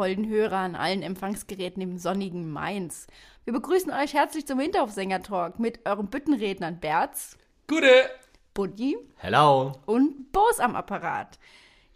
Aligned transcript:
holden 0.00 0.26
Hörer 0.26 0.56
an 0.56 0.74
allen 0.76 1.02
Empfangsgeräten 1.02 1.82
im 1.82 1.98
sonnigen 1.98 2.50
Mainz. 2.50 3.06
Wir 3.44 3.52
begrüßen 3.52 3.92
euch 3.92 4.14
herzlich 4.14 4.46
zum 4.46 4.58
Hinterhofsänger-Talk 4.58 5.58
mit 5.58 5.86
euren 5.86 6.06
Büttenrednern 6.06 6.80
Berz, 6.80 7.36
Gute! 7.68 8.08
Buddy 8.54 8.96
Hello. 9.16 9.74
und 9.84 10.32
Boos 10.32 10.58
am 10.58 10.74
Apparat. 10.74 11.38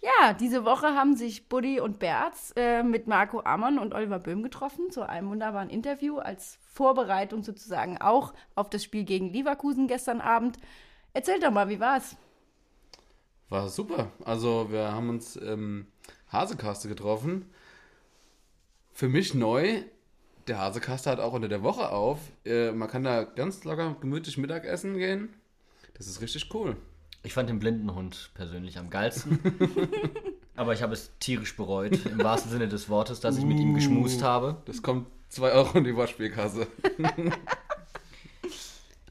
Ja, 0.03 0.35
diese 0.35 0.67
Woche 0.67 0.89
haben 0.89 1.17
sich 1.17 1.49
Buddy 1.49 1.81
und 1.81 1.99
Berz 1.99 2.53
äh, 2.57 2.83
mit 2.83 3.07
Marco 3.07 3.41
Ammann 3.41 3.79
und 3.79 3.95
Oliver 3.95 4.19
Böhm 4.19 4.43
getroffen 4.43 4.91
zu 4.91 5.09
einem 5.09 5.31
wunderbaren 5.31 5.71
Interview 5.71 6.19
als 6.19 6.59
Vorbereitung 6.75 7.43
sozusagen 7.43 7.97
auch 8.03 8.35
auf 8.55 8.69
das 8.69 8.85
Spiel 8.85 9.05
gegen 9.05 9.33
Leverkusen 9.33 9.89
gestern 9.89 10.21
Abend. 10.21 10.59
Erzählt 11.15 11.43
doch 11.43 11.51
mal, 11.51 11.71
wie 11.71 11.81
war's? 11.81 12.17
War 13.49 13.71
super. 13.71 14.11
Also, 14.27 14.71
wir 14.71 14.93
haben 14.93 15.09
uns 15.09 15.37
im 15.37 15.87
Hasekaste 16.29 16.89
getroffen. 16.89 17.51
Für 18.95 19.09
mich 19.09 19.35
neu. 19.35 19.83
Der 20.47 20.59
Hasekaste 20.59 21.11
hat 21.11 21.19
auch 21.19 21.33
unter 21.33 21.49
der 21.49 21.63
Woche 21.63 21.91
auf. 21.91 22.21
Äh, 22.45 22.71
man 22.71 22.89
kann 22.89 23.03
da 23.03 23.25
ganz 23.25 23.65
locker 23.65 23.97
gemütlich 24.01 24.39
Mittagessen 24.39 24.97
gehen. 24.99 25.31
Das 25.95 26.07
ist 26.07 26.21
richtig 26.21 26.55
cool. 26.55 26.77
Ich 27.25 27.33
fand 27.35 27.49
den 27.49 27.59
Blindenhund 27.59 28.31
persönlich 28.35 28.79
am 28.79 28.91
geilsten. 28.91 29.41
Aber 30.57 30.75
ich 30.75 30.83
habe 30.83 30.93
es 30.93 31.11
tierisch 31.19 31.57
bereut, 31.57 32.07
im 32.07 32.23
wahrsten 32.23 32.53
Sinne 32.53 32.69
des 32.69 32.89
Wortes, 32.89 33.19
dass 33.19 33.37
ich 33.37 33.45
mit 33.45 33.59
ihm 33.59 33.75
geschmust 33.75 34.23
habe. 34.23 34.59
Das 34.67 34.83
kommt 34.83 35.09
2 35.31 35.51
Euro 35.53 35.79
in 35.79 35.85
die 35.85 35.97
Wortspielkasse. 35.97 36.69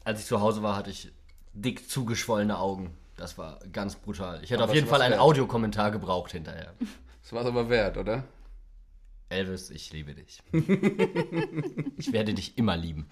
Als 0.05 0.21
ich 0.21 0.25
zu 0.27 0.39
Hause 0.39 0.63
war, 0.63 0.77
hatte 0.77 0.91
ich 0.91 1.11
dick 1.53 1.89
zugeschwollene 1.89 2.57
Augen. 2.57 2.91
Das 3.17 3.37
war 3.37 3.59
ganz 3.73 3.95
brutal. 3.95 4.39
Ich 4.43 4.51
hätte 4.51 4.63
Aber 4.63 4.71
auf 4.71 4.75
jeden 4.75 4.87
Fall 4.87 5.01
einen 5.01 5.13
wert. 5.13 5.21
Audiokommentar 5.21 5.91
gebraucht 5.91 6.31
hinterher. 6.31 6.73
Das 7.21 7.33
war 7.33 7.41
es 7.41 7.47
aber 7.47 7.67
wert, 7.67 7.97
oder? 7.97 8.23
Elvis, 9.33 9.71
ich 9.71 9.91
liebe 9.91 10.13
dich. 10.13 10.43
ich 11.97 12.13
werde 12.13 12.35
dich 12.35 12.57
immer 12.57 12.77
lieben. 12.77 13.07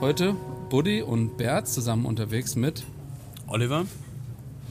Heute 0.00 0.36
Buddy 0.70 1.02
und 1.02 1.36
Bert 1.36 1.66
zusammen 1.66 2.06
unterwegs 2.06 2.54
mit 2.54 2.84
Oliver? 3.48 3.84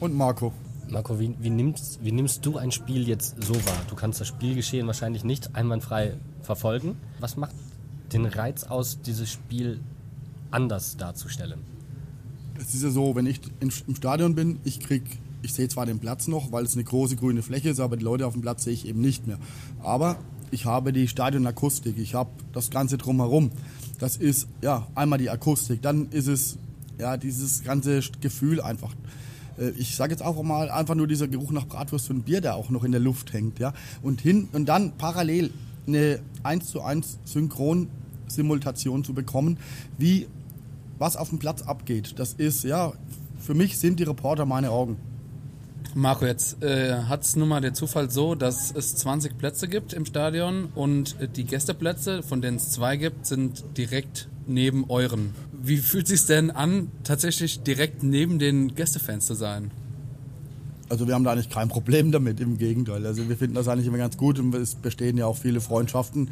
Und 0.00 0.14
Marco. 0.14 0.54
Marco, 0.88 1.20
wie, 1.20 1.34
wie, 1.38 1.50
nimmst, 1.50 2.02
wie 2.02 2.12
nimmst 2.12 2.46
du 2.46 2.56
ein 2.56 2.72
Spiel 2.72 3.06
jetzt 3.06 3.42
so 3.42 3.54
wahr? 3.54 3.82
Du 3.90 3.94
kannst 3.94 4.20
das 4.20 4.28
Spielgeschehen 4.28 4.86
wahrscheinlich 4.86 5.24
nicht 5.24 5.54
einwandfrei 5.54 6.16
verfolgen. 6.40 6.96
Was 7.20 7.36
macht 7.36 7.54
den 8.14 8.24
Reiz 8.24 8.64
aus, 8.64 9.02
dieses 9.02 9.30
Spiel 9.30 9.80
anders 10.50 10.96
darzustellen? 10.96 11.77
Es 12.60 12.74
ist 12.74 12.82
ja 12.82 12.90
so, 12.90 13.14
wenn 13.14 13.26
ich 13.26 13.40
im 13.60 13.70
Stadion 13.94 14.34
bin, 14.34 14.58
ich 14.64 14.80
krieg, 14.80 15.02
ich 15.42 15.54
sehe 15.54 15.68
zwar 15.68 15.86
den 15.86 15.98
Platz 16.00 16.26
noch, 16.26 16.50
weil 16.50 16.64
es 16.64 16.74
eine 16.74 16.84
große 16.84 17.16
grüne 17.16 17.42
Fläche 17.42 17.70
ist, 17.70 17.80
aber 17.80 17.96
die 17.96 18.04
Leute 18.04 18.26
auf 18.26 18.32
dem 18.32 18.42
Platz 18.42 18.64
sehe 18.64 18.72
ich 18.72 18.86
eben 18.86 19.00
nicht 19.00 19.26
mehr. 19.26 19.38
Aber 19.82 20.16
ich 20.50 20.64
habe 20.64 20.92
die 20.92 21.08
Stadionakustik, 21.08 21.98
ich 21.98 22.14
habe 22.14 22.30
das 22.52 22.70
Ganze 22.70 22.98
drumherum. 22.98 23.50
Das 23.98 24.16
ist 24.16 24.48
ja 24.62 24.86
einmal 24.94 25.18
die 25.18 25.30
Akustik, 25.30 25.82
dann 25.82 26.08
ist 26.10 26.26
es 26.26 26.58
ja 26.98 27.16
dieses 27.16 27.62
ganze 27.62 28.00
Gefühl 28.20 28.60
einfach. 28.60 28.94
Äh, 29.58 29.70
Ich 29.70 29.94
sage 29.94 30.12
jetzt 30.12 30.22
auch 30.22 30.42
mal 30.42 30.70
einfach 30.70 30.94
nur 30.94 31.06
dieser 31.06 31.28
Geruch 31.28 31.52
nach 31.52 31.66
Bratwurst 31.66 32.10
und 32.10 32.24
Bier, 32.24 32.40
der 32.40 32.56
auch 32.56 32.70
noch 32.70 32.84
in 32.84 32.92
der 32.92 33.00
Luft 33.00 33.32
hängt, 33.32 33.58
ja. 33.60 33.72
Und 34.02 34.20
hin 34.20 34.48
und 34.52 34.66
dann 34.66 34.92
parallel 34.98 35.50
eine 35.86 36.20
1 36.42 36.66
zu 36.66 36.82
1 36.82 37.18
Synchron-Simultation 37.24 39.04
zu 39.04 39.14
bekommen, 39.14 39.58
wie 39.96 40.26
was 40.98 41.16
auf 41.16 41.30
dem 41.30 41.38
Platz 41.38 41.62
abgeht. 41.62 42.18
Das 42.18 42.34
ist, 42.34 42.64
ja, 42.64 42.92
für 43.38 43.54
mich 43.54 43.78
sind 43.78 44.00
die 44.00 44.04
Reporter 44.04 44.46
meine 44.46 44.70
Augen. 44.70 44.96
Marco. 45.94 46.26
Jetzt 46.26 46.62
äh, 46.62 47.02
hat 47.04 47.22
es 47.22 47.36
nun 47.36 47.48
mal 47.48 47.60
der 47.60 47.74
Zufall 47.74 48.10
so, 48.10 48.34
dass 48.34 48.72
es 48.74 48.94
20 48.96 49.38
Plätze 49.38 49.68
gibt 49.68 49.92
im 49.92 50.04
Stadion 50.04 50.66
und 50.74 51.16
die 51.36 51.44
Gästeplätze, 51.44 52.22
von 52.22 52.42
denen 52.42 52.58
es 52.58 52.70
zwei 52.70 52.96
gibt, 52.96 53.26
sind 53.26 53.64
direkt 53.76 54.28
neben 54.46 54.88
euren. 54.88 55.34
Wie 55.52 55.78
fühlt 55.78 56.06
sich 56.06 56.24
denn 56.26 56.50
an, 56.50 56.90
tatsächlich 57.04 57.62
direkt 57.62 58.02
neben 58.02 58.38
den 58.38 58.74
Gästefans 58.74 59.26
zu 59.26 59.34
sein? 59.34 59.70
Also 60.88 61.06
wir 61.06 61.14
haben 61.14 61.24
da 61.24 61.32
eigentlich 61.32 61.50
kein 61.50 61.68
Problem 61.68 62.12
damit, 62.12 62.40
im 62.40 62.56
Gegenteil. 62.56 63.04
Also 63.04 63.28
wir 63.28 63.36
finden 63.36 63.54
das 63.54 63.68
eigentlich 63.68 63.86
immer 63.86 63.98
ganz 63.98 64.16
gut 64.16 64.38
und 64.38 64.54
es 64.54 64.74
bestehen 64.74 65.18
ja 65.18 65.26
auch 65.26 65.36
viele 65.36 65.60
Freundschaften 65.60 66.30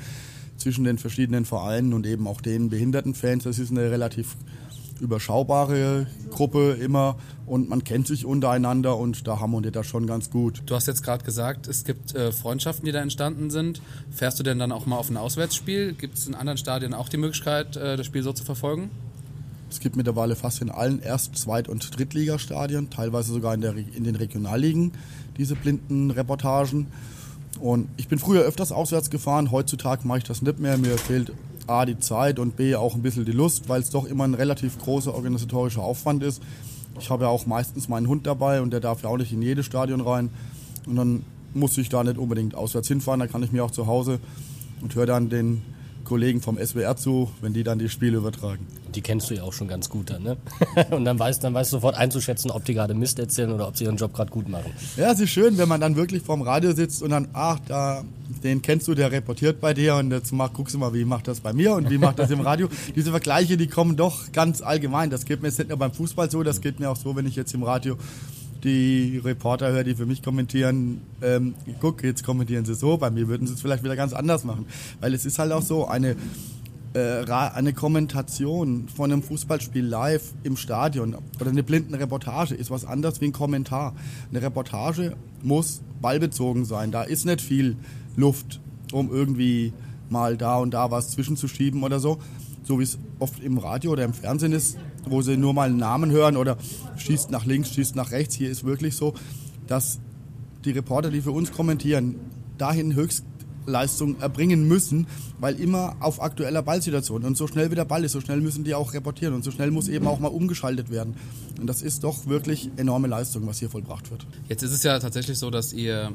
zwischen 0.56 0.84
den 0.84 0.98
verschiedenen 0.98 1.44
Vereinen 1.44 1.92
und 1.92 2.06
eben 2.06 2.26
auch 2.26 2.40
den 2.40 2.70
Behindertenfans. 2.70 3.44
Das 3.44 3.58
ist 3.58 3.70
eine 3.70 3.90
relativ 3.90 4.36
überschaubare 5.00 6.06
Gruppe 6.30 6.72
immer 6.80 7.16
und 7.44 7.68
man 7.68 7.84
kennt 7.84 8.06
sich 8.06 8.24
untereinander 8.24 8.96
und 8.96 9.26
da 9.26 9.40
harmoniert 9.40 9.76
das 9.76 9.86
schon 9.86 10.06
ganz 10.06 10.30
gut. 10.30 10.62
Du 10.66 10.74
hast 10.74 10.86
jetzt 10.86 11.02
gerade 11.02 11.24
gesagt, 11.24 11.68
es 11.68 11.84
gibt 11.84 12.14
äh, 12.14 12.32
Freundschaften, 12.32 12.86
die 12.86 12.92
da 12.92 13.00
entstanden 13.00 13.50
sind. 13.50 13.80
Fährst 14.10 14.38
du 14.38 14.42
denn 14.42 14.58
dann 14.58 14.72
auch 14.72 14.86
mal 14.86 14.96
auf 14.96 15.10
ein 15.10 15.16
Auswärtsspiel? 15.16 15.92
Gibt 15.92 16.18
es 16.18 16.26
in 16.26 16.34
anderen 16.34 16.58
Stadien 16.58 16.94
auch 16.94 17.08
die 17.08 17.18
Möglichkeit, 17.18 17.76
äh, 17.76 17.96
das 17.96 18.06
Spiel 18.06 18.22
so 18.22 18.32
zu 18.32 18.44
verfolgen? 18.44 18.90
Es 19.70 19.80
gibt 19.80 19.96
mittlerweile 19.96 20.36
fast 20.36 20.62
in 20.62 20.70
allen 20.70 21.00
Erst-, 21.00 21.36
Zweit- 21.36 21.68
und 21.68 21.98
Drittligastadien, 21.98 22.88
teilweise 22.90 23.32
sogar 23.32 23.54
in, 23.54 23.60
der, 23.60 23.76
in 23.76 24.04
den 24.04 24.16
Regionalligen, 24.16 24.92
diese 25.36 25.56
blinden 25.56 26.10
Reportagen. 26.10 26.86
Und 27.60 27.88
ich 27.96 28.08
bin 28.08 28.18
früher 28.18 28.42
öfters 28.42 28.72
auswärts 28.72 29.10
gefahren, 29.10 29.50
heutzutage 29.50 30.06
mache 30.06 30.18
ich 30.18 30.24
das 30.24 30.42
nicht 30.42 30.58
mehr. 30.58 30.76
Mir 30.76 30.98
fehlt 30.98 31.32
A 31.66 31.84
die 31.84 31.98
Zeit 31.98 32.38
und 32.38 32.56
B 32.56 32.74
auch 32.76 32.94
ein 32.94 33.02
bisschen 33.02 33.24
die 33.24 33.32
Lust, 33.32 33.68
weil 33.68 33.80
es 33.80 33.90
doch 33.90 34.04
immer 34.04 34.24
ein 34.24 34.34
relativ 34.34 34.78
großer 34.78 35.14
organisatorischer 35.14 35.82
Aufwand 35.82 36.22
ist. 36.22 36.42
Ich 37.00 37.10
habe 37.10 37.24
ja 37.24 37.30
auch 37.30 37.46
meistens 37.46 37.88
meinen 37.88 38.08
Hund 38.08 38.26
dabei 38.26 38.60
und 38.60 38.70
der 38.70 38.80
darf 38.80 39.02
ja 39.02 39.08
auch 39.08 39.16
nicht 39.16 39.32
in 39.32 39.42
jedes 39.42 39.66
Stadion 39.66 40.00
rein. 40.00 40.30
Und 40.86 40.96
dann 40.96 41.24
muss 41.54 41.76
ich 41.78 41.88
da 41.88 42.04
nicht 42.04 42.18
unbedingt 42.18 42.54
auswärts 42.54 42.88
hinfahren, 42.88 43.20
da 43.20 43.26
kann 43.26 43.42
ich 43.42 43.52
mir 43.52 43.64
auch 43.64 43.70
zu 43.70 43.86
Hause 43.86 44.20
und 44.82 44.94
höre 44.94 45.06
dann 45.06 45.28
den 45.28 45.62
Kollegen 46.06 46.40
vom 46.40 46.56
SWR 46.56 46.96
zu, 46.96 47.30
wenn 47.42 47.52
die 47.52 47.64
dann 47.64 47.78
die 47.78 47.90
Spiele 47.90 48.16
übertragen. 48.16 48.66
Die 48.94 49.02
kennst 49.02 49.28
du 49.28 49.34
ja 49.34 49.42
auch 49.42 49.52
schon 49.52 49.68
ganz 49.68 49.90
gut 49.90 50.08
dann, 50.08 50.22
ne? 50.22 50.36
Und 50.90 51.04
dann 51.04 51.18
weißt, 51.18 51.44
dann 51.44 51.52
weißt 51.52 51.72
du 51.72 51.76
sofort 51.76 51.96
einzuschätzen, 51.96 52.50
ob 52.50 52.64
die 52.64 52.72
gerade 52.72 52.94
Mist 52.94 53.18
erzählen 53.18 53.50
oder 53.50 53.68
ob 53.68 53.76
sie 53.76 53.84
ihren 53.84 53.96
Job 53.96 54.14
gerade 54.14 54.30
gut 54.30 54.48
machen. 54.48 54.72
Ja, 54.96 55.12
es 55.12 55.20
ist 55.20 55.30
schön, 55.30 55.58
wenn 55.58 55.68
man 55.68 55.80
dann 55.80 55.96
wirklich 55.96 56.22
vorm 56.22 56.40
Radio 56.40 56.72
sitzt 56.72 57.02
und 57.02 57.10
dann, 57.10 57.28
ach, 57.34 57.58
da, 57.66 58.04
den 58.42 58.62
kennst 58.62 58.88
du, 58.88 58.94
der 58.94 59.12
reportiert 59.12 59.60
bei 59.60 59.74
dir 59.74 59.96
und 59.96 60.10
jetzt 60.12 60.32
mach, 60.32 60.52
guckst 60.52 60.74
du 60.74 60.78
mal, 60.78 60.94
wie 60.94 61.04
macht 61.04 61.28
das 61.28 61.40
bei 61.40 61.52
mir 61.52 61.74
und 61.74 61.90
wie 61.90 61.98
macht 61.98 62.18
das 62.18 62.30
im 62.30 62.40
Radio. 62.40 62.68
Diese 62.96 63.10
Vergleiche, 63.10 63.56
die 63.56 63.66
kommen 63.66 63.96
doch 63.96 64.32
ganz 64.32 64.62
allgemein. 64.62 65.10
Das 65.10 65.24
geht 65.24 65.42
mir 65.42 65.48
jetzt 65.48 65.58
nicht 65.58 65.68
nur 65.68 65.78
beim 65.78 65.92
Fußball 65.92 66.30
so, 66.30 66.42
das 66.42 66.60
geht 66.60 66.80
mir 66.80 66.88
auch 66.88 66.96
so, 66.96 67.16
wenn 67.16 67.26
ich 67.26 67.36
jetzt 67.36 67.52
im 67.52 67.64
Radio 67.64 67.96
die 68.64 69.20
Reporter 69.24 69.72
höre, 69.72 69.84
die 69.84 69.94
für 69.94 70.06
mich 70.06 70.22
kommentieren, 70.22 71.00
ähm, 71.22 71.54
guck, 71.80 72.03
jetzt 72.03 72.24
kommentieren 72.24 72.64
sie 72.64 72.74
so, 72.74 72.97
bei 72.97 73.10
mir 73.10 73.28
würden 73.28 73.47
sie 73.47 73.54
es 73.54 73.60
vielleicht 73.60 73.84
wieder 73.84 73.97
ganz 73.97 74.12
anders 74.12 74.44
machen. 74.44 74.66
Weil 75.00 75.14
es 75.14 75.26
ist 75.26 75.38
halt 75.38 75.53
auch 75.53 75.62
so, 75.62 75.86
eine 75.86 76.16
äh, 76.97 77.30
eine 77.30 77.74
Kommentation 77.74 78.88
von 78.88 79.12
einem 79.12 79.22
Fußballspiel 79.22 79.84
live 79.84 80.32
im 80.44 80.56
Stadion 80.56 81.14
oder 81.38 81.50
eine 81.50 81.62
blinden 81.62 81.94
Reportage 81.94 82.54
ist 82.54 82.70
was 82.70 82.86
anderes 82.86 83.20
wie 83.20 83.26
ein 83.26 83.32
Kommentar. 83.32 83.94
Eine 84.30 84.41
Reportage 84.41 85.14
muss 85.42 85.82
ballbezogen 86.00 86.64
sein. 86.64 86.92
Da 86.92 87.02
ist 87.02 87.26
nicht 87.26 87.42
viel 87.42 87.76
Luft, 88.16 88.60
um 88.92 89.12
irgendwie 89.12 89.74
mal 90.09 90.38
da 90.38 90.56
und 90.56 90.72
da 90.72 90.91
was 90.91 91.10
zwischenzuschieben 91.10 91.82
oder 91.82 92.00
so. 92.00 92.18
So 92.64 92.78
wie 92.78 92.84
es 92.84 92.98
oft 93.18 93.42
im 93.42 93.59
Radio 93.59 93.92
oder 93.92 94.04
im 94.04 94.14
Fernsehen 94.14 94.52
ist, 94.52 94.78
wo 95.06 95.22
sie 95.22 95.36
nur 95.36 95.54
mal 95.54 95.68
einen 95.68 95.78
Namen 95.78 96.10
hören 96.10 96.36
oder 96.36 96.56
schießt 96.97 97.30
nach 97.30 97.44
links, 97.44 97.70
schießt 97.70 97.97
nach 97.97 98.10
rechts. 98.10 98.34
Hier 98.34 98.50
ist 98.50 98.64
wirklich 98.64 98.97
so, 98.97 99.14
dass 99.66 99.98
die 100.64 100.72
Reporter, 100.72 101.10
die 101.10 101.20
für 101.20 101.30
uns 101.30 101.53
kommentieren, 101.53 102.16
dahin 102.58 102.94
Höchstleistung 102.94 104.18
erbringen 104.20 104.66
müssen, 104.66 105.06
weil 105.38 105.60
immer 105.60 105.97
auf 106.00 106.20
aktueller 106.20 106.62
Ballsituation 106.62 107.24
und 107.24 107.36
so 107.36 107.47
schnell 107.47 107.70
wie 107.70 107.74
der 107.74 107.84
Ball 107.84 108.04
ist, 108.04 108.12
so 108.12 108.20
schnell 108.20 108.41
müssen 108.41 108.64
die 108.64 108.74
auch 108.74 108.94
reportieren 108.94 109.34
und 109.34 109.44
so 109.44 109.50
schnell 109.50 109.70
muss 109.70 109.88
eben 109.88 110.06
auch 110.06 110.18
mal 110.18 110.28
umgeschaltet 110.28 110.91
werden. 110.91 111.14
Und 111.60 111.66
das 111.68 111.82
ist 111.82 112.02
doch 112.02 112.26
wirklich 112.26 112.70
enorme 112.76 113.09
Leistung, 113.09 113.47
was 113.47 113.59
hier 113.59 113.70
vollbracht 113.70 114.10
wird. 114.10 114.26
Jetzt 114.48 114.62
ist 114.62 114.72
es 114.72 114.82
ja 114.82 114.98
tatsächlich 114.98 115.38
so, 115.38 115.50
dass 115.50 115.72
ihr 115.72 116.12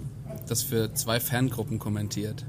das 0.48 0.64
für 0.64 0.94
zwei 0.94 1.20
Fangruppen 1.20 1.80
kommentiert. 1.80 2.46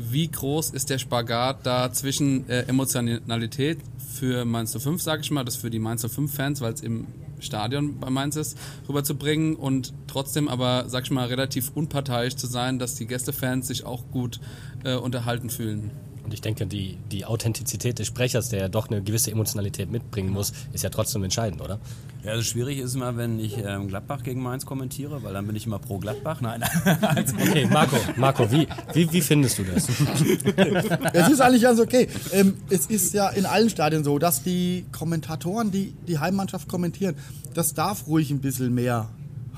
Wie 0.00 0.30
groß 0.30 0.70
ist 0.70 0.90
der 0.90 0.98
Spagat 0.98 1.66
da 1.66 1.92
zwischen 1.92 2.48
äh, 2.48 2.60
Emotionalität 2.68 3.80
für 4.14 4.44
Mainz 4.44 4.78
05, 4.80 5.02
sage 5.02 5.22
ich 5.22 5.32
mal, 5.32 5.44
das 5.44 5.56
für 5.56 5.70
die 5.70 5.80
Mainz 5.80 6.04
05-Fans, 6.04 6.60
weil 6.60 6.72
es 6.72 6.82
im 6.82 7.08
Stadion 7.40 7.98
bei 7.98 8.08
Mainz 8.08 8.36
ist, 8.36 8.56
rüberzubringen 8.88 9.56
und 9.56 9.92
trotzdem 10.06 10.46
aber, 10.46 10.84
sag 10.88 11.02
ich 11.02 11.10
mal, 11.10 11.26
relativ 11.26 11.72
unparteiisch 11.74 12.36
zu 12.36 12.46
sein, 12.46 12.78
dass 12.78 12.94
die 12.94 13.08
Gästefans 13.08 13.66
sich 13.66 13.84
auch 13.84 14.08
gut 14.12 14.38
äh, 14.84 14.94
unterhalten 14.94 15.50
fühlen? 15.50 15.90
Und 16.28 16.34
ich 16.34 16.42
denke, 16.42 16.66
die, 16.66 16.98
die 17.10 17.24
Authentizität 17.24 17.98
des 17.98 18.06
Sprechers, 18.06 18.50
der 18.50 18.60
ja 18.60 18.68
doch 18.68 18.90
eine 18.90 19.02
gewisse 19.02 19.30
Emotionalität 19.30 19.90
mitbringen 19.90 20.28
muss, 20.28 20.52
ist 20.74 20.84
ja 20.84 20.90
trotzdem 20.90 21.24
entscheidend, 21.24 21.62
oder? 21.62 21.80
Ja, 22.22 22.32
also 22.32 22.42
schwierig 22.42 22.80
ist 22.80 22.94
immer, 22.94 23.16
wenn 23.16 23.40
ich 23.40 23.56
ähm, 23.56 23.88
Gladbach 23.88 24.22
gegen 24.22 24.42
Mainz 24.42 24.66
kommentiere, 24.66 25.22
weil 25.22 25.32
dann 25.32 25.46
bin 25.46 25.56
ich 25.56 25.64
immer 25.64 25.78
pro 25.78 25.96
Gladbach. 25.96 26.42
Nein, 26.42 26.62
also, 27.00 27.34
Okay, 27.34 27.64
Marco, 27.64 27.96
Marco, 28.16 28.52
wie, 28.52 28.68
wie, 28.92 29.10
wie 29.10 29.22
findest 29.22 29.58
du 29.58 29.64
das? 29.64 29.88
Es 31.14 31.30
ist 31.30 31.40
eigentlich 31.40 31.62
ganz 31.62 31.80
okay. 31.80 32.08
Ähm, 32.32 32.58
es 32.68 32.84
ist 32.84 33.14
ja 33.14 33.30
in 33.30 33.46
allen 33.46 33.70
Stadien 33.70 34.04
so, 34.04 34.18
dass 34.18 34.42
die 34.42 34.84
Kommentatoren, 34.92 35.70
die 35.70 35.94
die 36.06 36.18
Heimmannschaft 36.18 36.68
kommentieren, 36.68 37.16
das 37.54 37.72
darf 37.72 38.06
ruhig 38.06 38.30
ein 38.30 38.40
bisschen 38.40 38.74
mehr 38.74 39.08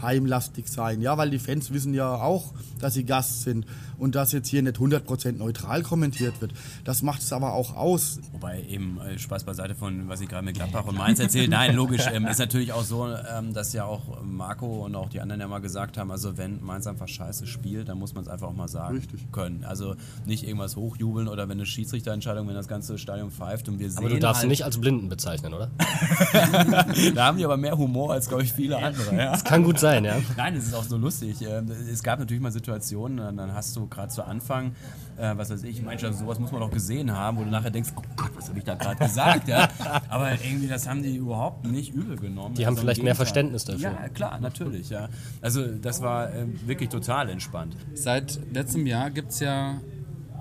heimlastig 0.03 0.69
sein. 0.69 1.01
Ja, 1.01 1.17
weil 1.19 1.31
die 1.31 1.39
Fans 1.39 1.73
wissen 1.73 1.95
ja 1.95 2.15
auch, 2.15 2.53
dass 2.81 2.95
sie 2.95 3.05
Gast 3.05 3.43
sind 3.43 3.67
und 3.99 4.15
dass 4.15 4.33
jetzt 4.33 4.49
hier 4.49 4.63
nicht 4.63 4.79
100% 4.79 5.33
neutral 5.33 5.83
kommentiert 5.83 6.41
wird. 6.41 6.53
Das 6.85 7.03
macht 7.03 7.21
es 7.21 7.33
aber 7.33 7.53
auch 7.53 7.77
aus. 7.77 8.19
Wobei 8.33 8.63
eben 8.69 8.99
äh, 9.01 9.19
Spaß 9.19 9.45
beiseite 9.45 9.75
von, 9.75 10.09
was 10.09 10.21
ich 10.21 10.29
gerade 10.29 10.45
mit 10.45 10.57
Gladbach 10.57 10.87
und 10.87 10.97
Mainz 10.97 11.21
erzählt. 11.21 11.51
Nein, 11.51 11.75
logisch, 11.75 12.07
ähm, 12.13 12.27
ist 12.27 12.39
natürlich 12.39 12.73
auch 12.73 12.85
so, 12.85 13.09
ähm, 13.09 13.53
dass 13.53 13.73
ja 13.73 13.85
auch 13.85 14.23
Marco 14.23 14.85
und 14.87 14.95
auch 14.95 15.11
die 15.11 15.21
anderen 15.21 15.41
ja 15.41 15.49
mal 15.49 15.61
gesagt 15.61 15.99
haben, 15.99 16.11
also 16.11 16.39
wenn 16.39 16.65
Mainz 16.65 16.87
einfach 16.87 17.09
scheiße 17.09 17.47
spielt, 17.47 17.89
dann 17.89 17.99
muss 17.99 18.15
man 18.15 18.25
es 18.25 18.29
einfach 18.29 18.49
auch 18.49 18.57
mal 18.57 18.69
sagen 18.69 18.97
Richtig. 18.97 19.31
können. 19.33 19.65
Also 19.65 19.97
nicht 20.25 20.45
irgendwas 20.45 20.77
hochjubeln 20.77 21.29
oder 21.29 21.49
wenn 21.49 21.59
eine 21.59 21.67
Schiedsrichterentscheidung, 21.67 22.49
wenn 22.49 22.55
das 22.55 22.69
ganze 22.69 22.97
Stadion 22.99 23.31
pfeift 23.31 23.69
und 23.69 23.79
wir 23.79 23.91
sehen 23.91 23.99
Aber 23.99 24.09
du 24.09 24.19
darfst 24.19 24.43
halt, 24.43 24.49
ihn 24.49 24.51
nicht 24.51 24.65
als 24.65 24.79
Blinden 24.79 25.09
bezeichnen, 25.09 25.55
oder? 25.55 25.71
Da 27.15 27.27
haben 27.27 27.39
die 27.39 27.45
aber 27.45 27.57
mehr 27.57 27.77
Humor 27.77 28.13
als, 28.13 28.29
glaube 28.29 28.43
ich, 28.43 28.53
viele 28.53 28.77
andere. 28.79 29.15
Ja. 29.15 29.31
Das 29.33 29.45
kann 29.45 29.65
gut 29.65 29.79
sein, 29.79 29.90
ja. 29.95 30.17
Nein, 30.37 30.57
es 30.57 30.67
ist 30.67 30.75
auch 30.75 30.85
so 30.85 30.97
lustig. 30.97 31.43
Ähm, 31.43 31.71
Es 31.91 32.03
gab 32.03 32.19
natürlich 32.19 32.43
mal 32.43 32.53
Situationen, 32.53 33.37
dann 33.37 33.53
hast 33.55 33.77
du 33.77 33.87
gerade 33.87 34.09
zu 34.13 34.25
Anfang, 34.25 34.73
äh, 35.17 35.37
was 35.37 35.51
weiß 35.51 35.63
ich, 35.65 35.83
manchmal 35.83 36.13
sowas 36.13 36.39
muss 36.39 36.53
man 36.53 36.61
doch 36.61 36.71
gesehen 36.71 37.11
haben, 37.13 37.39
wo 37.39 37.45
du 37.45 37.51
nachher 37.51 37.71
denkst, 37.71 37.91
oh 37.97 38.03
Gott, 38.17 38.31
was 38.37 38.49
habe 38.49 38.59
ich 38.59 38.65
da 38.65 38.75
gerade 38.75 38.97
gesagt? 39.05 39.49
Ja? 39.49 39.69
Aber 40.09 40.33
irgendwie, 40.33 40.69
das 40.69 40.89
haben 40.89 41.03
die 41.03 41.17
überhaupt 41.17 41.65
nicht 41.67 41.95
übel 41.95 42.17
genommen. 42.17 42.55
Die 42.55 42.67
haben 42.67 42.75
im 42.75 42.81
vielleicht 42.81 43.03
mehr. 43.03 43.15
Verständnis 43.15 43.65
dafür. 43.65 43.91
Ja, 43.91 44.09
klar, 44.09 44.41
natürlich. 44.41 44.91
Ja. 44.91 45.09
Also 45.41 45.67
das 45.67 46.01
war 46.03 46.33
ähm, 46.35 46.59
wirklich 46.67 46.89
total 46.89 47.29
entspannt. 47.29 47.77
Seit 47.95 48.39
letztem 48.53 48.87
Jahr 48.87 49.11
gibt 49.11 49.33
es 49.33 49.41
ja 49.41 49.81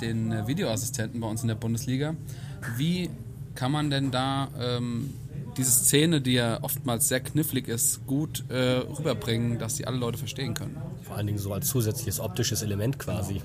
den 0.02 0.32
äh, 0.32 0.48
Videoassistenten 0.48 1.20
bei 1.20 1.28
uns 1.28 1.42
in 1.42 1.48
der 1.50 1.56
Bundesliga. 1.56 2.16
Wie 2.78 3.10
kann 3.56 3.72
man 3.72 3.90
denn 3.90 4.12
da 4.12 4.48
ähm, 4.60 5.14
diese 5.58 5.72
Szene, 5.72 6.22
die 6.22 6.34
ja 6.34 6.60
oftmals 6.62 7.08
sehr 7.08 7.20
knifflig 7.20 7.68
ist, 7.68 8.06
gut 8.06 8.44
äh, 8.50 8.80
rüberbringen, 8.80 9.60
dass 9.60 9.76
die 9.76 9.88
alle 9.88 9.98
Leute 9.98 10.18
verstehen 10.18 10.54
können? 10.54 10.78
Vor 11.04 11.16
allen 11.16 11.28
Dingen 11.28 11.40
so 11.40 11.54
als 11.54 11.68
zusätzliches 11.68 12.20
optisches 12.20 12.62
Element 12.62 13.00
quasi. 13.00 13.42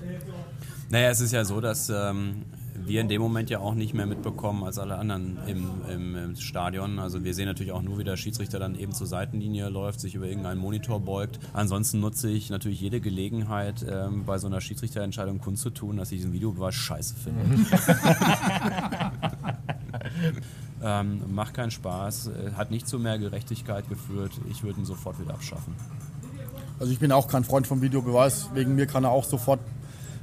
Naja, 0.89 1.09
es 1.09 1.19
ist 1.19 1.31
ja 1.31 1.45
so, 1.45 1.61
dass 1.61 1.89
ähm, 1.89 2.43
wir 2.75 3.01
in 3.01 3.09
dem 3.09 3.21
Moment 3.21 3.49
ja 3.49 3.59
auch 3.59 3.73
nicht 3.73 3.93
mehr 3.93 4.05
mitbekommen 4.05 4.63
als 4.63 4.77
alle 4.77 4.97
anderen 4.97 5.39
im, 5.47 5.67
im, 5.91 6.15
im 6.15 6.35
Stadion. 6.35 6.99
Also 6.99 7.23
wir 7.23 7.33
sehen 7.33 7.47
natürlich 7.47 7.71
auch 7.71 7.81
nur, 7.81 7.97
wie 7.97 8.03
der 8.03 8.17
Schiedsrichter 8.17 8.59
dann 8.59 8.75
eben 8.75 8.91
zur 8.91 9.07
Seitenlinie 9.07 9.69
läuft, 9.69 9.99
sich 9.99 10.15
über 10.15 10.27
irgendeinen 10.27 10.59
Monitor 10.59 10.99
beugt. 10.99 11.39
Ansonsten 11.53 11.99
nutze 11.99 12.29
ich 12.29 12.49
natürlich 12.49 12.81
jede 12.81 13.01
Gelegenheit, 13.01 13.85
ähm, 13.89 14.25
bei 14.25 14.37
so 14.37 14.47
einer 14.47 14.61
Schiedsrichterentscheidung 14.61 15.39
kundzutun, 15.39 15.97
dass 15.97 16.11
ich 16.11 16.19
diesen 16.19 16.33
Videobeweis 16.33 16.75
scheiße 16.75 17.15
finde. 17.15 17.41
ähm, 20.83 21.21
macht 21.33 21.53
keinen 21.53 21.71
Spaß, 21.71 22.27
äh, 22.27 22.51
hat 22.53 22.71
nicht 22.71 22.87
zu 22.87 22.99
mehr 22.99 23.17
Gerechtigkeit 23.17 23.87
geführt. 23.89 24.31
Ich 24.49 24.63
würde 24.63 24.79
ihn 24.79 24.85
sofort 24.85 25.19
wieder 25.19 25.33
abschaffen. 25.33 25.75
Also 26.79 26.91
ich 26.91 26.99
bin 26.99 27.11
auch 27.11 27.27
kein 27.27 27.43
Freund 27.43 27.67
vom 27.67 27.81
Videobeweis. 27.81 28.49
Wegen 28.53 28.75
mir 28.75 28.85
kann 28.85 29.05
er 29.05 29.11
auch 29.11 29.23
sofort 29.23 29.59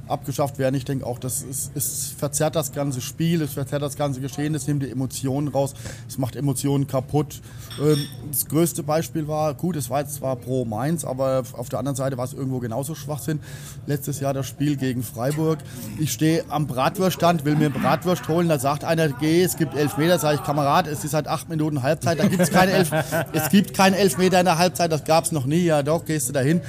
abgeschafft 0.07 0.59
werden. 0.59 0.75
Ich 0.75 0.85
denke 0.85 1.05
auch, 1.05 1.19
das 1.19 1.41
ist, 1.41 1.71
es 1.75 2.13
verzerrt 2.17 2.55
das 2.55 2.71
ganze 2.71 3.01
Spiel, 3.01 3.41
es 3.41 3.53
verzerrt 3.53 3.81
das 3.81 3.95
ganze 3.95 4.21
Geschehen, 4.21 4.53
es 4.55 4.67
nimmt 4.67 4.83
die 4.83 4.91
Emotionen 4.91 5.47
raus, 5.47 5.73
es 6.07 6.17
macht 6.17 6.35
Emotionen 6.35 6.87
kaputt. 6.87 7.41
Ähm, 7.81 7.97
das 8.29 8.47
größte 8.47 8.83
Beispiel 8.83 9.27
war, 9.27 9.53
gut, 9.53 9.75
es 9.75 9.89
war 9.89 10.01
jetzt 10.01 10.15
zwar 10.15 10.35
pro 10.35 10.65
Mainz, 10.65 11.05
aber 11.05 11.43
auf 11.53 11.69
der 11.69 11.79
anderen 11.79 11.95
Seite 11.95 12.17
war 12.17 12.25
es 12.25 12.33
irgendwo 12.33 12.59
genauso 12.59 12.95
Schwachsinn. 12.95 13.39
Letztes 13.85 14.19
Jahr 14.19 14.33
das 14.33 14.47
Spiel 14.47 14.75
gegen 14.75 15.03
Freiburg. 15.03 15.59
Ich 15.99 16.11
stehe 16.11 16.43
am 16.49 16.67
Bratwurststand, 16.67 17.45
will 17.45 17.55
mir 17.55 17.69
Bratwurst 17.69 18.27
holen, 18.27 18.49
da 18.49 18.59
sagt 18.59 18.83
einer, 18.83 19.09
geh, 19.09 19.43
es 19.43 19.57
gibt 19.57 19.75
elf 19.75 19.97
Meter, 19.97 20.19
sage 20.19 20.37
ich, 20.37 20.43
Kamerad, 20.43 20.87
es 20.87 21.03
ist 21.03 21.11
seit 21.11 21.27
acht 21.27 21.49
Minuten 21.49 21.81
Halbzeit, 21.81 22.19
da 22.19 22.27
gibt 22.27 22.41
es 22.41 22.51
keine 22.51 22.71
elf, 22.71 22.91
es 23.31 23.49
gibt 23.49 23.73
keinen 23.73 23.93
Elfmeter 23.93 24.39
in 24.39 24.45
der 24.45 24.57
Halbzeit, 24.57 24.91
das 24.91 25.03
gab 25.03 25.25
es 25.25 25.31
noch 25.31 25.45
nie, 25.45 25.63
ja 25.63 25.83
doch, 25.83 26.05
gehst 26.05 26.29
du 26.29 26.33
dahin. 26.33 26.61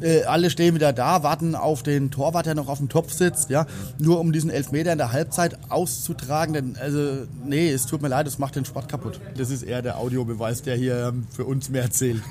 Äh, 0.00 0.24
alle 0.24 0.50
stehen 0.50 0.74
wieder 0.74 0.92
da, 0.92 1.22
warten 1.22 1.54
auf 1.54 1.82
den 1.82 2.10
Torwart, 2.10 2.46
der 2.46 2.54
noch 2.54 2.68
auf 2.68 2.78
dem 2.78 2.88
Topf 2.88 3.12
sitzt, 3.12 3.50
ja, 3.50 3.66
nur 3.98 4.20
um 4.20 4.32
diesen 4.32 4.50
Elfmeter 4.50 4.92
in 4.92 4.98
der 4.98 5.12
Halbzeit 5.12 5.58
auszutragen. 5.68 6.54
Denn, 6.54 6.76
also, 6.80 7.26
nee, 7.44 7.70
es 7.70 7.86
tut 7.86 8.02
mir 8.02 8.08
leid, 8.08 8.26
das 8.26 8.38
macht 8.38 8.56
den 8.56 8.64
Sport 8.64 8.88
kaputt. 8.88 9.20
Das 9.36 9.50
ist 9.50 9.62
eher 9.62 9.82
der 9.82 9.98
Audiobeweis, 9.98 10.62
der 10.62 10.76
hier 10.76 11.08
ähm, 11.08 11.26
für 11.30 11.44
uns 11.44 11.68
mehr 11.68 11.90
zählt. 11.90 12.22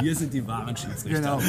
Wir 0.00 0.16
sind 0.16 0.34
die 0.34 0.46
wahren 0.46 0.76
Schiedsrichter. 0.76 1.20
Genau. 1.20 1.40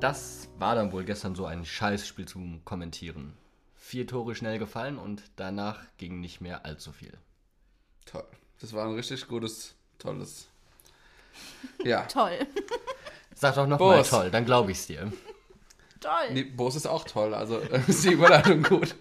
Das 0.00 0.48
war 0.58 0.74
dann 0.74 0.92
wohl 0.92 1.04
gestern 1.04 1.34
so 1.34 1.44
ein 1.44 1.64
Scheißspiel 1.64 2.26
zum 2.26 2.64
Kommentieren. 2.64 3.34
Vier 3.90 4.06
Tore 4.06 4.36
schnell 4.36 4.60
gefallen 4.60 4.98
und 4.98 5.20
danach 5.34 5.80
ging 5.98 6.20
nicht 6.20 6.40
mehr 6.40 6.64
allzu 6.64 6.92
viel. 6.92 7.12
Toll. 8.06 8.22
Das 8.60 8.72
war 8.72 8.86
ein 8.86 8.94
richtig 8.94 9.26
gutes, 9.26 9.74
tolles. 9.98 10.46
Ja. 11.82 12.02
Toll. 12.06 12.46
Sag 13.34 13.56
doch 13.56 13.66
nochmal 13.66 13.96
Boss. 13.96 14.10
toll, 14.10 14.30
dann 14.30 14.44
glaube 14.44 14.70
ich's 14.70 14.86
dir. 14.86 15.12
Toll. 15.98 16.30
Nee, 16.30 16.44
Bos 16.44 16.76
ist 16.76 16.86
auch 16.86 17.02
toll, 17.02 17.34
also 17.34 17.58
äh, 17.58 17.80
ist 17.88 18.04
die 18.04 18.12
Überleitung 18.12 18.62
gut. 18.62 18.94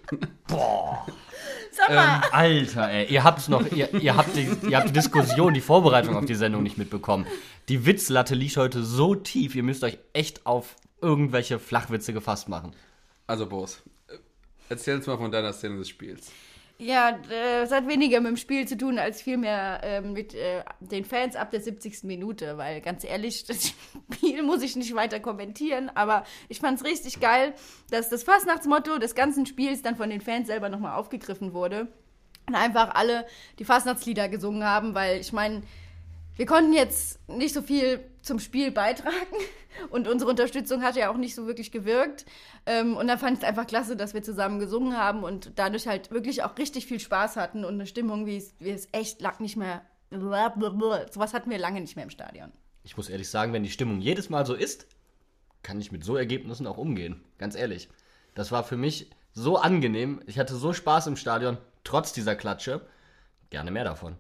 Sag 1.72 1.90
mal. 1.90 2.24
Alter, 2.32 2.90
ey, 2.90 3.14
ihr 3.14 3.24
habt's 3.24 3.48
noch, 3.48 3.72
ihr, 3.72 3.94
ihr, 3.94 4.18
habt 4.18 4.36
die, 4.36 4.50
ihr 4.68 4.78
habt 4.78 4.90
die 4.90 4.94
Diskussion, 4.94 5.54
die 5.54 5.62
Vorbereitung 5.62 6.16
auf 6.16 6.26
die 6.26 6.34
Sendung 6.34 6.64
nicht 6.64 6.80
mitbekommen. 6.80 7.28
Die 7.68 7.86
Witzlatte 7.86 8.34
liegt 8.34 8.58
heute 8.58 8.84
so 8.84 9.14
tief, 9.14 9.54
ihr 9.54 9.62
müsst 9.62 9.84
euch 9.84 10.00
echt 10.14 10.48
auf 10.48 10.78
irgendwelche 11.00 11.60
Flachwitze 11.60 12.12
gefasst 12.12 12.50
machen. 12.50 12.74
Also 13.28 13.46
Bos, 13.46 13.84
erzähl 14.70 14.96
uns 14.96 15.08
mal 15.08 15.18
von 15.18 15.32
deiner 15.32 15.54
Szene 15.54 15.78
des 15.78 15.90
Spiels. 15.90 16.32
Ja, 16.82 17.20
äh, 17.30 17.64
es 17.64 17.72
hat 17.72 17.90
weniger 17.90 18.22
mit 18.22 18.30
dem 18.30 18.38
Spiel 18.38 18.66
zu 18.66 18.78
tun, 18.78 19.00
als 19.00 19.22
vielmehr 19.22 19.84
äh, 19.84 20.00
mit 20.00 20.34
äh, 20.34 20.64
den 20.80 21.04
Fans 21.04 21.36
ab 21.36 21.52
der 21.52 21.60
70. 21.60 22.06
Minute, 22.06 22.58
weil 22.58 22.80
ganz 22.80 23.04
ehrlich, 23.04 23.44
das 23.48 23.74
Spiel 24.14 24.44
muss 24.44 24.64
ich 24.64 24.78
nicht 24.78 24.96
weiter 24.96 25.20
kommentieren, 25.20 25.92
aber 25.94 26.24
ich 26.48 26.60
fand 26.60 26.80
es 26.80 26.86
richtig 26.86 27.20
geil, 27.20 27.54
dass 27.92 28.08
das 28.08 28.24
Fastnachtsmotto 28.24 28.98
des 28.98 29.14
ganzen 29.14 29.46
Spiels 29.46 29.82
dann 29.82 29.98
von 29.98 30.10
den 30.10 30.22
Fans 30.22 30.48
selber 30.48 30.70
nochmal 30.70 30.96
aufgegriffen 30.96 31.54
wurde 31.54 31.90
und 32.48 32.56
einfach 32.56 32.96
alle 32.96 33.26
die 33.60 33.66
Fastnachtslieder 33.66 34.30
gesungen 34.30 34.64
haben, 34.64 34.96
weil 34.96 35.20
ich 35.20 35.34
meine, 35.34 35.64
wir 36.40 36.46
konnten 36.46 36.72
jetzt 36.72 37.20
nicht 37.28 37.54
so 37.54 37.62
viel 37.62 38.00
zum 38.22 38.40
Spiel 38.40 38.72
beitragen 38.72 39.36
und 39.90 40.08
unsere 40.08 40.32
Unterstützung 40.32 40.84
hat 40.84 40.96
ja 40.96 41.12
auch 41.12 41.18
nicht 41.18 41.36
so 41.36 41.48
wirklich 41.48 41.70
gewirkt. 41.70 42.26
Ähm, 42.66 42.96
und 42.96 43.10
da 43.10 43.18
fand 43.18 43.34
ich 43.34 43.44
es 43.44 43.50
einfach 43.50 43.68
klasse, 43.68 43.98
dass 43.98 44.14
wir 44.14 44.24
zusammen 44.24 44.58
gesungen 44.58 44.96
haben 44.96 45.26
und 45.26 45.52
dadurch 45.58 45.86
halt 45.86 46.12
wirklich 46.12 46.42
auch 46.44 46.58
richtig 46.58 46.86
viel 46.86 47.02
Spaß 47.02 47.36
hatten 47.36 47.66
und 47.66 47.74
eine 47.74 47.86
Stimmung, 47.86 48.26
wie 48.26 48.38
es, 48.38 48.88
echt 48.94 49.20
lag 49.20 49.42
nicht 49.42 49.58
mehr. 49.58 49.82
Sowas 50.12 51.34
hatten 51.34 51.50
wir 51.50 51.58
lange 51.58 51.82
nicht 51.82 51.98
mehr 51.98 52.06
im 52.06 52.10
Stadion. 52.10 52.54
Ich 52.84 52.96
muss 52.96 53.10
ehrlich 53.10 53.30
sagen, 53.30 53.52
wenn 53.52 53.64
die 53.64 53.70
Stimmung 53.70 54.00
jedes 54.00 54.30
Mal 54.30 54.46
so 54.46 54.54
ist, 54.54 54.88
kann 55.62 55.82
ich 55.82 55.92
mit 55.92 56.06
so 56.06 56.16
Ergebnissen 56.16 56.68
auch 56.68 56.78
umgehen. 56.78 57.22
Ganz 57.38 57.54
ehrlich. 57.54 57.90
Das 58.34 58.50
war 58.54 58.64
für 58.64 58.78
mich 58.78 59.10
so 59.34 59.58
angenehm. 59.58 60.22
Ich 60.26 60.40
hatte 60.40 60.56
so 60.56 60.72
Spaß 60.72 61.08
im 61.08 61.18
Stadion, 61.18 61.58
trotz 61.84 62.14
dieser 62.14 62.38
Klatsche. 62.38 62.88
Gerne 63.50 63.72
mehr 63.72 63.84
davon. 63.84 64.16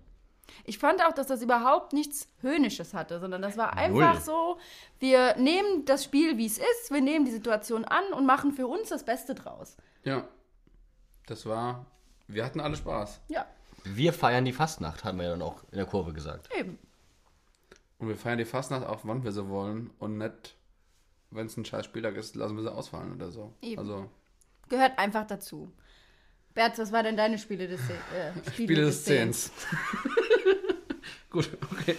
Ich 0.66 0.78
fand 0.80 1.04
auch, 1.06 1.13
dass 1.13 1.28
das 1.28 1.42
überhaupt 1.42 1.94
nichts 1.94 2.28
Höhnisches 2.42 2.94
hatte, 2.94 3.20
sondern 3.20 3.42
das 3.42 3.58
war 3.58 3.74
einfach 3.74 4.22
so, 4.22 4.58
wir 5.00 5.36
nehmen 5.38 5.86
das 5.86 6.04
Spiel, 6.04 6.38
wie 6.38 6.46
es 6.46 6.58
ist, 6.58 6.92
wir 6.92 7.01
nehmen 7.01 7.25
die 7.25 7.32
Situation 7.32 7.86
an 7.86 8.13
und 8.13 8.25
machen 8.25 8.51
für 8.51 8.68
uns 8.68 8.89
das 8.89 9.04
Beste 9.04 9.36
draus. 9.36 9.78
Ja. 10.04 10.28
Das 11.28 11.46
war. 11.46 11.86
Wir 12.28 12.46
hatten 12.46 12.60
alle 12.60 12.75
Spaß. 12.75 13.22
Ja, 13.28 13.46
Wir 13.84 14.13
feiern 14.13 14.46
die 14.46 14.51
Fastnacht, 14.54 15.04
haben 15.04 15.18
wir 15.18 15.25
ja 15.25 15.32
dann 15.32 15.42
auch 15.42 15.63
in 15.72 15.78
der 15.78 15.86
Kurve 15.86 16.13
gesagt. 16.13 16.50
eben. 16.58 16.78
Und 17.98 18.08
wir 18.08 18.16
feiern 18.16 18.38
die 18.38 18.46
Fastnacht 18.46 18.86
auch, 18.86 19.00
wann 19.04 19.24
wir 19.24 19.32
sie 19.32 19.48
wollen. 19.50 19.89
Und 20.00 20.18
nicht, 20.18 20.56
wenn 21.32 21.48
es 21.48 21.58
ein 21.58 21.66
scheiß 21.66 21.86
Spieltag 21.86 22.16
ist, 22.16 22.36
lassen 22.36 22.56
wir 22.56 22.63
sie 22.63 22.72
ausfallen 22.74 23.13
oder 23.13 23.30
so. 23.32 23.54
Eben. 23.62 23.80
Also, 23.80 24.10
Gehört 24.70 24.98
einfach 24.98 25.25
dazu. 25.28 25.72
Bert, 26.53 26.77
was 26.77 26.91
war 26.91 27.03
denn 27.03 27.15
deine 27.15 27.38
Spiele 27.38 27.68
des, 27.68 27.79
äh, 27.82 28.32
Spiele 28.51 28.53
Spiele 28.53 28.86
des 28.86 29.03
Zehns. 29.03 29.51
Gut, 31.29 31.50
okay. 31.72 31.96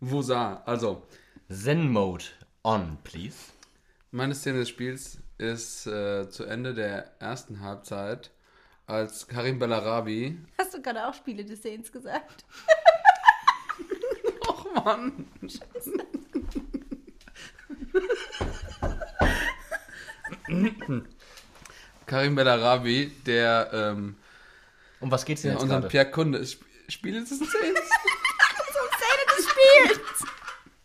Wusa. 0.00 0.62
Also, 0.66 1.02
Zen-Mode 1.50 2.24
on, 2.64 2.98
please. 3.04 3.36
meine 4.10 4.34
Szene 4.34 4.60
des 4.60 4.68
Spiels 4.68 5.18
ist 5.38 5.86
äh, 5.86 6.28
zu 6.28 6.44
Ende 6.44 6.74
der 6.74 7.12
ersten 7.20 7.60
Halbzeit, 7.60 8.30
als 8.86 9.26
Karim 9.26 9.58
Bellarabi. 9.58 10.38
Hast 10.58 10.74
du 10.74 10.82
gerade 10.82 11.06
auch 11.06 11.14
Spiele 11.14 11.44
des 11.44 11.62
Sehens 11.62 11.90
gesagt? 11.92 12.44
Och 14.48 14.66
Mann! 14.74 15.28
Karim 22.12 22.34
Bellarabi, 22.34 23.10
der 23.24 23.70
ähm, 23.72 24.16
Um 25.00 25.10
was 25.10 25.24
geht's 25.24 25.40
denn 25.40 25.52
jetzt 25.52 25.62
unseren 25.62 25.80
gerade? 25.80 25.90
Pierre 25.90 26.10
Kunde 26.10 26.40
ist. 26.40 26.58
Spiel 26.88 27.18
des 27.18 27.30
Szenen. 27.30 27.74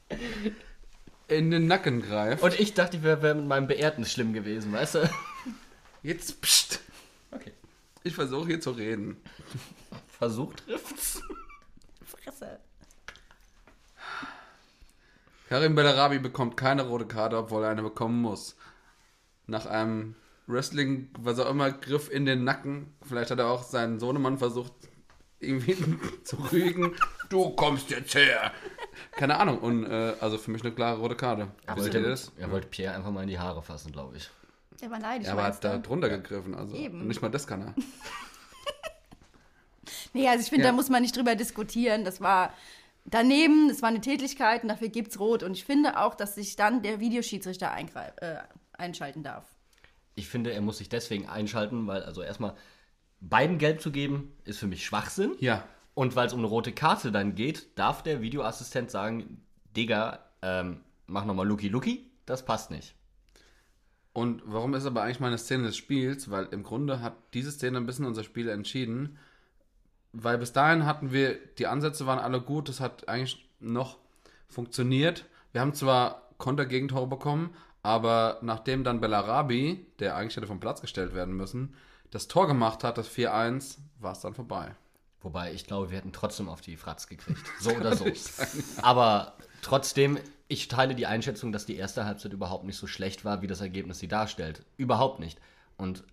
In 1.27 1.51
den 1.51 1.67
Nacken 1.67 2.01
greift. 2.01 2.41
Und 2.41 2.57
ich 2.57 2.75
dachte, 2.75 2.95
ich 2.95 3.03
wäre 3.03 3.21
wär 3.21 3.35
mit 3.35 3.45
meinem 3.45 3.67
Beehrten 3.67 4.05
schlimm 4.05 4.31
gewesen, 4.31 4.71
weißt 4.71 4.95
du? 4.95 5.09
Jetzt, 6.01 6.41
pst. 6.41 6.79
Okay. 7.31 7.51
Ich 8.03 8.15
versuche 8.15 8.47
hier 8.47 8.61
zu 8.61 8.71
reden. 8.71 9.17
Versuch 10.07 10.53
trifft's. 10.53 11.21
Fresse. 12.05 12.57
Karim 15.49 15.75
Bellarabi 15.75 16.19
bekommt 16.19 16.55
keine 16.55 16.83
rote 16.83 17.05
Karte, 17.05 17.37
obwohl 17.37 17.65
er 17.65 17.71
eine 17.71 17.83
bekommen 17.83 18.21
muss. 18.21 18.55
Nach 19.45 19.65
einem 19.65 20.15
Wrestling, 20.47 21.09
was 21.19 21.39
auch 21.39 21.49
immer, 21.49 21.71
Griff 21.71 22.09
in 22.09 22.25
den 22.25 22.43
Nacken. 22.43 22.93
Vielleicht 23.03 23.31
hat 23.31 23.39
er 23.39 23.47
auch 23.47 23.63
seinen 23.63 23.99
Sohnemann 23.99 24.37
versucht, 24.37 24.73
irgendwie 25.39 25.77
zu 26.23 26.37
rügen. 26.51 26.95
Du 27.29 27.49
kommst 27.51 27.89
jetzt 27.89 28.15
her. 28.15 28.51
Keine 29.11 29.37
Ahnung. 29.39 29.59
Und 29.59 29.85
äh, 29.85 30.13
also 30.19 30.37
für 30.37 30.51
mich 30.51 30.63
eine 30.63 30.73
klare 30.73 30.99
rote 30.99 31.15
Karte. 31.15 31.49
Er 31.65 31.77
wollte, 31.77 32.01
das? 32.01 32.31
er 32.37 32.49
wollte 32.51 32.67
Pierre 32.67 32.95
einfach 32.95 33.11
mal 33.11 33.21
in 33.23 33.29
die 33.29 33.37
Haare 33.39 33.61
fassen, 33.61 33.91
glaube 33.91 34.17
ich. 34.17 34.29
Der 34.81 34.89
war 34.89 34.99
neidisch. 34.99 35.27
Er 35.27 35.35
hat 35.41 35.63
da 35.63 35.77
drunter 35.77 36.09
gegriffen. 36.09 36.55
Also 36.55 36.75
Eben. 36.75 37.07
nicht 37.07 37.21
mal 37.21 37.29
das 37.29 37.45
kann 37.45 37.61
er. 37.61 37.75
Nee, 40.13 40.27
also 40.27 40.41
ich 40.41 40.49
finde, 40.49 40.65
Ja. 40.65 40.71
da 40.71 40.75
muss 40.75 40.89
man 40.89 41.01
nicht 41.01 41.15
drüber 41.15 41.35
diskutieren. 41.35 42.03
Das 42.03 42.21
war 42.21 42.53
daneben, 43.05 43.69
das 43.69 43.81
war 43.81 43.89
eine 43.89 44.01
Tätigkeit 44.01 44.63
und 44.63 44.69
dafür 44.69 44.89
gibt's 44.89 45.19
rot. 45.19 45.43
Und 45.43 45.51
ich 45.53 45.63
finde 45.65 45.99
auch, 45.99 46.15
dass 46.15 46.35
sich 46.35 46.55
dann 46.55 46.81
der 46.81 46.99
Videoschiedsrichter 46.99 47.71
äh, 47.77 48.37
einschalten 48.73 49.23
darf. 49.23 49.45
Ich 50.17 50.27
finde, 50.27 50.51
er 50.51 50.61
muss 50.61 50.79
sich 50.79 50.89
deswegen 50.89 51.29
einschalten, 51.29 51.87
weil, 51.87 52.03
also 52.03 52.21
erstmal, 52.21 52.55
beiden 53.21 53.59
gelb 53.59 53.81
zu 53.81 53.91
geben, 53.91 54.33
ist 54.43 54.59
für 54.59 54.67
mich 54.67 54.83
Schwachsinn. 54.83 55.35
Ja. 55.39 55.63
Und 55.93 56.15
weil 56.15 56.27
es 56.27 56.33
um 56.33 56.39
eine 56.39 56.47
rote 56.47 56.73
Karte 56.73 57.11
dann 57.11 57.35
geht, 57.35 57.77
darf 57.77 58.03
der 58.03 58.21
Videoassistent 58.21 58.91
sagen, 58.91 59.41
Digga, 59.75 60.19
ähm, 60.41 60.81
mach 61.05 61.25
nochmal 61.25 61.47
Lucky 61.47 61.69
Lucky, 61.69 62.11
das 62.25 62.43
passt 62.45 62.71
nicht. 62.71 62.95
Und 64.13 64.41
warum 64.45 64.73
ist 64.73 64.87
aber 64.87 65.03
eigentlich 65.03 65.19
meine 65.19 65.37
Szene 65.37 65.63
des 65.63 65.77
Spiels? 65.77 66.31
Weil 66.31 66.45
im 66.47 66.63
Grunde 66.63 67.01
hat 67.01 67.15
diese 67.35 67.51
Szene 67.51 67.77
ein 67.77 67.85
bisschen 67.85 68.05
unser 68.05 68.23
Spiel 68.23 68.49
entschieden. 68.49 69.19
Weil 70.11 70.39
bis 70.39 70.53
dahin 70.53 70.85
hatten 70.85 71.11
wir, 71.11 71.37
die 71.59 71.67
Ansätze 71.67 72.07
waren 72.07 72.17
alle 72.17 72.41
gut, 72.41 72.69
das 72.69 72.79
hat 72.79 73.07
eigentlich 73.07 73.47
noch 73.59 73.99
funktioniert. 74.47 75.25
Wir 75.51 75.61
haben 75.61 75.75
zwar 75.75 76.29
Kontergegentore 76.39 77.07
bekommen, 77.07 77.53
aber 77.87 78.39
nachdem 78.41 78.83
dann 78.83 78.99
Bellarabi, 78.99 79.85
der 79.99 80.17
eigentlich 80.17 80.35
hätte 80.35 80.45
vom 80.45 80.59
Platz 80.59 80.81
gestellt 80.81 81.13
werden 81.13 81.33
müssen, 81.33 81.73
das 82.11 82.27
Tor 82.27 82.45
gemacht 82.45 82.83
hat, 82.83 82.97
das 82.97 83.09
4-1, 83.09 83.77
war 84.01 84.11
es 84.11 84.19
dann 84.19 84.33
vorbei. 84.33 84.75
Wobei, 85.21 85.53
ich 85.53 85.65
glaube, 85.65 85.89
wir 85.89 85.97
hätten 85.97 86.11
trotzdem 86.11 86.49
auf 86.49 86.59
die 86.59 86.75
Fratz 86.75 87.07
gekriegt. 87.07 87.39
So 87.61 87.71
oder 87.79 87.95
so. 87.95 88.05
Aber 88.81 89.37
trotzdem, 89.61 90.19
ich 90.49 90.67
teile 90.67 90.95
die 90.95 91.05
Einschätzung, 91.05 91.53
dass 91.53 91.65
die 91.65 91.77
erste 91.77 92.03
Halbzeit 92.03 92.33
überhaupt 92.33 92.65
nicht 92.65 92.75
so 92.75 92.87
schlecht 92.87 93.23
war, 93.23 93.41
wie 93.41 93.47
das 93.47 93.61
Ergebnis 93.61 93.99
sie 93.99 94.09
darstellt. 94.09 94.65
Überhaupt 94.75 95.21
nicht. 95.21 95.39
Und 95.77 96.03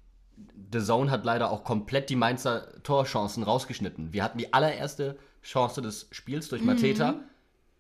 The 0.73 0.79
Zone 0.79 1.11
hat 1.11 1.25
leider 1.25 1.51
auch 1.51 1.65
komplett 1.65 2.09
die 2.09 2.15
Mainzer 2.15 2.69
Torchancen 2.85 3.43
rausgeschnitten. 3.43 4.13
Wir 4.13 4.23
hatten 4.23 4.39
die 4.39 4.53
allererste 4.53 5.19
Chance 5.43 5.83
des 5.83 6.07
Spiels 6.13 6.49
durch 6.51 6.63
Mateta. 6.63 7.17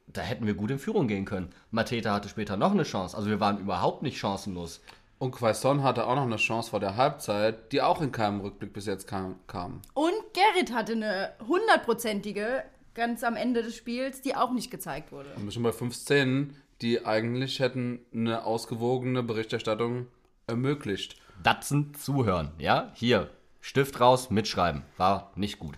Da 0.06 0.20
hätten 0.20 0.46
wir 0.46 0.54
gut 0.54 0.70
in 0.70 0.78
Führung 0.78 1.08
gehen 1.08 1.24
können. 1.24 1.50
Mateta 1.70 2.12
hatte 2.12 2.28
später 2.28 2.56
noch 2.56 2.72
eine 2.72 2.84
Chance. 2.84 3.16
Also 3.16 3.28
wir 3.28 3.40
waren 3.40 3.58
überhaupt 3.58 4.02
nicht 4.02 4.18
chancenlos. 4.18 4.80
Und 5.18 5.32
Quaison 5.32 5.82
hatte 5.82 6.06
auch 6.06 6.16
noch 6.16 6.24
eine 6.24 6.36
Chance 6.36 6.70
vor 6.70 6.80
der 6.80 6.96
Halbzeit, 6.96 7.72
die 7.72 7.80
auch 7.80 8.00
in 8.00 8.12
keinem 8.12 8.40
Rückblick 8.40 8.72
bis 8.72 8.86
jetzt 8.86 9.06
kam. 9.06 9.36
kam. 9.46 9.80
Und 9.94 10.12
Gerrit 10.34 10.72
hatte 10.72 10.92
eine 10.92 11.32
hundertprozentige 11.46 12.64
ganz 12.94 13.24
am 13.24 13.36
Ende 13.36 13.62
des 13.62 13.76
Spiels, 13.76 14.20
die 14.20 14.36
auch 14.36 14.52
nicht 14.52 14.70
gezeigt 14.70 15.12
wurde. 15.12 15.30
Wir 15.30 15.40
sind 15.40 15.54
schon 15.54 15.62
bei 15.62 15.72
fünf 15.72 15.94
Szenen, 15.94 16.56
die 16.80 17.04
eigentlich 17.04 17.60
hätten 17.60 18.00
eine 18.12 18.44
ausgewogene 18.44 19.22
Berichterstattung 19.22 20.06
ermöglicht. 20.46 21.16
Datsen 21.42 21.94
zuhören, 21.94 22.52
ja? 22.58 22.92
Hier, 22.94 23.30
Stift 23.60 24.00
raus, 24.00 24.30
mitschreiben. 24.30 24.82
War 24.96 25.32
nicht 25.36 25.58
gut. 25.58 25.76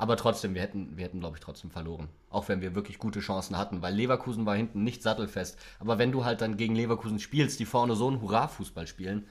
Aber 0.00 0.16
trotzdem, 0.16 0.54
wir 0.54 0.62
hätten, 0.62 0.96
wir 0.96 1.04
hätten, 1.04 1.18
glaube 1.18 1.36
ich, 1.36 1.42
trotzdem 1.42 1.72
verloren. 1.72 2.08
Auch 2.30 2.48
wenn 2.48 2.60
wir 2.60 2.76
wirklich 2.76 2.98
gute 2.98 3.18
Chancen 3.18 3.58
hatten, 3.58 3.82
weil 3.82 3.94
Leverkusen 3.94 4.46
war 4.46 4.54
hinten 4.54 4.84
nicht 4.84 5.02
sattelfest. 5.02 5.58
Aber 5.80 5.98
wenn 5.98 6.12
du 6.12 6.24
halt 6.24 6.40
dann 6.40 6.56
gegen 6.56 6.76
Leverkusen 6.76 7.18
spielst, 7.18 7.58
die 7.58 7.64
vorne 7.64 7.96
so 7.96 8.06
einen 8.06 8.22
Hurra-Fußball 8.22 8.86
spielen, 8.86 9.26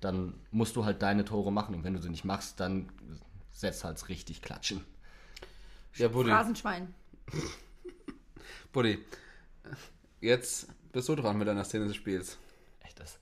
dann 0.00 0.34
musst 0.52 0.76
du 0.76 0.84
halt 0.84 1.02
deine 1.02 1.24
Tore 1.24 1.50
machen. 1.50 1.74
Und 1.74 1.82
wenn 1.82 1.94
du 1.94 2.00
sie 2.00 2.08
nicht 2.08 2.24
machst, 2.24 2.60
dann 2.60 2.88
setzt 3.50 3.82
halt 3.82 4.08
richtig 4.08 4.42
klatschen. 4.42 4.84
Ja, 5.96 6.06
Buddy. 6.08 6.30
Phrasenschwein. 6.30 6.94
Buddy, 8.72 8.98
jetzt 10.20 10.68
bist 10.92 11.08
du 11.08 11.16
dran 11.16 11.36
mit 11.36 11.48
deiner 11.48 11.64
Szene 11.64 11.86
des 11.86 11.96
Spiels. 11.96 12.38
Echt 12.84 13.00
das. 13.00 13.18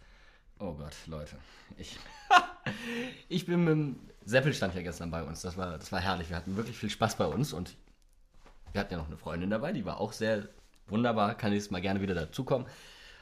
Oh 0.59 0.75
Gott, 0.75 0.95
Leute. 1.07 1.37
Ich, 1.79 1.99
ich 3.29 3.47
bin 3.47 3.65
mit 3.65 3.73
dem 3.73 3.97
Seppel 4.25 4.55
stand 4.55 4.75
ja 4.75 4.83
gestern 4.83 5.11
bei 5.11 5.23
uns. 5.23 5.43
Das 5.43 5.57
war, 5.57 5.79
das 5.79 5.93
war 5.93 6.01
herrlich. 6.01 6.31
Wir 6.31 6.37
hatten 6.37 6.57
wirklich 6.57 6.77
viel 6.77 6.91
Spaß 6.91 7.17
bei 7.17 7.27
uns 7.27 7.53
und 7.53 7.77
wir 8.73 8.81
hatten 8.81 8.93
ja 8.93 8.99
noch 8.99 9.07
eine 9.07 9.17
Freundin 9.17 9.51
dabei, 9.51 9.73
die 9.73 9.85
war 9.85 10.01
auch 10.01 10.13
sehr 10.13 10.49
wunderbar. 10.89 11.35
Kann 11.37 11.53
jetzt 11.53 11.71
mal 11.71 11.81
gerne 11.81 12.01
wieder 12.01 12.15
dazukommen. 12.15 12.67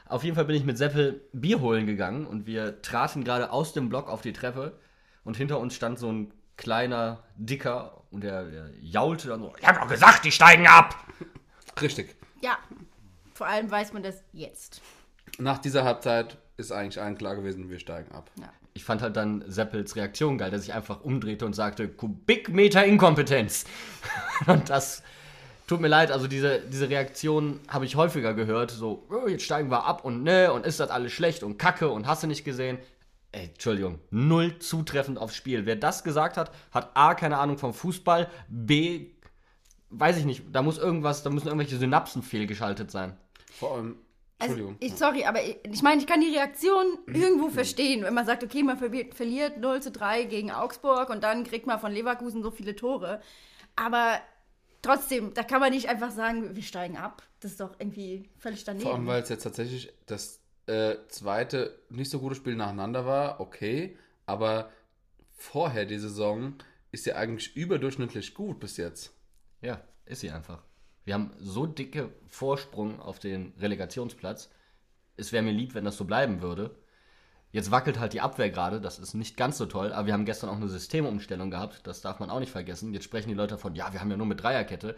Auf 0.05 0.23
jeden 0.23 0.35
Fall 0.35 0.45
bin 0.45 0.55
ich 0.55 0.63
mit 0.63 0.77
Seppel 0.77 1.21
Bier 1.31 1.61
holen 1.61 1.85
gegangen 1.85 2.25
und 2.25 2.45
wir 2.45 2.81
traten 2.81 3.23
gerade 3.23 3.51
aus 3.51 3.73
dem 3.73 3.89
Block 3.89 4.09
auf 4.09 4.21
die 4.21 4.33
Treppe 4.33 4.77
und 5.23 5.37
hinter 5.37 5.59
uns 5.59 5.75
stand 5.75 5.99
so 5.99 6.11
ein 6.11 6.33
kleiner, 6.57 7.23
dicker 7.35 8.03
und 8.11 8.23
der, 8.23 8.43
der 8.45 8.69
jaulte 8.81 9.29
dann 9.29 9.41
so: 9.41 9.53
Ich 9.59 9.65
hab 9.65 9.79
doch 9.79 9.87
gesagt, 9.87 10.25
die 10.25 10.31
steigen 10.31 10.67
ab! 10.67 10.95
Richtig. 11.81 12.15
Ja, 12.41 12.57
vor 13.33 13.47
allem 13.47 13.71
weiß 13.71 13.93
man 13.93 14.03
das 14.03 14.23
jetzt. 14.33 14.81
Nach 15.39 15.57
dieser 15.57 15.83
Halbzeit 15.83 16.37
ist 16.57 16.71
eigentlich 16.71 17.01
allen 17.01 17.17
klar 17.17 17.35
gewesen, 17.35 17.69
wir 17.69 17.79
steigen 17.79 18.11
ab. 18.11 18.29
Ja. 18.39 18.51
Ich 18.73 18.83
fand 18.83 19.01
halt 19.01 19.15
dann 19.15 19.43
Seppels 19.47 19.95
Reaktion 19.95 20.37
geil, 20.37 20.49
der 20.49 20.59
sich 20.59 20.73
einfach 20.73 21.01
umdrehte 21.01 21.45
und 21.45 21.53
sagte, 21.53 21.87
Kubikmeter 21.87 22.83
Inkompetenz. 22.83 23.65
und 24.47 24.69
das 24.69 25.03
tut 25.67 25.79
mir 25.79 25.87
leid, 25.87 26.11
also 26.11 26.27
diese, 26.27 26.61
diese 26.61 26.89
Reaktion 26.89 27.59
habe 27.67 27.85
ich 27.85 27.95
häufiger 27.95 28.33
gehört, 28.33 28.71
so, 28.71 29.07
oh, 29.09 29.27
jetzt 29.27 29.43
steigen 29.43 29.69
wir 29.71 29.85
ab 29.85 30.03
und 30.03 30.23
ne, 30.23 30.51
und 30.51 30.65
ist 30.65 30.79
das 30.79 30.89
alles 30.89 31.11
schlecht 31.13 31.43
und 31.43 31.57
kacke 31.57 31.89
und 31.89 32.07
hast 32.07 32.23
du 32.23 32.27
nicht 32.27 32.43
gesehen. 32.43 32.77
Ey, 33.31 33.45
Entschuldigung, 33.47 33.99
null 34.11 34.59
zutreffend 34.59 35.17
aufs 35.17 35.35
Spiel. 35.35 35.65
Wer 35.65 35.75
das 35.75 36.03
gesagt 36.03 36.37
hat, 36.37 36.51
hat 36.71 36.91
A, 36.95 37.15
keine 37.15 37.39
Ahnung 37.39 37.57
vom 37.57 37.73
Fußball, 37.73 38.29
B, 38.47 39.07
weiß 39.89 40.17
ich 40.17 40.25
nicht, 40.25 40.43
da 40.51 40.61
muss 40.61 40.77
irgendwas, 40.77 41.23
da 41.23 41.29
müssen 41.29 41.47
irgendwelche 41.47 41.77
Synapsen 41.77 42.21
fehlgeschaltet 42.21 42.91
sein. 42.91 43.17
Vor 43.51 43.75
allem, 43.75 43.95
Also, 44.39 44.53
Entschuldigung. 44.53 44.77
ich, 44.79 44.95
sorry, 44.95 45.25
aber 45.25 45.43
ich, 45.43 45.57
ich 45.71 45.81
meine, 45.81 46.01
ich 46.01 46.07
kann 46.07 46.21
die 46.21 46.35
Reaktion 46.35 46.99
irgendwo 47.07 47.49
verstehen, 47.49 48.03
wenn 48.03 48.13
man 48.13 48.25
sagt, 48.25 48.43
okay, 48.43 48.63
man 48.63 48.77
verliert 48.77 49.57
0 49.57 49.81
zu 49.81 49.91
3 49.91 50.23
gegen 50.25 50.51
Augsburg 50.51 51.09
und 51.09 51.23
dann 51.23 51.43
kriegt 51.43 51.67
man 51.67 51.79
von 51.79 51.91
Leverkusen 51.91 52.43
so 52.43 52.51
viele 52.51 52.75
Tore. 52.75 53.21
Aber 53.75 54.19
trotzdem, 54.81 55.33
da 55.33 55.43
kann 55.43 55.59
man 55.59 55.71
nicht 55.71 55.89
einfach 55.89 56.11
sagen, 56.11 56.55
wir 56.55 56.63
steigen 56.63 56.97
ab. 56.97 57.23
Das 57.39 57.51
ist 57.51 57.59
doch 57.59 57.75
irgendwie 57.79 58.29
völlig 58.37 58.63
daneben. 58.63 58.83
Vor 58.83 58.93
allem, 58.93 59.07
weil 59.07 59.23
es 59.23 59.29
jetzt 59.29 59.43
tatsächlich 59.43 59.91
das 60.05 60.39
äh, 60.67 60.95
zweite 61.07 61.79
nicht 61.89 62.09
so 62.09 62.19
gute 62.19 62.35
Spiel 62.35 62.55
nacheinander 62.55 63.05
war, 63.05 63.39
okay, 63.39 63.97
aber 64.25 64.69
vorher 65.35 65.85
die 65.85 65.99
Saison 65.99 66.55
ist 66.91 67.05
ja 67.05 67.15
eigentlich 67.15 67.55
überdurchschnittlich 67.55 68.33
gut 68.33 68.59
bis 68.59 68.77
jetzt. 68.77 69.13
Ja, 69.61 69.81
ist 70.05 70.21
sie 70.21 70.31
einfach. 70.31 70.63
Wir 71.05 71.15
haben 71.15 71.31
so 71.37 71.65
dicke 71.65 72.09
Vorsprung 72.27 72.99
auf 72.99 73.19
den 73.19 73.53
Relegationsplatz. 73.59 74.49
Es 75.17 75.31
wäre 75.31 75.43
mir 75.43 75.51
lieb, 75.51 75.75
wenn 75.75 75.85
das 75.85 75.97
so 75.97 76.05
bleiben 76.05 76.41
würde. 76.41 76.75
Jetzt 77.51 77.69
wackelt 77.69 77.99
halt 77.99 78.13
die 78.13 78.21
Abwehr 78.21 78.49
gerade, 78.49 78.81
das 78.81 78.97
ist 78.97 79.13
nicht 79.13 79.37
ganz 79.37 79.59
so 79.59 79.67
toll, 79.67 79.93
aber 79.93 80.07
wir 80.07 80.13
haben 80.13 80.25
gestern 80.25 80.49
auch 80.49 80.55
eine 80.55 80.67
Systemumstellung 80.67 81.51
gehabt, 81.51 81.85
das 81.85 82.01
darf 82.01 82.19
man 82.19 82.31
auch 82.31 82.39
nicht 82.39 82.51
vergessen. 82.51 82.95
Jetzt 82.95 83.03
sprechen 83.03 83.29
die 83.29 83.35
Leute 83.35 83.53
davon, 83.53 83.75
ja, 83.75 83.93
wir 83.93 83.99
haben 83.99 84.09
ja 84.09 84.17
nur 84.17 84.25
mit 84.25 84.41
Dreierkette. 84.41 84.95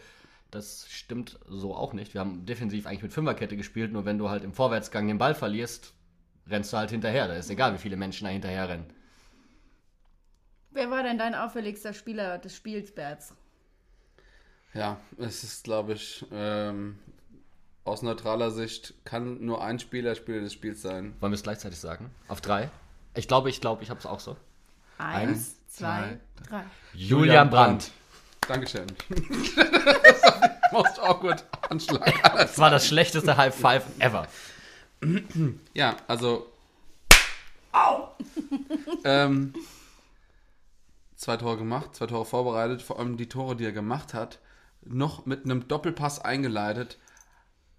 Das 0.51 0.87
stimmt 0.89 1.37
so 1.49 1.75
auch 1.75 1.91
nicht. 1.91 2.13
Wir 2.13 2.21
haben 2.21 2.45
defensiv 2.45 2.85
eigentlich 2.85 3.03
mit 3.03 3.11
Fünferkette 3.11 3.57
gespielt, 3.57 3.91
nur 3.91 4.05
wenn 4.05 4.17
du 4.17 4.29
halt 4.29 4.45
im 4.45 4.53
Vorwärtsgang 4.53 5.05
den 5.05 5.17
Ball 5.17 5.35
verlierst, 5.35 5.93
rennst 6.47 6.71
du 6.71 6.77
halt 6.77 6.91
hinterher. 6.91 7.27
Da 7.27 7.33
ist 7.33 7.49
egal, 7.49 7.73
wie 7.73 7.77
viele 7.77 7.97
Menschen 7.97 8.23
da 8.23 8.31
hinterher 8.31 8.69
rennen. 8.69 8.85
Wer 10.71 10.89
war 10.89 11.03
denn 11.03 11.17
dein 11.17 11.35
auffälligster 11.35 11.93
Spieler 11.93 12.37
des 12.37 12.55
Spiels, 12.55 12.95
Berz? 12.95 13.33
Ja, 14.75 14.97
es 15.17 15.45
ist, 15.45 15.63
glaube 15.63 15.93
ich, 15.93 16.25
ähm, 16.33 16.99
aus 17.85 18.01
neutraler 18.01 18.51
Sicht 18.51 18.93
kann 19.05 19.43
nur 19.45 19.63
ein 19.63 19.79
Spieler 19.79 20.15
Spieler 20.15 20.41
des 20.41 20.51
Spiels 20.51 20.81
sein. 20.81 21.15
Wollen 21.21 21.31
wir 21.31 21.35
es 21.35 21.43
gleichzeitig 21.43 21.79
sagen? 21.79 22.11
Auf 22.27 22.41
drei? 22.41 22.69
Ich 23.15 23.29
glaube, 23.29 23.49
ich 23.49 23.61
glaube, 23.61 23.83
ich 23.83 23.89
habe 23.89 24.01
es 24.01 24.05
auch 24.05 24.19
so. 24.19 24.35
Eins, 24.97 25.55
zwei, 25.69 26.19
drei. 26.49 26.63
Julian 26.93 27.49
Brandt. 27.49 27.91
Dankeschön. 28.49 28.87
Most 30.73 30.99
awkward 30.99 31.45
Anschlag. 31.69 32.21
Das 32.33 32.59
war 32.59 32.69
das 32.69 32.85
schlechteste 32.85 33.37
High 33.37 33.55
Five 33.55 33.85
ever. 33.99 34.27
Ja, 35.73 35.95
also. 36.07 36.51
Au! 37.71 38.09
ähm, 39.05 39.53
zwei 41.15 41.37
Tore 41.37 41.57
gemacht, 41.57 41.95
zwei 41.95 42.07
Tore 42.07 42.25
vorbereitet, 42.25 42.81
vor 42.81 42.99
allem 42.99 43.15
die 43.15 43.29
Tore, 43.29 43.55
die 43.55 43.65
er 43.65 43.71
gemacht 43.71 44.13
hat, 44.13 44.39
noch 44.85 45.25
mit 45.25 45.45
einem 45.45 45.67
Doppelpass 45.67 46.19
eingeleitet. 46.19 46.97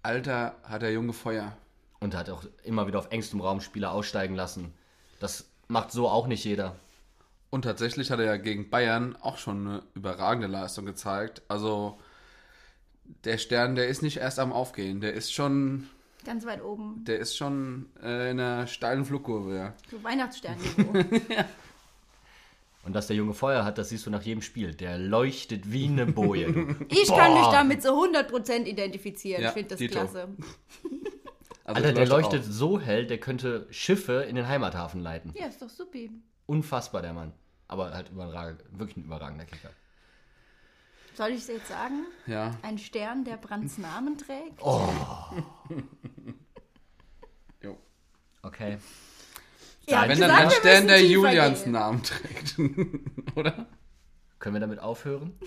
Alter, 0.03 0.55
hat 0.63 0.81
der 0.81 0.91
Junge 0.91 1.13
Feuer. 1.13 1.57
Und 1.99 2.15
hat 2.15 2.29
auch 2.29 2.43
immer 2.63 2.85
wieder 2.85 2.99
auf 2.99 3.11
engstem 3.11 3.41
Raum 3.41 3.59
Spieler 3.59 3.91
aussteigen 3.91 4.35
lassen. 4.35 4.73
Das 5.19 5.49
macht 5.67 5.91
so 5.91 6.07
auch 6.07 6.27
nicht 6.27 6.43
jeder. 6.45 6.75
Und 7.49 7.63
tatsächlich 7.63 8.11
hat 8.11 8.19
er 8.19 8.25
ja 8.25 8.37
gegen 8.37 8.69
Bayern 8.69 9.15
auch 9.15 9.37
schon 9.37 9.67
eine 9.67 9.83
überragende 9.95 10.47
Leistung 10.47 10.85
gezeigt. 10.85 11.41
Also 11.47 11.97
der 13.23 13.37
Stern, 13.39 13.75
der 13.75 13.87
ist 13.87 14.03
nicht 14.03 14.17
erst 14.17 14.37
am 14.37 14.53
Aufgehen, 14.53 15.01
der 15.01 15.13
ist 15.13 15.33
schon, 15.33 15.87
Ganz 16.25 16.45
weit 16.45 16.61
oben. 16.61 17.03
der 17.05 17.19
ist 17.19 17.35
schon 17.35 17.87
äh, 18.03 18.29
in 18.31 18.39
einer 18.39 18.67
steilen 18.67 19.05
Flugkurve. 19.05 19.55
Ja. 19.55 19.73
So 19.89 20.03
Weihnachtssternniveau. 20.03 20.93
Und 22.87 22.93
dass 22.93 23.07
der 23.07 23.15
Junge 23.17 23.33
Feuer 23.33 23.65
hat, 23.65 23.77
das 23.77 23.89
siehst 23.89 24.05
du 24.05 24.09
nach 24.09 24.21
jedem 24.23 24.41
Spiel. 24.41 24.73
Der 24.73 24.97
leuchtet 24.97 25.71
wie 25.71 25.85
eine 25.87 26.05
Boje. 26.13 26.51
du. 26.51 26.85
Ich 26.89 27.09
kann 27.09 27.33
mich 27.33 27.47
damit 27.47 27.83
so 27.83 27.89
100% 28.01 28.63
identifizieren. 28.63 29.41
Ja, 29.43 29.49
ich 29.49 29.53
finde 29.53 29.69
das 29.69 29.77
Dito. 29.79 29.99
klasse. 29.99 30.29
Also 31.65 31.83
Alter, 31.83 31.91
der 31.91 32.07
leuchtet 32.07 32.39
auf. 32.43 32.45
so 32.49 32.79
hell, 32.79 33.05
der 33.07 33.17
könnte 33.17 33.67
Schiffe 33.71 34.21
in 34.23 34.37
den 34.37 34.47
Heimathafen 34.47 35.01
leiten. 35.01 35.33
Ja, 35.37 35.47
ist 35.47 35.61
doch 35.61 35.67
supi. 35.67 36.09
Unfassbar, 36.45 37.01
der 37.01 37.11
Mann. 37.11 37.33
Aber 37.67 37.91
halt 37.93 38.09
überragend, 38.09 38.63
wirklich 38.71 38.95
ein 38.95 39.03
überragender 39.03 39.43
Kicker. 39.43 39.71
Soll 41.15 41.31
ich 41.31 41.39
es 41.39 41.47
jetzt 41.47 41.67
sagen? 41.67 42.05
Ja, 42.25 42.51
Ein 42.61 42.77
Stern, 42.77 43.25
der 43.25 43.35
Brands 43.35 43.77
Namen 43.79 44.17
trägt? 44.17 44.61
jo. 47.61 47.77
Okay. 48.43 48.77
Ja, 49.89 50.07
Wenn 50.07 50.19
dann 50.19 50.31
ein 50.31 50.51
Stern, 50.51 50.87
der 50.87 51.03
Julians 51.03 51.63
gehen. 51.63 51.73
Namen 51.73 52.03
trägt. 52.03 52.57
Oder? 53.35 53.67
Können 54.39 54.55
wir 54.55 54.59
damit 54.59 54.79
aufhören? 54.79 55.37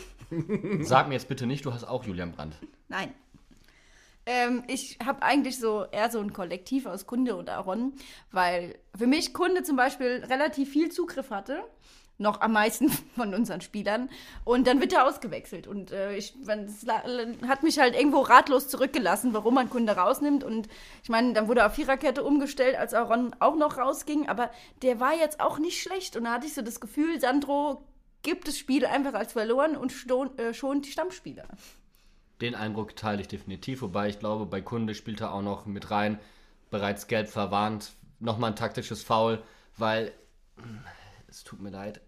Sag 0.83 1.09
mir 1.09 1.15
jetzt 1.15 1.29
bitte 1.29 1.47
nicht, 1.47 1.65
du 1.65 1.73
hast 1.73 1.85
auch 1.85 2.05
Julian 2.05 2.33
Brandt. 2.33 2.57
Nein. 2.89 3.13
Ähm, 4.27 4.65
ich 4.69 4.99
habe 5.05 5.23
eigentlich 5.23 5.59
so 5.59 5.85
eher 5.91 6.11
so 6.11 6.21
ein 6.21 6.33
Kollektiv 6.33 6.87
aus 6.87 7.07
Kunde 7.07 7.37
und 7.37 7.49
Aaron, 7.49 7.95
weil 8.31 8.79
für 8.97 9.07
mich 9.07 9.33
Kunde 9.33 9.63
zum 9.63 9.77
Beispiel 9.77 10.25
relativ 10.29 10.71
viel 10.71 10.91
Zugriff 10.91 11.31
hatte. 11.31 11.63
Noch 12.21 12.41
am 12.41 12.53
meisten 12.53 12.89
von 13.17 13.35
unseren 13.35 13.61
Spielern. 13.61 14.09
Und 14.45 14.67
dann 14.67 14.81
wird 14.81 14.93
er 14.93 15.07
ausgewechselt. 15.07 15.67
Und 15.67 15.91
äh, 15.91 16.17
es 16.17 16.35
hat 17.49 17.63
mich 17.63 17.79
halt 17.79 17.97
irgendwo 17.97 18.21
ratlos 18.21 18.69
zurückgelassen, 18.69 19.35
warum 19.35 19.55
man 19.55 19.71
Kunde 19.71 19.97
rausnimmt. 19.97 20.45
Und 20.45 20.69
ich 21.03 21.09
meine, 21.09 21.33
dann 21.33 21.49
wurde 21.49 21.67
auf 21.67 21.75
Viererkette 21.75 22.23
umgestellt, 22.23 22.77
als 22.77 22.95
Aaron 22.95 23.35
auch 23.41 23.57
noch 23.57 23.79
rausging. 23.79 24.29
Aber 24.29 24.51
der 24.83 25.01
war 25.01 25.15
jetzt 25.15 25.41
auch 25.41 25.59
nicht 25.59 25.83
schlecht. 25.83 26.17
Und 26.17 26.25
da 26.25 26.35
hatte 26.35 26.47
ich 26.47 26.55
so 26.55 26.63
das 26.63 26.79
Gefühl, 26.79 27.21
Sandro 27.21 27.85
gibt 28.23 28.49
das 28.49 28.59
Spiel 28.59 28.87
einfach 28.87 29.15
als 29.15 29.33
verloren 29.33 29.77
und 29.77 29.93
äh, 30.39 30.55
schont 30.55 30.87
die 30.87 30.93
Stammspieler. 30.93 31.49
Den 32.41 32.55
Eindruck 32.55 32.97
teile 32.97 33.21
ich 33.21 33.29
definitiv, 33.29 33.83
wobei 33.83 34.09
ich 34.09 34.19
glaube, 34.19 34.47
bei 34.47 34.61
Kunde 34.61 34.95
spielt 34.95 35.21
er 35.21 35.35
auch 35.35 35.43
noch 35.43 35.67
mit 35.67 35.91
rein, 35.91 36.19
bereits 36.71 37.07
gelb 37.07 37.29
verwarnt, 37.29 37.93
nochmal 38.19 38.51
ein 38.51 38.57
taktisches 38.57 39.03
Foul, 39.03 39.43
weil, 39.77 40.13
es 41.29 41.45
tut 41.45 41.61
mir 41.61 41.71
leid, 41.71 42.01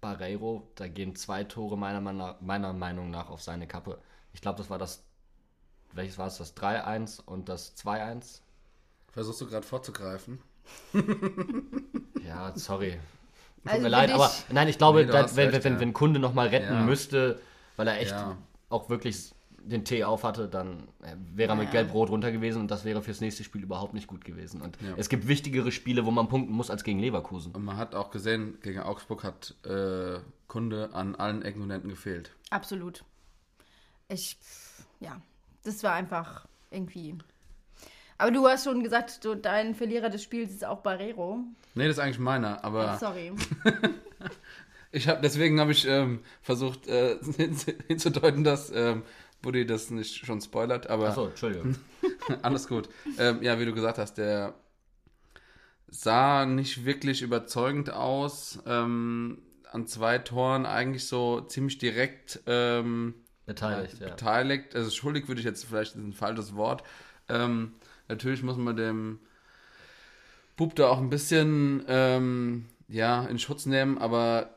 Barreiro, 0.00 0.68
da 0.76 0.88
gehen 0.88 1.14
zwei 1.16 1.44
Tore 1.44 1.76
meiner, 1.76 2.36
meiner 2.40 2.72
Meinung 2.72 3.10
nach 3.10 3.28
auf 3.30 3.42
seine 3.42 3.66
Kappe. 3.66 3.98
Ich 4.32 4.40
glaube, 4.40 4.58
das 4.58 4.70
war 4.70 4.78
das, 4.78 5.04
welches 5.92 6.18
war 6.18 6.26
es, 6.28 6.38
das 6.38 6.56
3-1 6.56 7.20
und 7.24 7.48
das 7.48 7.76
2-1? 7.76 8.42
Versuchst 9.12 9.40
du 9.40 9.46
gerade 9.46 9.66
vorzugreifen? 9.66 10.40
Ja, 12.26 12.52
sorry. 12.56 12.98
Tut 13.62 13.72
Also 13.72 13.82
mir 13.82 13.88
leid, 13.88 14.10
aber 14.12 14.30
nein, 14.50 14.68
ich 14.68 14.78
glaube, 14.78 15.04
Nee, 15.04 15.10
da, 15.10 15.36
wenn, 15.36 15.50
recht, 15.50 15.64
wenn, 15.64 15.74
ja. 15.74 15.80
wenn 15.80 15.92
Kunde 15.92 16.20
nochmal 16.20 16.48
retten 16.48 16.72
Ja. 16.74 16.82
müsste, 16.84 17.40
weil 17.76 17.88
er 17.88 18.00
echt 18.00 18.12
Ja. 18.12 18.36
auch 18.70 18.88
wirklich 18.88 19.32
den 19.70 19.84
Tee 19.84 20.04
auf 20.04 20.24
hatte, 20.24 20.48
dann 20.48 20.88
äh, 21.02 21.14
wäre 21.34 21.52
er 21.52 21.56
mit 21.56 21.66
Ja. 21.66 21.70
Gelb-Rot 21.82 22.10
runter 22.10 22.30
gewesen 22.32 22.60
und 22.60 22.70
das 22.70 22.84
wäre 22.84 23.00
fürs 23.02 23.20
nächste 23.20 23.44
Spiel 23.44 23.62
überhaupt 23.62 23.94
nicht 23.94 24.06
gut 24.06 24.24
gewesen. 24.24 24.60
Und 24.60 24.76
Ja. 24.82 24.94
es 24.96 25.08
gibt 25.08 25.26
wichtigere 25.28 25.72
Spiele, 25.72 26.04
wo 26.04 26.10
man 26.10 26.28
punkten 26.28 26.52
muss 26.52 26.70
als 26.70 26.84
gegen 26.84 26.98
Leverkusen. 26.98 27.52
Und 27.52 27.64
man 27.64 27.76
hat 27.76 27.94
auch 27.94 28.10
gesehen, 28.10 28.58
gegen 28.62 28.80
Augsburg 28.80 29.24
hat 29.24 29.54
äh, 29.64 30.18
Kunde 30.48 30.90
an 30.92 31.14
allen 31.14 31.42
Ecken 31.42 31.62
und 31.62 31.70
Enden 31.70 31.88
gefehlt. 31.88 32.32
Absolut. 32.50 33.04
Ich, 34.08 34.36
ja, 34.98 35.20
das 35.64 35.82
war 35.84 35.92
einfach 35.94 36.46
irgendwie. 36.70 37.16
Aber 38.18 38.30
du 38.32 38.46
hast 38.46 38.64
schon 38.64 38.82
gesagt, 38.82 39.24
du, 39.24 39.34
dein 39.34 39.74
Verlierer 39.74 40.10
des 40.10 40.22
Spiels 40.22 40.50
ist 40.50 40.64
auch 40.64 40.80
Barrero. 40.80 41.38
Nee, 41.74 41.86
das 41.86 41.96
ist 41.96 42.02
eigentlich 42.02 42.18
meiner, 42.18 42.62
aber 42.64 42.94
Oh, 42.96 42.98
sorry. 42.98 43.32
ich 44.92 45.08
habe 45.08 45.20
deswegen 45.22 45.60
habe 45.60 45.72
ich 45.72 45.86
ähm, 45.86 46.20
versucht 46.42 46.86
äh, 46.88 47.16
hinzudeuten, 47.88 48.44
dass 48.44 48.70
ähm, 48.74 49.02
Buddy 49.42 49.66
das 49.66 49.90
nicht 49.90 50.26
schon 50.26 50.40
spoilert, 50.40 50.88
aber 50.88 51.08
Achso, 51.08 51.28
Entschuldigung. 51.28 51.76
alles 52.42 52.68
gut. 52.68 52.88
Ähm, 53.18 53.42
ja, 53.42 53.58
wie 53.58 53.64
du 53.64 53.72
gesagt 53.72 53.98
hast, 53.98 54.14
der 54.14 54.54
sah 55.88 56.46
nicht 56.46 56.84
wirklich 56.84 57.22
überzeugend 57.22 57.90
aus. 57.90 58.58
Ähm, 58.66 59.38
an 59.72 59.86
zwei 59.86 60.18
Toren 60.18 60.66
eigentlich 60.66 61.06
so 61.06 61.40
ziemlich 61.42 61.78
direkt 61.78 62.40
ähm, 62.46 63.14
Beteiligt, 63.46 63.98
ja. 64.00 64.10
beteiligt. 64.10 64.76
Also 64.76 64.90
schuldig 64.90 65.28
würde 65.28 65.40
ich 65.40 65.44
jetzt 65.44 65.64
vielleicht 65.64 65.96
ist 65.96 66.02
ein 66.02 66.12
falsches 66.12 66.54
Wort. 66.54 66.82
Ähm, 67.28 67.74
natürlich 68.08 68.42
muss 68.42 68.56
man 68.56 68.76
dem 68.76 69.20
Bub 70.56 70.74
da 70.74 70.88
auch 70.88 70.98
ein 70.98 71.10
bisschen 71.10 71.84
ähm, 71.88 72.66
ja, 72.88 73.24
in 73.24 73.38
Schutz 73.38 73.66
nehmen, 73.66 73.98
aber 73.98 74.54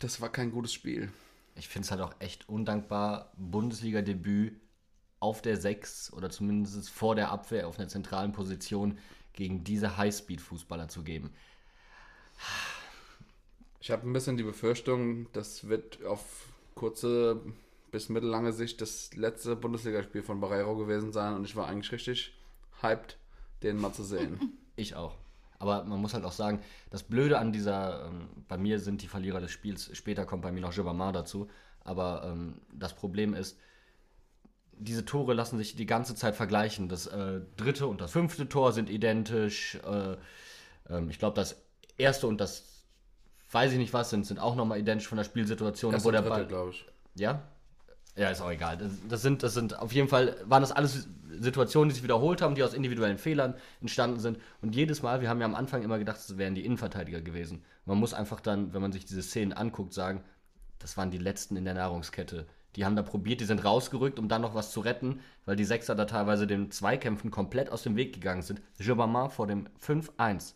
das 0.00 0.20
war 0.20 0.30
kein 0.30 0.50
gutes 0.50 0.72
Spiel. 0.72 1.10
Ich 1.56 1.68
finde 1.68 1.86
es 1.86 1.90
halt 1.90 2.00
auch 2.00 2.14
echt 2.18 2.48
undankbar, 2.48 3.32
Bundesliga-Debüt 3.36 4.60
auf 5.20 5.42
der 5.42 5.56
6 5.56 6.12
oder 6.12 6.30
zumindest 6.30 6.90
vor 6.90 7.14
der 7.14 7.30
Abwehr 7.30 7.66
auf 7.66 7.78
einer 7.78 7.88
zentralen 7.88 8.32
Position 8.32 8.98
gegen 9.32 9.64
diese 9.64 9.96
Highspeed-Fußballer 9.96 10.88
zu 10.88 11.02
geben. 11.02 11.32
Ich 13.80 13.90
habe 13.90 14.06
ein 14.06 14.12
bisschen 14.12 14.36
die 14.36 14.42
Befürchtung, 14.42 15.32
das 15.32 15.68
wird 15.68 16.04
auf 16.04 16.48
kurze 16.74 17.40
bis 17.90 18.08
mittellange 18.08 18.52
Sicht 18.52 18.80
das 18.80 19.14
letzte 19.14 19.56
Bundesligaspiel 19.56 20.22
von 20.22 20.40
Barreiro 20.40 20.76
gewesen 20.76 21.12
sein 21.12 21.34
und 21.34 21.44
ich 21.44 21.56
war 21.56 21.66
eigentlich 21.66 21.92
richtig 21.92 22.34
hyped, 22.82 23.16
den 23.62 23.80
mal 23.80 23.92
zu 23.92 24.04
sehen. 24.04 24.58
Ich 24.78 24.94
auch. 24.94 25.16
Aber 25.58 25.84
man 25.84 26.00
muss 26.00 26.14
halt 26.14 26.24
auch 26.24 26.32
sagen, 26.32 26.60
das 26.90 27.02
Blöde 27.02 27.38
an 27.38 27.52
dieser, 27.52 28.06
ähm, 28.06 28.28
bei 28.48 28.58
mir 28.58 28.78
sind 28.78 29.02
die 29.02 29.08
Verlierer 29.08 29.40
des 29.40 29.50
Spiels, 29.50 29.90
später 29.96 30.26
kommt 30.26 30.42
bei 30.42 30.52
mir 30.52 30.60
noch 30.60 30.74
Gibamar 30.74 31.12
dazu, 31.12 31.48
aber 31.80 32.24
ähm, 32.26 32.60
das 32.72 32.94
Problem 32.94 33.32
ist, 33.34 33.58
diese 34.78 35.04
Tore 35.04 35.32
lassen 35.32 35.56
sich 35.56 35.74
die 35.74 35.86
ganze 35.86 36.14
Zeit 36.14 36.36
vergleichen. 36.36 36.88
Das 36.88 37.06
äh, 37.06 37.40
dritte 37.56 37.86
und 37.86 38.00
das 38.00 38.12
fünfte 38.12 38.48
Tor 38.48 38.72
sind 38.72 38.90
identisch. 38.90 39.76
Äh, 39.76 40.16
ähm, 40.90 41.08
ich 41.08 41.18
glaube, 41.18 41.34
das 41.34 41.56
erste 41.96 42.26
und 42.26 42.38
das, 42.40 42.84
weiß 43.50 43.72
ich 43.72 43.78
nicht 43.78 43.94
was, 43.94 44.10
sind, 44.10 44.26
sind 44.26 44.38
auch 44.38 44.54
nochmal 44.54 44.78
identisch 44.78 45.08
von 45.08 45.16
der 45.16 45.24
Spielsituation, 45.24 45.92
Das 45.92 46.04
wo 46.04 46.10
der 46.10 46.20
dritte, 46.20 46.34
Ball. 46.34 46.46
glaube 46.46 46.70
ich. 46.72 46.84
Ja? 47.14 47.42
Ja, 48.16 48.30
ist 48.30 48.40
auch 48.40 48.50
egal. 48.50 48.78
Das, 49.08 49.22
sind, 49.22 49.42
das 49.42 49.52
sind 49.52 49.78
auf 49.78 49.92
jeden 49.92 50.08
Fall, 50.08 50.36
waren 50.44 50.62
das 50.62 50.72
alles 50.72 51.06
Situationen, 51.38 51.90
die 51.90 51.94
sich 51.94 52.02
wiederholt 52.02 52.40
haben, 52.40 52.54
die 52.54 52.62
aus 52.62 52.72
individuellen 52.72 53.18
Fehlern 53.18 53.54
entstanden 53.82 54.20
sind. 54.20 54.38
Und 54.62 54.74
jedes 54.74 55.02
Mal, 55.02 55.20
wir 55.20 55.28
haben 55.28 55.40
ja 55.40 55.46
am 55.46 55.54
Anfang 55.54 55.82
immer 55.82 55.98
gedacht, 55.98 56.18
es 56.18 56.38
wären 56.38 56.54
die 56.54 56.64
Innenverteidiger 56.64 57.20
gewesen. 57.20 57.62
Man 57.84 57.98
muss 57.98 58.14
einfach 58.14 58.40
dann, 58.40 58.72
wenn 58.72 58.80
man 58.80 58.92
sich 58.92 59.04
diese 59.04 59.22
Szenen 59.22 59.52
anguckt, 59.52 59.92
sagen, 59.92 60.24
das 60.78 60.96
waren 60.96 61.10
die 61.10 61.18
letzten 61.18 61.56
in 61.56 61.66
der 61.66 61.74
Nahrungskette. 61.74 62.46
Die 62.74 62.84
haben 62.84 62.96
da 62.96 63.02
probiert, 63.02 63.40
die 63.40 63.46
sind 63.46 63.64
rausgerückt, 63.64 64.18
um 64.18 64.28
dann 64.28 64.42
noch 64.42 64.54
was 64.54 64.70
zu 64.70 64.80
retten, 64.80 65.20
weil 65.44 65.56
die 65.56 65.64
Sechser 65.64 65.94
da 65.94 66.04
teilweise 66.06 66.46
den 66.46 66.70
Zweikämpfen 66.70 67.30
komplett 67.30 67.70
aus 67.70 67.82
dem 67.82 67.96
Weg 67.96 68.14
gegangen 68.14 68.42
sind. 68.42 68.62
Gibamar 68.78 69.30
vor 69.30 69.46
dem 69.46 69.68
5-1. 69.80 70.54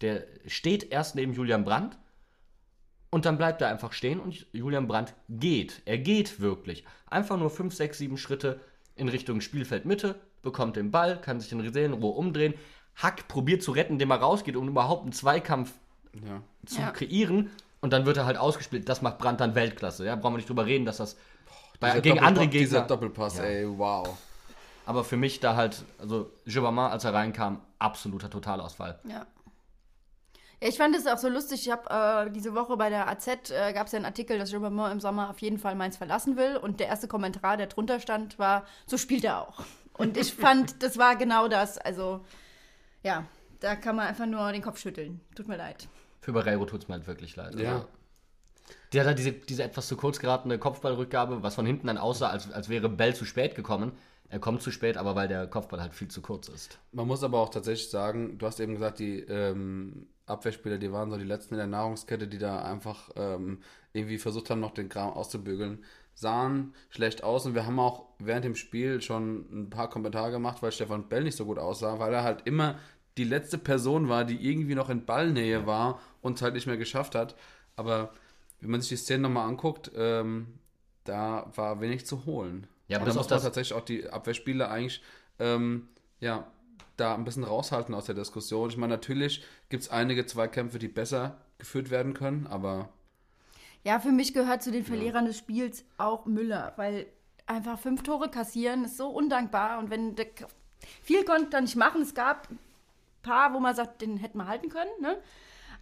Der 0.00 0.24
steht 0.46 0.90
erst 0.90 1.14
neben 1.14 1.32
Julian 1.32 1.64
Brandt 1.64 1.98
und 3.10 3.24
dann 3.24 3.36
bleibt 3.38 3.60
er 3.62 3.68
einfach 3.68 3.92
stehen 3.92 4.20
und 4.20 4.46
Julian 4.52 4.86
Brandt 4.86 5.14
geht. 5.28 5.82
Er 5.84 5.98
geht 5.98 6.40
wirklich. 6.40 6.84
Einfach 7.06 7.36
nur 7.36 7.50
5, 7.50 7.74
6, 7.74 7.98
7 7.98 8.16
Schritte 8.16 8.60
in 8.96 9.08
Richtung 9.08 9.40
Spielfeldmitte, 9.40 10.14
bekommt 10.42 10.76
den 10.76 10.90
Ball, 10.90 11.20
kann 11.20 11.40
sich 11.40 11.50
in 11.52 11.72
Seelenruhe 11.72 12.12
umdrehen. 12.12 12.54
Hack 12.96 13.28
probiert 13.28 13.62
zu 13.62 13.72
retten, 13.72 13.94
indem 13.94 14.10
er 14.10 14.18
rausgeht, 14.18 14.56
um 14.56 14.68
überhaupt 14.68 15.02
einen 15.02 15.12
Zweikampf 15.12 15.72
Ja. 16.14 16.42
zu 16.66 16.80
Ja. 16.80 16.90
kreieren. 16.90 17.50
Und 17.80 17.92
dann 17.92 18.04
wird 18.04 18.16
er 18.18 18.26
halt 18.26 18.36
ausgespielt. 18.36 18.88
Das 18.88 19.00
macht 19.00 19.18
Brandt 19.18 19.40
dann 19.40 19.54
Weltklasse. 19.54 20.04
Ja, 20.04 20.14
brauchen 20.16 20.34
wir 20.34 20.38
nicht 20.38 20.48
drüber 20.48 20.66
reden, 20.66 20.84
dass 20.84 20.98
das 20.98 21.16
bei, 21.78 21.98
gegen 22.00 22.18
andere 22.20 22.44
Doppelpass- 22.44 22.50
Dieser 22.50 22.80
Gegner. 22.80 22.86
Doppelpass, 22.88 23.38
Ja. 23.38 23.44
ey, 23.44 23.78
wow. 23.78 24.18
Aber 24.86 25.02
für 25.04 25.16
mich 25.16 25.40
da 25.40 25.56
halt, 25.56 25.82
also 25.98 26.30
Gibamar, 26.46 26.90
als 26.90 27.04
er 27.04 27.14
reinkam, 27.14 27.60
absoluter 27.78 28.28
Totalausfall. 28.28 28.98
Ja. 29.08 29.26
Ja, 30.62 30.68
ich 30.68 30.76
fand 30.76 30.94
es 30.94 31.06
auch 31.06 31.18
so 31.18 31.28
lustig. 31.28 31.66
Ich 31.66 31.72
habe 31.72 32.28
äh, 32.28 32.30
diese 32.30 32.54
Woche 32.54 32.76
bei 32.76 32.90
der 32.90 33.08
AZ 33.08 33.26
äh, 33.50 33.72
gab 33.72 33.86
es 33.86 33.92
ja 33.92 33.96
einen 33.96 34.04
Artikel, 34.04 34.38
dass 34.38 34.50
Gilbermont 34.50 34.92
im 34.92 35.00
Sommer 35.00 35.30
auf 35.30 35.38
jeden 35.40 35.58
Fall 35.58 35.74
Mainz 35.74 35.96
verlassen 35.96 36.36
will. 36.36 36.56
Und 36.56 36.80
der 36.80 36.88
erste 36.88 37.08
Kommentar, 37.08 37.56
der 37.56 37.66
drunter 37.66 37.98
stand, 37.98 38.38
war: 38.38 38.66
So 38.86 38.98
spielt 38.98 39.24
er 39.24 39.40
auch. 39.40 39.64
Und 39.94 40.16
ich 40.16 40.34
fand, 40.34 40.82
das 40.82 40.98
war 40.98 41.16
genau 41.16 41.48
das. 41.48 41.78
Also, 41.78 42.24
ja, 43.02 43.24
da 43.60 43.74
kann 43.74 43.96
man 43.96 44.06
einfach 44.06 44.26
nur 44.26 44.52
den 44.52 44.62
Kopf 44.62 44.78
schütteln. 44.78 45.20
Tut 45.34 45.48
mir 45.48 45.56
leid. 45.56 45.88
Für 46.20 46.32
Barreiro 46.32 46.66
tut 46.66 46.82
es 46.82 46.88
mir 46.88 46.94
halt 46.94 47.06
wirklich 47.06 47.36
leid. 47.36 47.58
Ja. 47.58 47.72
Also, 47.72 47.88
der 48.92 49.00
hat 49.00 49.08
halt 49.08 49.18
diese, 49.18 49.32
diese 49.32 49.62
etwas 49.62 49.88
zu 49.88 49.96
kurz 49.96 50.18
geratene 50.18 50.58
Kopfballrückgabe, 50.58 51.42
was 51.42 51.54
von 51.54 51.64
hinten 51.64 51.86
dann 51.86 51.98
aussah, 51.98 52.28
als, 52.28 52.50
als 52.52 52.68
wäre 52.68 52.88
Bell 52.88 53.14
zu 53.14 53.24
spät 53.24 53.54
gekommen. 53.54 53.92
Er 54.28 54.38
kommt 54.38 54.62
zu 54.62 54.70
spät, 54.70 54.96
aber 54.96 55.16
weil 55.16 55.26
der 55.26 55.46
Kopfball 55.48 55.80
halt 55.80 55.94
viel 55.94 56.08
zu 56.08 56.22
kurz 56.22 56.48
ist. 56.48 56.78
Man 56.92 57.06
muss 57.08 57.24
aber 57.24 57.40
auch 57.40 57.48
tatsächlich 57.48 57.90
sagen, 57.90 58.38
du 58.38 58.46
hast 58.46 58.60
eben 58.60 58.74
gesagt, 58.74 59.00
die 59.00 59.20
ähm, 59.20 60.06
Abwehrspieler, 60.30 60.78
die 60.78 60.92
waren 60.92 61.10
so 61.10 61.16
die 61.16 61.24
letzten 61.24 61.54
in 61.54 61.58
der 61.58 61.66
Nahrungskette, 61.66 62.28
die 62.28 62.38
da 62.38 62.62
einfach 62.62 63.10
ähm, 63.16 63.60
irgendwie 63.92 64.18
versucht 64.18 64.50
haben, 64.50 64.60
noch 64.60 64.72
den 64.72 64.88
Kram 64.88 65.12
auszubügeln. 65.12 65.84
Sahen 66.14 66.74
schlecht 66.90 67.24
aus 67.24 67.46
und 67.46 67.54
wir 67.54 67.66
haben 67.66 67.78
auch 67.78 68.04
während 68.18 68.44
dem 68.44 68.54
Spiel 68.54 69.00
schon 69.00 69.46
ein 69.50 69.70
paar 69.70 69.88
Kommentare 69.88 70.30
gemacht, 70.30 70.62
weil 70.62 70.72
Stefan 70.72 71.08
Bell 71.08 71.24
nicht 71.24 71.36
so 71.36 71.46
gut 71.46 71.58
aussah, 71.58 71.98
weil 71.98 72.12
er 72.12 72.22
halt 72.22 72.46
immer 72.46 72.78
die 73.16 73.24
letzte 73.24 73.58
Person 73.58 74.08
war, 74.08 74.24
die 74.24 74.46
irgendwie 74.46 74.74
noch 74.74 74.90
in 74.90 75.04
Ballnähe 75.04 75.66
war 75.66 76.00
und 76.20 76.36
es 76.36 76.42
halt 76.42 76.54
nicht 76.54 76.66
mehr 76.66 76.76
geschafft 76.76 77.14
hat. 77.14 77.36
Aber 77.76 78.12
wenn 78.60 78.70
man 78.70 78.80
sich 78.80 78.90
die 78.90 78.96
Szene 78.96 79.22
nochmal 79.22 79.48
anguckt, 79.48 79.90
ähm, 79.96 80.58
da 81.04 81.50
war 81.54 81.80
wenig 81.80 82.06
zu 82.06 82.26
holen. 82.26 82.66
Ja, 82.88 82.98
aber 82.98 83.04
und 83.04 83.08
da 83.08 83.14
das 83.14 83.16
muss 83.16 83.30
man 83.30 83.42
tatsächlich 83.42 83.76
auch 83.78 83.84
die 83.84 84.08
Abwehrspieler 84.08 84.70
eigentlich 84.70 85.02
ähm, 85.38 85.88
ja, 86.20 86.46
da 86.96 87.14
ein 87.14 87.24
bisschen 87.24 87.44
raushalten 87.44 87.94
aus 87.94 88.06
der 88.06 88.14
Diskussion. 88.14 88.70
Ich 88.70 88.76
meine, 88.76 88.94
natürlich 88.94 89.44
gibt 89.68 89.82
es 89.84 89.90
einige 89.90 90.26
Zweikämpfe, 90.26 90.78
die 90.78 90.88
besser 90.88 91.38
geführt 91.58 91.90
werden 91.90 92.14
können, 92.14 92.46
aber 92.46 92.90
Ja, 93.84 93.98
für 94.00 94.12
mich 94.12 94.34
gehört 94.34 94.62
zu 94.62 94.70
den 94.72 94.84
Verlierern 94.84 95.24
des 95.26 95.38
Spiels 95.38 95.84
auch 95.96 96.26
Müller, 96.26 96.72
weil 96.76 97.06
einfach 97.46 97.78
fünf 97.78 98.02
Tore 98.02 98.30
kassieren 98.30 98.84
ist 98.84 98.96
so 98.96 99.08
undankbar 99.08 99.78
und 99.78 99.90
wenn 99.90 100.14
der, 100.16 100.26
viel 101.02 101.24
konnte 101.24 101.56
er 101.56 101.62
nicht 101.62 101.76
machen. 101.76 102.02
Es 102.02 102.14
gab 102.14 102.50
ein 102.50 102.58
paar, 103.22 103.52
wo 103.54 103.60
man 103.60 103.74
sagt, 103.74 104.02
den 104.02 104.16
hätten 104.18 104.38
wir 104.38 104.46
halten 104.46 104.68
können, 104.68 104.90
ne? 105.00 105.18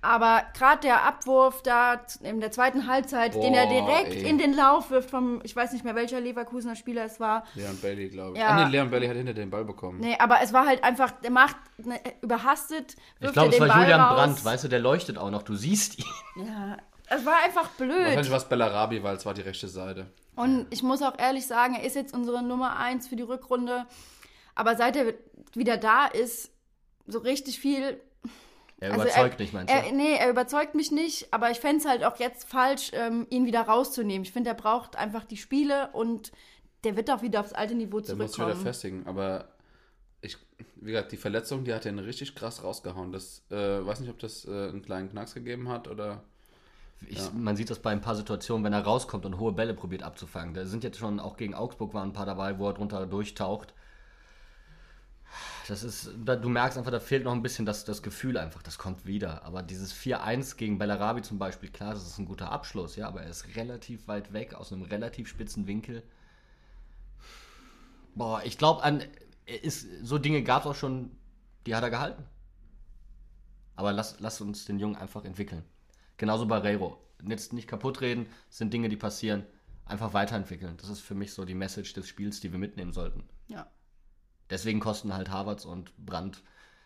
Aber 0.01 0.43
gerade 0.57 0.83
der 0.83 1.05
Abwurf 1.05 1.63
da 1.63 2.01
in 2.23 2.41
der 2.41 2.53
zweiten 2.53 2.87
Halbzeit, 2.87 3.35
den 3.35 3.53
er 3.53 3.67
Boah, 3.67 3.87
direkt 3.87 4.15
ey. 4.15 4.29
in 4.29 4.39
den 4.39 4.55
Lauf 4.55 4.91
wirft 4.91 5.11
vom, 5.11 5.41
ich 5.43 5.57
weiß 5.57 5.73
nicht 5.73 5.85
mehr 5.85 5.97
welcher 5.97 6.21
Leverkusener 6.21 6.77
Spieler 6.77 7.05
es 7.05 7.19
war. 7.19 7.45
Leon 7.55 7.77
Bailey, 7.81 8.09
glaube 8.09 8.35
ich. 8.37 8.41
Ja. 8.41 8.49
Ah, 8.49 8.65
nee, 8.65 8.71
Leon 8.71 8.91
Bailey 8.91 9.09
hat 9.09 9.17
hinter 9.17 9.35
den 9.35 9.51
Ball 9.51 9.65
bekommen. 9.65 9.99
Nee, 9.99 10.17
aber 10.21 10.41
es 10.41 10.53
war 10.53 10.67
halt 10.67 10.85
einfach, 10.85 11.11
der 11.11 11.33
macht 11.33 11.57
ne, 11.79 11.99
überhastet, 12.23 12.95
Ich 13.17 13.23
wirft 13.23 13.33
glaube, 13.35 13.49
er 13.49 13.53
es 13.53 13.59
den 13.59 13.69
war 13.69 13.69
Ball 13.69 13.83
Julian 13.83 14.01
raus. 14.01 14.17
Brandt, 14.17 14.45
weißt 14.45 14.65
du, 14.65 14.69
der 14.69 14.79
leuchtet 14.79 15.19
auch 15.19 15.31
noch. 15.31 15.43
Du 15.43 15.57
siehst 15.57 15.99
ihn. 15.99 16.05
Ja, 16.47 16.77
es 17.09 17.27
war 17.27 17.43
einfach 17.45 17.69
blöd. 17.71 17.99
Wahrscheinlich 17.99 18.31
war 18.31 18.39
es 18.39 18.49
Bellarabi, 18.49 19.03
weil 19.03 19.17
es 19.17 19.27
war 19.27 19.35
die 19.35 19.41
rechte 19.41 19.67
Seite. 19.67 20.07
Und 20.37 20.67
ich 20.71 20.85
muss 20.85 21.03
auch 21.03 21.19
ehrlich 21.19 21.47
sagen, 21.49 21.75
er 21.75 21.83
ist 21.83 21.97
jetzt 21.97 22.15
unsere 22.15 22.45
Nummer 22.45 22.77
eins 22.77 23.09
für 23.09 23.17
die 23.17 23.25
Rückrunde. 23.25 23.87
Aber 24.55 24.77
seit 24.77 24.95
er 24.95 25.15
wieder 25.55 25.77
da 25.77 26.07
ist, 26.07 26.53
so 27.07 27.19
richtig 27.19 27.59
viel. 27.59 28.01
Er 28.81 28.93
also 28.93 29.05
überzeugt 29.05 29.35
er, 29.35 29.41
nicht, 29.41 29.53
meinst 29.53 29.75
er, 29.75 29.83
du? 29.83 29.97
Nee, 29.97 30.15
er 30.17 30.31
überzeugt 30.31 30.75
mich 30.75 30.93
nicht. 30.93 31.33
Aber 31.33 31.51
ich 31.51 31.59
fände 31.59 31.79
es 31.79 31.87
halt 31.87 32.05
auch 32.05 32.19
jetzt 32.19 32.49
falsch, 32.49 32.91
ähm, 32.95 33.27
ihn 33.31 33.45
wieder 33.47 33.63
rauszunehmen. 33.63 34.23
Ich 34.23 34.33
finde, 34.33 34.51
er 34.51 34.55
braucht 34.55 34.97
einfach 34.97 35.25
die 35.25 35.37
Spiele 35.37 35.91
und 35.93 36.31
der 36.85 36.97
wird 36.97 37.11
auch 37.11 37.23
wieder 37.23 37.41
aufs 37.41 37.53
alte 37.53 37.75
Niveau 37.75 38.01
Der 38.01 38.15
muss 38.15 38.27
wieder 38.27 38.29
zurückkommen. 38.29 38.63
festigen. 38.63 39.07
Aber 39.07 39.49
ich, 40.21 40.37
wie 40.77 40.93
gesagt, 40.93 41.11
die 41.11 41.17
Verletzung, 41.17 41.65
die 41.65 41.75
hat 41.75 41.87
ihn 41.87 41.99
richtig 41.99 42.35
krass 42.37 42.63
rausgehauen. 42.63 43.11
Das, 43.11 43.43
äh, 43.51 43.57
weiß 43.57 44.01
nicht, 44.01 44.11
ob 44.11 44.19
das 44.21 44.45
äh, 44.45 44.69
einen 44.69 44.83
kleinen 44.83 45.11
Knacks 45.11 45.35
gegeben 45.35 45.69
hat 45.69 45.89
oder. 45.89 46.23
Ich, 47.09 47.33
Man 47.33 47.57
sieht 47.57 47.71
das 47.71 47.79
bei 47.79 47.91
ein 47.91 48.01
paar 48.01 48.17
Situationen, 48.17 48.65
wenn 48.65 48.73
er 48.73 48.83
rauskommt 48.83 49.25
und 49.25 49.39
hohe 49.39 49.53
Bälle 49.53 49.75
probiert 49.75 50.03
abzufangen. 50.03 50.55
Da 50.55 50.67
sind 50.67 50.83
jetzt 50.83 50.99
schon, 50.99 51.21
auch 51.21 51.37
gegen 51.37 51.55
Augsburg 51.55 51.95
waren 51.95 52.11
ein 52.11 52.13
paar 52.13 52.27
dabei, 52.27 52.59
wo 52.59 52.67
er 52.67 52.75
drunter 52.75 53.07
durchtaucht. 53.07 53.73
Das 55.69 55.83
ist, 55.83 56.11
du 56.17 56.49
merkst 56.49 56.79
einfach, 56.79 56.91
da 56.91 56.99
fehlt 56.99 57.25
noch 57.25 57.33
ein 57.33 57.43
bisschen 57.43 57.67
das, 57.67 57.85
das 57.85 58.03
Gefühl 58.03 58.39
einfach, 58.39 58.63
das 58.63 58.79
kommt 58.79 59.05
wieder. 59.05 59.45
Aber 59.45 59.63
dieses 59.63 59.95
4-1 59.95 60.57
gegen 60.57 60.79
Bellarabi 60.79 61.21
zum 61.21 61.39
Beispiel, 61.39 61.69
klar, 61.69 61.93
das 61.93 62.07
ist 62.07 62.17
ein 62.17 62.25
guter 62.25 62.51
Abschluss, 62.51 62.97
ja, 62.97 63.07
aber 63.07 63.21
er 63.21 63.29
ist 63.29 63.55
relativ 63.55 64.09
weit 64.09 64.33
weg, 64.33 64.55
aus 64.55 64.73
einem 64.73 64.81
relativ 64.81 65.29
spitzen 65.29 65.67
Winkel. 65.67 66.03
Boah, 68.15 68.41
ich 68.47 68.57
glaube, 68.57 68.83
an 68.83 69.05
ist, 69.45 69.87
so 70.03 70.17
Dinge 70.17 70.43
gab 70.43 70.63
es 70.63 70.69
auch 70.69 70.75
schon, 70.75 71.11
die 71.67 71.75
hat 71.75 71.83
er 71.83 71.91
gehalten. 71.91 72.25
Aber 73.77 73.93
lass, 73.93 74.21
lass 74.21 74.41
uns 74.41 74.65
den 74.65 74.79
Jungen 74.79 74.97
einfach 74.97 75.27
entwickeln. 75.27 75.65
Genauso 76.17 76.47
Barreiro. 76.47 76.99
Jetzt 77.23 77.53
nicht 77.53 77.69
kaputt 77.69 78.01
reden, 78.01 78.25
sind 78.49 78.73
Dinge, 78.73 78.89
die 78.89 78.97
passieren. 78.97 79.45
Einfach 79.85 80.15
weiterentwickeln. 80.15 80.79
Das 80.79 80.89
ist 80.89 81.01
für 81.01 81.15
mich 81.15 81.35
so 81.35 81.45
die 81.45 81.55
Message 81.55 81.93
des 81.93 82.09
Spiels, 82.09 82.41
die 82.41 82.53
wir 82.53 82.59
mitnehmen 82.59 82.95
sollten. 82.95 83.29
Ja. 83.49 83.71
Deswegen 84.51 84.81
kosten 84.81 85.15
halt 85.15 85.31
Harvards 85.31 85.65
und 85.65 85.93
Brandt 86.05 86.43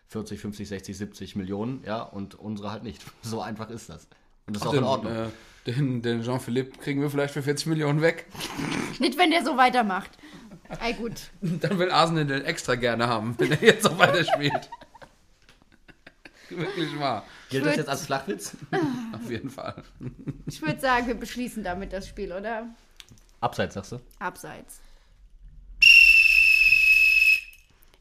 40, 0.07 0.39
50, 0.39 0.67
60, 0.67 0.97
70 0.97 1.35
Millionen, 1.35 1.83
ja, 1.85 2.01
und 2.01 2.35
unsere 2.35 2.71
halt 2.71 2.83
nicht. 2.83 3.01
So 3.21 3.41
einfach 3.41 3.69
ist 3.69 3.89
das. 3.89 4.07
Und 4.45 4.55
das 4.55 4.63
ist 4.63 4.67
auch 4.67 4.73
in 4.73 4.79
den, 4.79 4.85
Ordnung. 4.85 5.13
Äh, 5.13 5.29
den, 5.65 6.01
den 6.01 6.23
Jean-Philippe 6.23 6.77
kriegen 6.79 7.01
wir 7.01 7.09
vielleicht 7.09 7.33
für 7.33 7.41
40 7.41 7.67
Millionen 7.67 8.01
weg. 8.01 8.27
Nicht, 8.99 9.17
wenn 9.17 9.31
der 9.31 9.43
so 9.43 9.57
weitermacht. 9.57 10.11
Ey, 10.81 10.93
gut. 10.93 11.13
Dann 11.41 11.79
will 11.79 11.91
Arsenal 11.91 12.25
den 12.25 12.43
extra 12.43 12.75
gerne 12.75 13.07
haben, 13.07 13.35
wenn 13.37 13.51
er 13.51 13.63
jetzt 13.63 13.83
so 13.83 13.97
weiterspielt. 13.97 14.69
Wirklich 16.49 16.99
wahr. 16.99 17.25
Gilt 17.49 17.65
das 17.65 17.77
jetzt 17.77 17.89
als 17.89 18.05
Flachwitz? 18.05 18.55
Auf 19.13 19.31
jeden 19.31 19.49
Fall. 19.49 19.81
Ich 20.45 20.61
würde 20.61 20.79
sagen, 20.79 21.07
wir 21.07 21.15
beschließen 21.15 21.63
damit 21.63 21.93
das 21.93 22.07
Spiel, 22.07 22.31
oder? 22.31 22.67
Abseits, 23.39 23.73
sagst 23.73 23.93
du? 23.93 23.99
Abseits. 24.19 24.79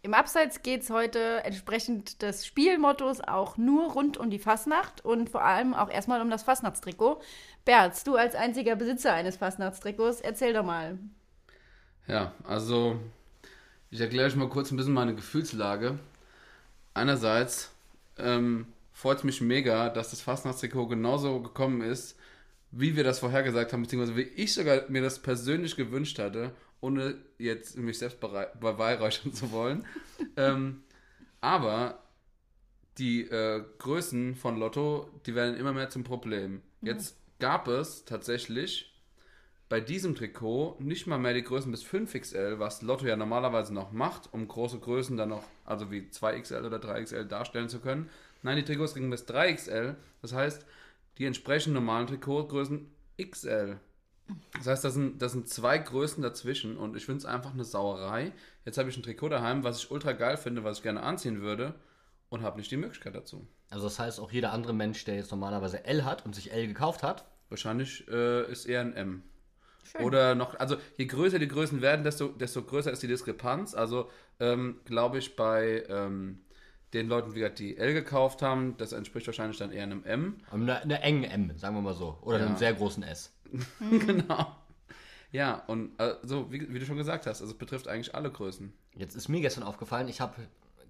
Im 0.05 0.15
Abseits 0.15 0.63
geht 0.63 0.83
es 0.83 0.91
heute 0.91 1.45
entsprechend 1.45 2.23
des 2.23 2.45
Spielmottos 2.45 3.21
auch 3.21 3.57
nur 3.57 3.93
rund 3.93 4.17
um 4.17 4.31
die 4.31 4.41
Fasnacht 4.41 5.05
und 5.05 5.31
vor 5.31 5.45
allem 5.45 5.75
auch 5.75 5.89
erstmal 5.89 6.21
um 6.21 6.29
das 6.29 6.43
Fastnachtstrikot. 6.43 7.21
Berz, 7.65 8.03
du 8.03 8.17
als 8.17 8.35
einziger 8.35 8.75
Besitzer 8.75 9.13
eines 9.13 9.37
Fastnachtstrikots, 9.37 10.21
erzähl 10.21 10.55
doch 10.55 10.65
mal. 10.65 10.99
Ja, 12.09 12.33
also 12.43 12.99
ich 13.93 14.01
erkläre 14.01 14.27
euch 14.27 14.35
mal 14.35 14.49
kurz 14.49 14.73
ein 14.73 14.77
bisschen 14.77 14.93
meine 14.93 15.15
Gefühlslage. 15.15 16.01
Einerseits 16.95 17.71
ähm, 18.19 18.67
freut 18.93 19.19
es 19.19 19.25
mich 19.25 19.41
mega, 19.41 19.89
dass 19.89 20.11
das 20.11 20.21
Fastnachtstrikot 20.21 20.89
genauso 20.89 21.41
gekommen 21.41 21.81
ist, 21.81 22.19
wie 22.73 22.97
wir 22.97 23.05
das 23.05 23.21
vorhergesagt 23.21 23.73
haben, 23.73 23.83
beziehungsweise 23.83 24.17
wie 24.17 24.23
ich 24.23 24.53
sogar 24.53 24.83
mir 24.89 25.03
das 25.03 25.21
persönlich 25.21 25.77
gewünscht 25.77 26.19
hatte, 26.19 26.51
ohne 26.83 27.15
jetzt 27.39 27.79
mich 27.79 27.99
selbst 27.99 28.21
beweihräuchern 28.21 29.33
zu 29.33 29.51
wollen. 29.53 29.87
ähm, 30.37 30.83
aber 31.41 32.03
die 32.99 33.23
äh, 33.23 33.65
Größen 33.79 34.35
von 34.35 34.59
Lotto, 34.59 35.09
die 35.25 35.35
werden 35.35 35.57
immer 35.57 35.73
mehr 35.73 35.89
zum 35.89 36.05
Problem. 36.05 36.61
Jetzt 36.83 37.17
gab 37.39 37.69
es 37.69 38.05
tatsächlich 38.05 38.93
bei 39.69 39.81
diesem 39.81 40.15
Trikot 40.15 40.77
nicht 40.81 41.07
mal 41.07 41.19
mehr 41.19 41.33
die 41.33 41.43
Größen 41.43 41.71
bis 41.71 41.83
5XL, 41.83 42.59
was 42.59 42.83
Lotto 42.83 43.07
ja 43.07 43.17
normalerweise 43.17 43.73
noch 43.73 43.93
macht, 43.93 44.29
um 44.33 44.47
große 44.47 44.79
Größen 44.79 45.17
dann 45.17 45.31
noch, 45.31 45.45
also 45.65 45.91
wie 45.91 46.01
2XL 46.01 46.67
oder 46.67 46.77
3XL 46.77 47.25
darstellen 47.25 47.71
zu 47.71 47.81
können. 47.81 48.11
Nein, 48.43 48.57
die 48.57 48.65
Trikots 48.65 48.93
gingen 48.93 49.09
bis 49.09 49.27
3XL. 49.27 49.95
Das 50.21 50.35
heißt, 50.35 50.67
die 51.17 51.25
entsprechend 51.25 51.73
normalen 51.73 52.07
Trikotgrößen 52.07 52.87
XL. 53.19 53.79
Das 54.55 54.67
heißt, 54.67 54.85
das 54.85 54.95
sind, 54.95 55.21
das 55.21 55.33
sind 55.33 55.49
zwei 55.49 55.79
Größen 55.79 56.23
dazwischen 56.23 56.77
und 56.77 56.97
ich 56.97 57.07
finde 57.07 57.19
es 57.19 57.25
einfach 57.27 57.53
eine 57.53 57.65
Sauerei. 57.65 58.33
Jetzt 58.65 58.79
habe 58.79 58.89
ich 58.89 58.97
ein 58.97 59.03
Trikot 59.03 59.29
daheim, 59.29 59.65
was 59.65 59.79
ich 59.79 59.91
ultra 59.91 60.13
geil 60.13 60.37
finde, 60.37 60.65
was 60.65 60.79
ich 60.79 60.83
gerne 60.83 61.03
anziehen 61.03 61.41
würde 61.41 61.75
und 62.29 62.43
habe 62.43 62.59
nicht 62.59 62.71
die 62.71 62.77
Möglichkeit 62.77 63.15
dazu. 63.15 63.47
Also 63.71 63.85
das 63.85 63.99
heißt, 63.99 64.21
auch 64.21 64.31
jeder 64.31 64.53
andere 64.53 64.73
Mensch, 64.73 65.05
der 65.05 65.17
jetzt 65.17 65.31
normalerweise 65.31 65.85
L 65.85 66.05
hat 66.05 66.25
und 66.25 66.35
sich 66.35 66.53
L 66.53 66.67
gekauft 66.67 67.03
hat, 67.03 67.25
Wahrscheinlich 67.53 68.09
äh, 68.09 68.51
ist 68.51 68.65
eher 68.65 68.81
ein 68.81 68.95
M. 68.95 69.23
Schön. 69.85 70.05
Oder 70.07 70.35
noch, 70.35 70.59
also 70.59 70.77
je 70.97 71.05
größer 71.05 71.39
die 71.39 71.49
Größen 71.49 71.83
werden, 71.83 72.03
desto, 72.03 72.29
desto 72.29 72.63
größer 72.63 72.91
ist 72.91 73.03
die 73.03 73.09
Diskrepanz. 73.09 73.75
Also 73.75 74.09
ähm, 74.41 74.81
glaube 74.87 75.19
ich 75.19 75.37
bei 75.37 75.85
ähm, 75.87 76.41
den 76.95 77.09
Leuten, 77.09 77.35
die 77.35 77.77
L 77.77 77.93
gekauft 77.93 78.41
haben, 78.41 78.79
das 78.79 78.93
entspricht 78.93 79.27
wahrscheinlich 79.27 79.59
dann 79.59 79.71
eher 79.71 79.83
einem 79.83 80.03
M. 80.05 80.39
eine, 80.51 80.81
eine 80.81 81.03
enge 81.03 81.29
M, 81.29 81.53
sagen 81.59 81.77
wir 81.77 81.83
mal 81.83 81.93
so. 81.93 82.17
Oder 82.23 82.39
Ja. 82.39 82.47
einem 82.47 82.57
sehr 82.57 82.73
großen 82.73 83.03
S. 83.03 83.35
genau. 83.91 84.57
Ja, 85.31 85.63
und 85.67 85.93
so, 86.23 86.53
wie, 86.53 86.73
wie 86.73 86.79
du 86.79 86.85
schon 86.85 86.99
gesagt 86.99 87.27
hast, 87.27 87.41
also 87.41 87.53
es 87.53 87.59
betrifft 87.59 87.89
eigentlich 87.89 88.15
alle 88.15 88.31
Größen. 88.31 88.73
Jetzt 88.95 89.15
ist 89.15 89.29
mir 89.29 89.41
gestern 89.41 89.65
aufgefallen, 89.65 90.09
ich 90.09 90.21
habe, 90.21 90.35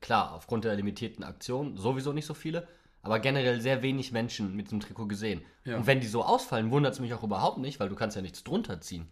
klar, 0.01 0.33
aufgrund 0.33 0.65
der 0.65 0.75
limitierten 0.75 1.25
Aktion 1.25 1.77
sowieso 1.77 2.13
nicht 2.13 2.27
so 2.27 2.35
viele, 2.35 2.67
aber 3.03 3.21
generell 3.21 3.61
sehr 3.61 3.83
wenig 3.83 4.13
Menschen 4.13 4.57
mit 4.57 4.71
dem 4.71 4.81
Trikot 4.81 5.07
gesehen. 5.07 5.43
Ja. 5.65 5.77
Und 5.77 5.87
wenn 5.87 6.01
die 6.01 6.07
so 6.07 6.25
ausfallen, 6.25 6.71
wundert 6.71 6.95
es 6.95 7.01
mich 7.01 7.15
auch 7.15 7.23
überhaupt 7.23 7.59
nicht, 7.59 7.79
weil 7.79 7.89
du 7.89 7.95
kannst 7.95 8.17
ja 8.17 8.23
nichts 8.23 8.43
drunter 8.43 8.81
ziehen. 8.81 9.09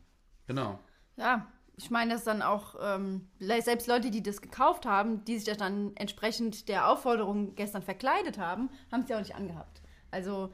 Genau. 0.46 0.80
Ja, 1.16 1.46
ich 1.76 1.90
meine, 1.90 2.12
dass 2.14 2.24
dann 2.24 2.42
auch 2.42 2.74
ähm, 2.80 3.28
selbst 3.38 3.86
Leute, 3.86 4.10
die 4.10 4.22
das 4.22 4.42
gekauft 4.42 4.84
haben, 4.84 5.24
die 5.24 5.38
sich 5.38 5.46
ja 5.46 5.54
dann 5.54 5.92
entsprechend 5.96 6.68
der 6.68 6.88
Aufforderung 6.88 7.54
gestern 7.54 7.82
verkleidet 7.82 8.38
haben, 8.38 8.68
haben 8.92 9.02
es 9.02 9.08
ja 9.08 9.16
auch 9.16 9.20
nicht 9.20 9.34
angehabt. 9.34 9.80
Also, 10.10 10.52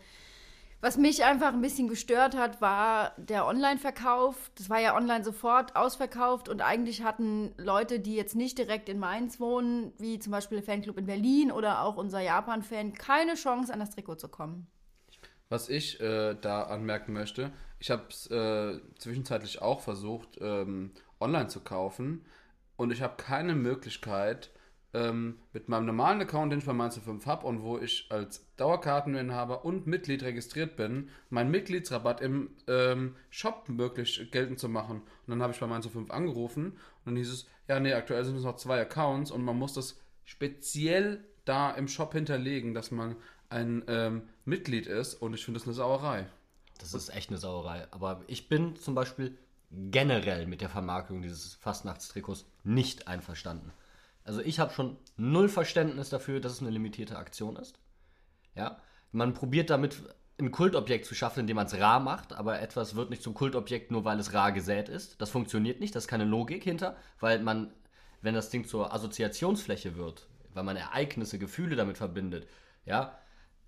Was 0.87 0.99
mich 0.99 1.25
einfach 1.25 1.53
ein 1.53 1.63
bisschen 1.63 1.89
gestört 1.89 2.37
hat, 2.37 2.61
war 2.61 3.11
der 3.17 3.45
Online-Verkauf. 3.49 4.53
Das 4.55 4.71
war 4.71 4.79
ja 4.79 4.97
online 4.97 5.25
sofort 5.25 5.75
ausverkauft 5.75 6.49
und 6.49 6.61
eigentlich 6.61 7.03
hatten 7.03 7.53
Leute, 7.57 7.99
die 7.99 8.15
jetzt 8.15 8.37
nicht 8.37 8.57
direkt 8.57 8.89
in 8.89 9.01
Mainz 9.01 9.41
wohnen, 9.41 9.93
wie 9.99 10.21
zum 10.21 10.31
Beispiel 10.31 10.59
der 10.59 10.65
Fanclub 10.65 10.97
in 10.97 11.07
Berlin 11.07 11.51
oder 11.51 11.83
auch 11.83 11.97
unser 11.97 12.21
Japan-Fan, 12.21 12.93
keine 12.93 13.35
Chance, 13.35 13.73
an 13.73 13.81
das 13.81 13.91
Trikot 13.91 14.15
zu 14.15 14.29
kommen. 14.29 14.69
Was 15.49 15.69
ich 15.69 16.01
äh, 16.01 16.37
da 16.41 16.63
anmerken 16.63 17.13
möchte, 17.13 17.51
ich 17.81 17.91
habe 17.91 18.05
es 18.09 18.31
äh, 18.31 18.79
zwischenzeitlich 18.97 19.61
auch 19.61 19.81
versucht, 19.81 20.39
ähm, 20.41 20.93
online 21.19 21.49
zu 21.49 21.65
kaufen 21.65 22.25
und 22.77 22.93
ich 22.93 23.03
habe 23.03 23.17
keine 23.17 23.57
Möglichkeit, 23.57 24.51
ähm, 24.95 25.39
mit 25.53 25.69
meinem 25.69 25.87
normalen 25.87 26.21
Account, 26.21 26.53
den 26.53 26.61
ich 26.61 26.65
bei 26.65 26.73
Mainz 26.73 26.99
5 26.99 27.27
habe 27.27 27.47
und 27.47 27.63
wo 27.63 27.79
ich 27.79 28.07
als 28.11 28.47
Dauerkarteninhaber 28.57 29.65
und 29.65 29.87
Mitglied 29.87 30.23
registriert 30.23 30.77
bin, 30.77 31.11
meinen 31.31 31.51
Mitgliedsrabatt 31.51 32.21
im 32.21 32.51
ähm, 32.67 33.17
Shop 33.31 33.69
möglich 33.69 34.29
geltend 34.31 34.59
zu 34.59 34.69
machen. 34.69 34.99
Und 34.99 35.29
dann 35.29 35.43
habe 35.43 35.53
ich 35.53 35.61
bei 35.61 35.67
Mainz 35.67 35.87
5 35.87 36.11
angerufen 36.11 36.73
und 36.73 36.79
dann 37.05 37.17
hieß 37.17 37.33
es, 37.33 37.47
ja, 37.69 37.81
nee, 37.81 37.93
aktuell 37.93 38.25
sind 38.25 38.37
es 38.37 38.45
noch 38.45 38.57
zwei 38.57 38.81
Accounts 38.81 39.31
und 39.31 39.45
man 39.45 39.59
muss 39.59 39.75
das 39.75 39.99
speziell 40.25 41.25
da 41.45 41.71
im 41.71 41.89
Shop 41.89 42.13
hinterlegen, 42.13 42.75
dass 42.75 42.91
man 42.91 43.17
ein 43.49 43.85
ähm, 43.89 44.23
Mitglied 44.45 44.87
ist 44.87 45.15
und 45.15 45.35
ich 45.35 45.45
finde 45.45 45.59
das 45.61 45.67
eine 45.67 45.75
Sauerei. 45.75 46.27
Das 46.79 46.95
ist 46.95 47.09
echt 47.09 47.31
eine 47.31 47.39
Sauerei. 47.39 47.87
Aber 47.91 48.23
ich 48.27 48.49
bin 48.49 48.77
zum 48.77 48.95
Beispiel 48.95 49.37
generell 49.71 50.47
mit 50.47 50.61
der 50.61 50.69
Vermarktung 50.69 51.23
dieses 51.23 51.55
Fastnachtstrikots 51.55 52.47
nicht 52.65 53.09
einverstanden. 53.09 53.73
Also 54.27 54.41
ich 54.41 54.59
habe 54.59 54.73
schon 54.73 54.97
null 55.17 55.49
Verständnis 55.49 56.09
dafür, 56.09 56.41
dass 56.41 56.53
es 56.53 56.61
eine 56.61 56.71
limitierte 56.71 57.17
Aktion 57.17 57.55
ist. 57.57 57.79
Ja, 58.57 58.79
man 59.13 59.35
probiert 59.35 59.71
damit 59.71 60.03
ein 60.39 60.51
Kultobjekt 60.51 61.07
zu 61.07 61.15
schaffen, 61.15 61.41
indem 61.41 61.57
man 61.57 61.67
es 61.67 61.79
rar 61.79 62.01
macht, 62.01 62.33
aber 62.33 62.61
etwas 62.61 62.97
wird 62.97 63.09
nicht 63.09 63.23
zum 63.23 63.35
Kultobjekt 63.35 63.93
nur, 63.93 64.05
weil 64.05 64.19
es 64.19 64.35
rar 64.35 64.51
gesät 64.51 64.89
ist. 64.89 65.21
Das 65.21 65.31
funktioniert 65.31 65.79
nicht, 65.79 65.95
da 65.95 65.99
ist 65.99 66.09
keine 66.09 66.25
Logik 66.25 66.65
hinter, 66.65 66.97
weil 67.21 67.41
man, 67.41 67.73
wenn 68.21 68.35
das 68.35 68.51
Ding 68.51 68.67
zur 68.67 68.93
Assoziationsfläche 68.93 69.97
wird, 69.97 70.27
weil 70.55 70.65
man 70.65 70.77
Ereignisse, 70.77 71.39
Gefühle 71.39 71.77
damit 71.77 71.97
verbindet, 71.97 72.49
ja, 72.85 73.17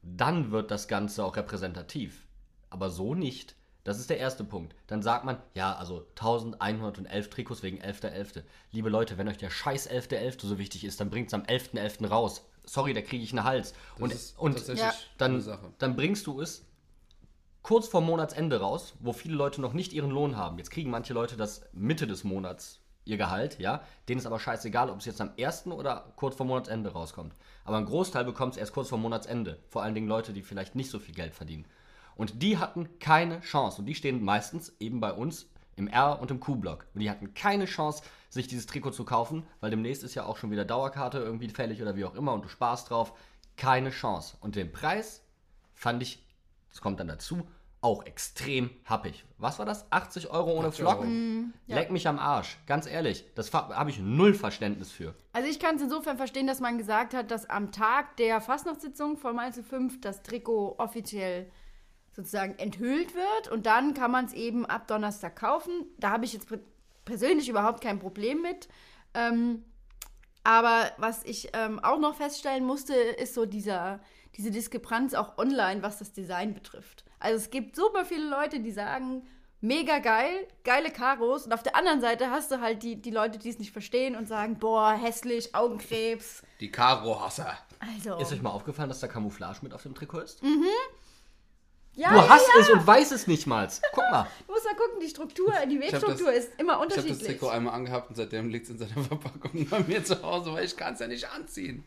dann 0.02 0.50
wird 0.50 0.72
das 0.72 0.88
Ganze 0.88 1.24
auch 1.24 1.36
repräsentativ. 1.36 2.26
Aber 2.68 2.90
so 2.90 3.14
nicht. 3.14 3.54
Das 3.88 3.98
ist 3.98 4.10
der 4.10 4.18
erste 4.18 4.44
Punkt. 4.44 4.74
Dann 4.86 5.00
sagt 5.00 5.24
man, 5.24 5.38
ja, 5.54 5.74
also 5.74 6.04
1111 6.10 7.30
Trikots 7.30 7.62
wegen 7.62 7.78
11.11. 7.80 8.42
Liebe 8.70 8.90
Leute, 8.90 9.16
wenn 9.16 9.28
euch 9.28 9.38
der 9.38 9.48
scheiß 9.48 9.88
11.11. 9.88 10.46
so 10.46 10.58
wichtig 10.58 10.84
ist, 10.84 11.00
dann 11.00 11.08
bringt 11.08 11.28
es 11.28 11.34
am 11.34 11.40
11.11. 11.44 12.06
raus. 12.06 12.44
Sorry, 12.66 12.92
da 12.92 13.00
kriege 13.00 13.24
ich 13.24 13.32
einen 13.32 13.44
Hals. 13.44 13.72
und 13.98 14.12
ist 14.12 14.38
und 14.38 14.60
Ja. 14.76 14.92
dann, 15.16 15.42
dann 15.78 15.96
bringst 15.96 16.26
du 16.26 16.42
es 16.42 16.66
kurz 17.62 17.88
vor 17.88 18.02
Monatsende 18.02 18.60
raus, 18.60 18.92
wo 19.00 19.14
viele 19.14 19.36
Leute 19.36 19.62
noch 19.62 19.72
nicht 19.72 19.94
ihren 19.94 20.10
Lohn 20.10 20.36
haben. 20.36 20.58
Jetzt 20.58 20.70
kriegen 20.70 20.90
manche 20.90 21.14
Leute 21.14 21.38
das 21.38 21.62
Mitte 21.72 22.06
des 22.06 22.24
Monats 22.24 22.80
ihr 23.06 23.16
Gehalt, 23.16 23.58
ja. 23.58 23.82
Denen 24.10 24.18
ist 24.18 24.26
aber 24.26 24.38
scheißegal, 24.38 24.90
ob 24.90 24.98
es 24.98 25.06
jetzt 25.06 25.22
am 25.22 25.30
1. 25.38 25.68
oder 25.68 26.12
kurz 26.16 26.36
vor 26.36 26.44
Monatsende 26.44 26.92
rauskommt. 26.92 27.34
Aber 27.64 27.78
ein 27.78 27.86
Großteil 27.86 28.26
bekommt 28.26 28.52
es 28.52 28.58
erst 28.58 28.74
kurz 28.74 28.90
vor 28.90 28.98
Monatsende. 28.98 29.58
Vor 29.70 29.82
allen 29.82 29.94
Dingen 29.94 30.08
Leute, 30.08 30.34
die 30.34 30.42
vielleicht 30.42 30.74
nicht 30.74 30.90
so 30.90 30.98
viel 30.98 31.14
Geld 31.14 31.32
verdienen. 31.34 31.64
Und 32.18 32.42
die 32.42 32.58
hatten 32.58 32.98
keine 32.98 33.40
Chance. 33.40 33.80
Und 33.80 33.86
die 33.86 33.94
stehen 33.94 34.22
meistens 34.22 34.74
eben 34.80 35.00
bei 35.00 35.12
uns 35.12 35.48
im 35.76 35.86
R- 35.86 36.20
und 36.20 36.30
im 36.30 36.40
Q-Block. 36.40 36.86
Und 36.92 37.00
die 37.00 37.08
hatten 37.08 37.32
keine 37.32 37.64
Chance, 37.64 38.02
sich 38.28 38.48
dieses 38.48 38.66
Trikot 38.66 38.90
zu 38.90 39.04
kaufen, 39.04 39.46
weil 39.60 39.70
demnächst 39.70 40.02
ist 40.02 40.16
ja 40.16 40.24
auch 40.24 40.36
schon 40.36 40.50
wieder 40.50 40.64
Dauerkarte 40.64 41.18
irgendwie 41.18 41.48
fällig 41.48 41.80
oder 41.80 41.96
wie 41.96 42.04
auch 42.04 42.16
immer 42.16 42.34
und 42.34 42.44
du 42.44 42.48
sparst 42.48 42.90
drauf. 42.90 43.14
Keine 43.56 43.90
Chance. 43.90 44.36
Und 44.40 44.56
den 44.56 44.72
Preis 44.72 45.22
fand 45.74 46.02
ich, 46.02 46.26
das 46.70 46.80
kommt 46.80 46.98
dann 46.98 47.08
dazu, 47.08 47.46
auch 47.80 48.04
extrem 48.04 48.70
happig. 48.84 49.24
Was 49.38 49.60
war 49.60 49.66
das? 49.66 49.90
80 49.92 50.30
Euro 50.30 50.50
ohne 50.54 50.68
80 50.68 50.84
Euro. 50.84 50.90
Flocken? 50.94 51.54
Leck 51.68 51.92
mich 51.92 52.08
am 52.08 52.18
Arsch. 52.18 52.58
Ganz 52.66 52.88
ehrlich, 52.88 53.24
das 53.36 53.54
habe 53.54 53.90
ich 53.90 54.00
null 54.00 54.34
Verständnis 54.34 54.90
für. 54.90 55.14
Also 55.32 55.48
ich 55.48 55.60
kann 55.60 55.76
es 55.76 55.82
insofern 55.82 56.16
verstehen, 56.16 56.48
dass 56.48 56.58
man 56.58 56.78
gesagt 56.78 57.14
hat, 57.14 57.30
dass 57.30 57.48
am 57.48 57.70
Tag 57.70 58.16
der 58.16 58.40
Fastnachtssitzung 58.40 59.16
von 59.16 59.36
Mainz 59.36 59.60
5 59.60 60.00
das 60.00 60.24
Trikot 60.24 60.74
offiziell 60.78 61.48
sozusagen 62.18 62.58
enthüllt 62.58 63.14
wird 63.14 63.48
und 63.52 63.66
dann 63.66 63.94
kann 63.94 64.10
man 64.10 64.24
es 64.24 64.32
eben 64.32 64.66
ab 64.66 64.88
Donnerstag 64.88 65.36
kaufen. 65.36 65.86
Da 65.98 66.10
habe 66.10 66.24
ich 66.24 66.32
jetzt 66.32 66.48
persönlich 67.04 67.48
überhaupt 67.48 67.80
kein 67.80 68.00
Problem 68.00 68.42
mit. 68.42 68.68
Ähm, 69.14 69.62
aber 70.42 70.90
was 70.96 71.22
ich 71.22 71.50
ähm, 71.52 71.78
auch 71.78 72.00
noch 72.00 72.16
feststellen 72.16 72.66
musste, 72.66 72.94
ist 72.94 73.34
so 73.34 73.46
dieser, 73.46 74.00
diese 74.36 74.50
Diskrepanz 74.50 75.14
auch 75.14 75.38
online, 75.38 75.80
was 75.84 76.00
das 76.00 76.12
Design 76.12 76.54
betrifft. 76.54 77.04
Also 77.20 77.36
es 77.36 77.50
gibt 77.50 77.76
super 77.76 78.04
viele 78.04 78.28
Leute, 78.28 78.58
die 78.58 78.72
sagen, 78.72 79.22
mega 79.60 80.00
geil, 80.00 80.48
geile 80.64 80.90
Karos. 80.90 81.46
Und 81.46 81.52
auf 81.52 81.62
der 81.62 81.76
anderen 81.76 82.00
Seite 82.00 82.32
hast 82.32 82.50
du 82.50 82.60
halt 82.60 82.82
die, 82.82 83.00
die 83.00 83.12
Leute, 83.12 83.38
die 83.38 83.48
es 83.48 83.60
nicht 83.60 83.70
verstehen 83.70 84.16
und 84.16 84.26
sagen, 84.26 84.58
boah, 84.58 84.90
hässlich, 84.92 85.54
Augenkrebs. 85.54 86.42
Die 86.58 86.72
Karo-Hasser. 86.72 87.56
Also, 87.78 88.16
Ist 88.16 88.32
euch 88.32 88.42
mal 88.42 88.50
aufgefallen, 88.50 88.88
dass 88.88 88.98
da 88.98 89.06
Camouflage 89.06 89.60
mit 89.62 89.72
auf 89.72 89.84
dem 89.84 89.94
Trikot 89.94 90.18
ist? 90.18 90.42
Ja, 91.98 92.12
Du 92.12 92.28
hast 92.28 92.46
ja, 92.54 92.60
es 92.62 92.70
und 92.70 92.86
weißt 92.86 93.12
es 93.12 93.26
nicht 93.26 93.46
mal. 93.46 93.68
Guck 93.92 94.04
mal. 94.10 94.26
du 94.46 94.52
musst 94.52 94.64
mal 94.64 94.74
gucken, 94.76 95.00
die 95.02 95.08
Struktur, 95.08 95.52
die 95.70 95.80
Webstruktur 95.80 96.32
ist 96.32 96.50
immer 96.58 96.74
Ich 96.74 96.78
habe 96.78 96.88
das 96.88 96.98
unterschiedlich. 96.98 97.28
Trikot 97.38 97.48
einmal 97.48 97.74
angehabt 97.74 98.08
und 98.10 98.16
seitdem 98.16 98.48
liegt 98.48 98.64
es 98.66 98.70
in 98.70 98.78
seiner 98.78 99.02
Verpackung 99.04 99.66
bei 99.68 99.80
mir 99.80 100.04
zu 100.04 100.22
Hause, 100.22 100.52
weil 100.52 100.64
ich 100.64 100.76
kann 100.76 100.94
es 100.94 101.00
ja 101.00 101.06
nicht 101.08 101.28
anziehen. 101.30 101.84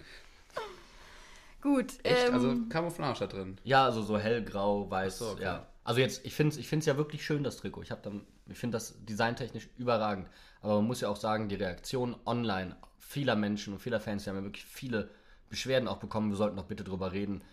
Gut, 1.61 1.93
Echt? 2.03 2.27
ähm, 2.27 2.33
also 2.33 2.55
Camouflage 2.69 3.19
da 3.19 3.27
drin. 3.27 3.57
Ja, 3.63 3.85
also 3.85 4.01
so 4.01 4.17
hellgrau, 4.17 4.89
weiß, 4.89 5.21
Ach 5.21 5.25
so, 5.27 5.31
okay. 5.33 5.43
ja. 5.43 5.67
Also 5.83 5.99
jetzt, 5.99 6.25
ich 6.25 6.33
finde 6.35 6.53
es 6.53 6.57
ich 6.59 6.67
find's 6.67 6.85
ja 6.85 6.97
wirklich 6.97 7.23
schön, 7.25 7.43
das 7.43 7.57
Trikot. 7.57 7.83
Ich, 7.83 7.89
dann- 7.89 8.25
ich 8.47 8.57
finde 8.57 8.75
das 8.75 8.95
designtechnisch 9.05 9.69
überragend. 9.77 10.27
Aber 10.61 10.75
man 10.75 10.85
muss 10.85 11.01
ja 11.01 11.09
auch 11.09 11.15
sagen, 11.15 11.49
die 11.49 11.55
Reaktion 11.55 12.15
online 12.25 12.75
vieler 12.99 13.35
Menschen 13.35 13.73
und 13.73 13.79
vieler 13.79 13.99
Fans, 13.99 14.25
wir 14.25 14.31
haben 14.31 14.37
ja 14.39 14.43
wirklich 14.45 14.65
viele 14.65 15.09
Beschwerden 15.49 15.87
auch 15.87 15.97
bekommen, 15.97 16.29
wir 16.29 16.37
sollten 16.37 16.55
doch 16.57 16.65
bitte 16.65 16.83
drüber 16.83 17.11
reden, 17.11 17.43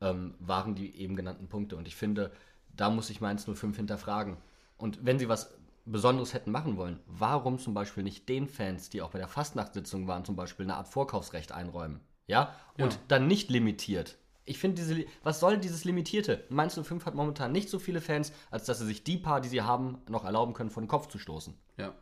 ähm, 0.00 0.34
waren 0.38 0.74
die 0.74 0.96
eben 0.96 1.16
genannten 1.16 1.48
Punkte. 1.48 1.76
Und 1.76 1.88
ich 1.88 1.96
finde, 1.96 2.30
da 2.76 2.90
muss 2.90 3.10
ich 3.10 3.20
Mainz 3.20 3.44
05 3.44 3.76
hinterfragen. 3.76 4.36
Und 4.76 5.04
wenn 5.04 5.18
sie 5.18 5.28
was 5.28 5.54
Besonderes 5.84 6.34
hätten 6.34 6.50
machen 6.50 6.76
wollen, 6.76 7.00
warum 7.06 7.58
zum 7.58 7.74
Beispiel 7.74 8.02
nicht 8.02 8.28
den 8.28 8.46
Fans, 8.48 8.90
die 8.90 9.02
auch 9.02 9.10
bei 9.10 9.18
der 9.18 9.28
Fastnachtssitzung 9.28 10.06
waren, 10.06 10.24
zum 10.24 10.36
Beispiel 10.36 10.66
eine 10.66 10.76
Art 10.76 10.88
Vorkaufsrecht 10.88 11.52
einräumen? 11.52 12.00
Ja? 12.26 12.54
Und 12.76 12.94
Ja. 12.94 13.00
dann 13.08 13.26
nicht 13.26 13.50
limitiert. 13.50 14.18
Ich 14.44 14.58
finde, 14.58 14.76
diese, 14.76 15.04
was 15.22 15.40
soll 15.40 15.58
dieses 15.58 15.84
Limitierte? 15.84 16.44
Mainz 16.48 16.74
05 16.74 17.04
hat 17.04 17.14
momentan 17.14 17.52
nicht 17.52 17.68
so 17.68 17.78
viele 17.78 18.00
Fans, 18.00 18.32
als 18.50 18.64
dass 18.64 18.78
sie 18.78 18.86
sich 18.86 19.04
die 19.04 19.18
paar, 19.18 19.40
die 19.40 19.48
sie 19.48 19.62
haben, 19.62 19.98
noch 20.08 20.24
erlauben 20.24 20.54
können, 20.54 20.70
vor 20.70 20.82
den 20.82 20.88
Kopf 20.88 21.08
zu 21.08 21.18
stoßen. 21.18 21.54
Ja. 21.76 21.92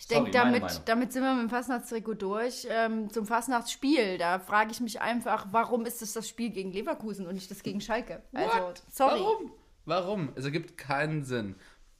Ich 0.00 0.06
denke, 0.06 0.30
damit, 0.30 0.82
damit 0.84 1.12
sind 1.12 1.22
wir 1.24 1.34
mit 1.34 1.42
dem 1.42 1.50
Fastnachtstrikot 1.50 2.14
durch. 2.14 2.66
Ähm, 2.70 3.10
zum 3.10 3.26
Fastnachtsspiel, 3.26 4.16
da 4.16 4.38
frage 4.38 4.70
ich 4.70 4.80
mich 4.80 5.00
einfach, 5.00 5.48
warum 5.50 5.84
ist 5.86 6.02
es 6.02 6.12
das 6.12 6.28
Spiel 6.28 6.50
gegen 6.50 6.70
Leverkusen 6.72 7.26
und 7.26 7.34
nicht 7.34 7.50
das 7.50 7.62
gegen 7.64 7.80
Schalke? 7.80 8.22
Also, 8.32 8.56
What? 8.58 8.82
sorry. 8.92 9.20
Warum? 9.20 9.52
Warum? 9.86 10.32
Es 10.36 10.44
ergibt 10.44 10.78
keinen 10.78 11.24
Sinn. 11.24 11.56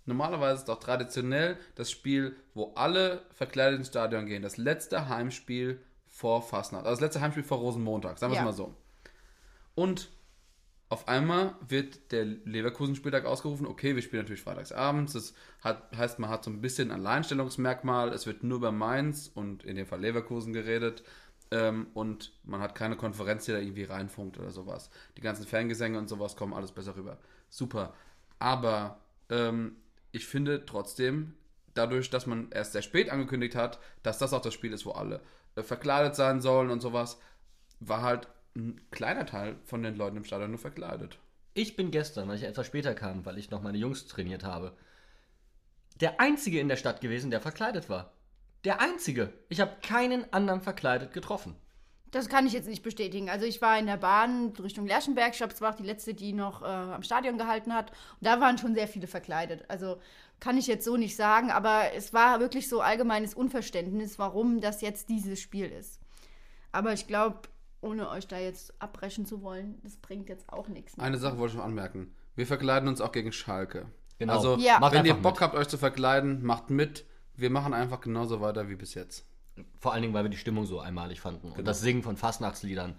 Normalerweise 0.06 0.60
ist 0.60 0.68
doch 0.68 0.78
traditionell 0.78 1.58
das 1.74 1.90
Spiel, 1.90 2.36
wo 2.54 2.72
alle 2.76 3.22
verkleidet 3.34 3.78
ins 3.80 3.88
Stadion 3.88 4.26
gehen. 4.26 4.42
Das 4.42 4.56
letzte 4.56 5.08
Heimspiel 5.08 5.82
vor 6.06 6.40
Fastnacht. 6.42 6.84
Also 6.86 6.96
das 6.96 7.00
letzte 7.00 7.20
Heimspiel 7.20 7.42
vor 7.44 7.58
Rosenmontag, 7.58 8.18
sagen 8.18 8.32
wir 8.32 8.36
Ja. 8.36 8.42
es 8.42 8.46
mal 8.46 8.52
so. 8.52 8.74
Und 9.74 10.08
auf 10.90 11.06
einmal 11.06 11.54
wird 11.66 12.12
der 12.12 12.24
Leverkusen-Spieltag 12.24 13.26
ausgerufen. 13.26 13.66
Okay, 13.66 13.94
wir 13.94 14.02
spielen 14.02 14.22
natürlich 14.22 14.42
freitags 14.42 14.72
abends. 14.72 15.12
Das 15.12 15.34
hat, 15.60 15.94
heißt, 15.94 16.18
man 16.18 16.30
hat 16.30 16.44
so 16.44 16.50
ein 16.50 16.62
bisschen 16.62 16.90
ein 16.90 17.00
Alleinstellungsmerkmal. 17.00 18.08
Es 18.10 18.26
wird 18.26 18.42
nur 18.42 18.58
über 18.58 18.72
Mainz 18.72 19.30
und 19.34 19.64
in 19.64 19.76
dem 19.76 19.86
Fall 19.86 20.00
Leverkusen 20.00 20.54
geredet. 20.54 21.02
Ähm, 21.50 21.88
und 21.92 22.32
man 22.44 22.62
hat 22.62 22.74
keine 22.74 22.96
Konferenz, 22.96 23.44
die 23.44 23.52
da 23.52 23.58
irgendwie 23.58 23.84
reinfunkt 23.84 24.38
oder 24.38 24.50
sowas. 24.50 24.90
Die 25.18 25.20
ganzen 25.20 25.46
Fangesänge 25.46 25.98
und 25.98 26.08
sowas 26.08 26.36
kommen 26.36 26.54
alles 26.54 26.72
besser 26.72 26.96
rüber. 26.96 27.18
Super. 27.50 27.92
Aber 28.38 28.98
ähm, 29.28 29.76
ich 30.12 30.26
finde 30.26 30.64
trotzdem, 30.64 31.34
dadurch, 31.74 32.08
dass 32.08 32.26
man 32.26 32.50
erst 32.50 32.72
sehr 32.72 32.82
spät 32.82 33.10
angekündigt 33.10 33.54
hat, 33.54 33.78
dass 34.02 34.18
das 34.18 34.32
auch 34.32 34.42
das 34.42 34.54
Spiel 34.54 34.72
ist, 34.72 34.86
wo 34.86 34.92
alle 34.92 35.20
äh, 35.54 35.62
verkleidet 35.62 36.16
sein 36.16 36.40
sollen 36.40 36.70
und 36.70 36.80
sowas, 36.80 37.20
war 37.80 38.02
halt 38.02 38.28
ein 38.58 38.80
kleiner 38.90 39.26
Teil 39.26 39.56
von 39.64 39.82
den 39.82 39.96
Leuten 39.96 40.16
im 40.16 40.24
Stadion 40.24 40.50
nur 40.50 40.58
verkleidet. 40.58 41.18
Ich 41.54 41.76
bin 41.76 41.90
gestern, 41.90 42.28
weil 42.28 42.36
ich 42.36 42.42
etwas 42.42 42.66
später 42.66 42.94
kam, 42.94 43.24
weil 43.24 43.38
ich 43.38 43.50
noch 43.50 43.62
meine 43.62 43.78
Jungs 43.78 44.06
trainiert 44.06 44.44
habe, 44.44 44.76
der 46.00 46.20
Einzige 46.20 46.60
in 46.60 46.68
der 46.68 46.76
Stadt 46.76 47.00
gewesen, 47.00 47.30
der 47.30 47.40
verkleidet 47.40 47.88
war. 47.88 48.12
Der 48.64 48.80
Einzige. 48.80 49.32
Ich 49.48 49.60
habe 49.60 49.76
keinen 49.82 50.32
anderen 50.32 50.60
verkleidet 50.60 51.12
getroffen. 51.12 51.56
Das 52.10 52.28
kann 52.28 52.46
ich 52.46 52.52
jetzt 52.52 52.68
nicht 52.68 52.82
bestätigen. 52.82 53.28
Also 53.28 53.44
ich 53.44 53.60
war 53.60 53.78
in 53.78 53.86
der 53.86 53.98
Bahn 53.98 54.52
Richtung 54.62 54.86
Lerchenberg. 54.86 55.32
Ich 55.32 55.38
glaube, 55.38 55.52
es 55.52 55.60
war 55.60 55.72
auch 55.72 55.76
die 55.76 55.84
letzte, 55.84 56.14
die 56.14 56.32
noch 56.32 56.62
äh, 56.62 56.66
am 56.66 57.02
Stadion 57.02 57.36
gehalten 57.36 57.74
hat. 57.74 57.90
Und 57.90 58.26
da 58.26 58.40
waren 58.40 58.56
schon 58.56 58.74
sehr 58.74 58.88
viele 58.88 59.06
verkleidet. 59.06 59.64
Also 59.68 60.00
kann 60.40 60.56
ich 60.56 60.66
jetzt 60.66 60.84
so 60.84 60.96
nicht 60.96 61.16
sagen. 61.16 61.50
Aber 61.50 61.92
es 61.94 62.14
war 62.14 62.40
wirklich 62.40 62.68
so 62.68 62.80
allgemeines 62.80 63.34
Unverständnis, 63.34 64.18
warum 64.18 64.60
das 64.60 64.80
jetzt 64.80 65.08
dieses 65.08 65.40
Spiel 65.40 65.66
ist. 65.66 66.00
Aber 66.72 66.92
ich 66.92 67.06
glaube, 67.06 67.40
ohne 67.80 68.08
euch 68.08 68.26
da 68.26 68.38
jetzt 68.38 68.74
abbrechen 68.80 69.26
zu 69.26 69.42
wollen, 69.42 69.78
das 69.82 69.96
bringt 69.96 70.28
jetzt 70.28 70.52
auch 70.52 70.68
nichts. 70.68 70.96
Ne? 70.96 71.02
Eine 71.04 71.18
Sache 71.18 71.38
wollte 71.38 71.52
ich 71.52 71.58
noch 71.58 71.64
anmerken. 71.64 72.14
Wir 72.34 72.46
verkleiden 72.46 72.88
uns 72.88 73.00
auch 73.00 73.12
gegen 73.12 73.32
Schalke. 73.32 73.86
Genau. 74.18 74.34
Also, 74.34 74.56
Ja. 74.56 74.78
Macht 74.80 74.94
wenn 74.94 75.04
ihr 75.06 75.14
Bock 75.14 75.34
mit. 75.34 75.40
habt, 75.42 75.54
euch 75.54 75.68
zu 75.68 75.78
verkleiden, 75.78 76.44
macht 76.44 76.70
mit. 76.70 77.06
Wir 77.34 77.50
machen 77.50 77.72
einfach 77.72 78.00
genauso 78.00 78.40
weiter 78.40 78.68
wie 78.68 78.74
bis 78.74 78.94
jetzt. 78.94 79.24
Vor 79.80 79.92
allen 79.92 80.02
Dingen, 80.02 80.14
weil 80.14 80.24
wir 80.24 80.30
die 80.30 80.36
Stimmung 80.36 80.66
so 80.66 80.80
einmalig 80.80 81.20
fanden. 81.20 81.52
Und 81.52 81.64
das 81.66 81.80
Singen 81.80 82.02
von 82.02 82.16
Fastnachtsliedern, 82.16 82.96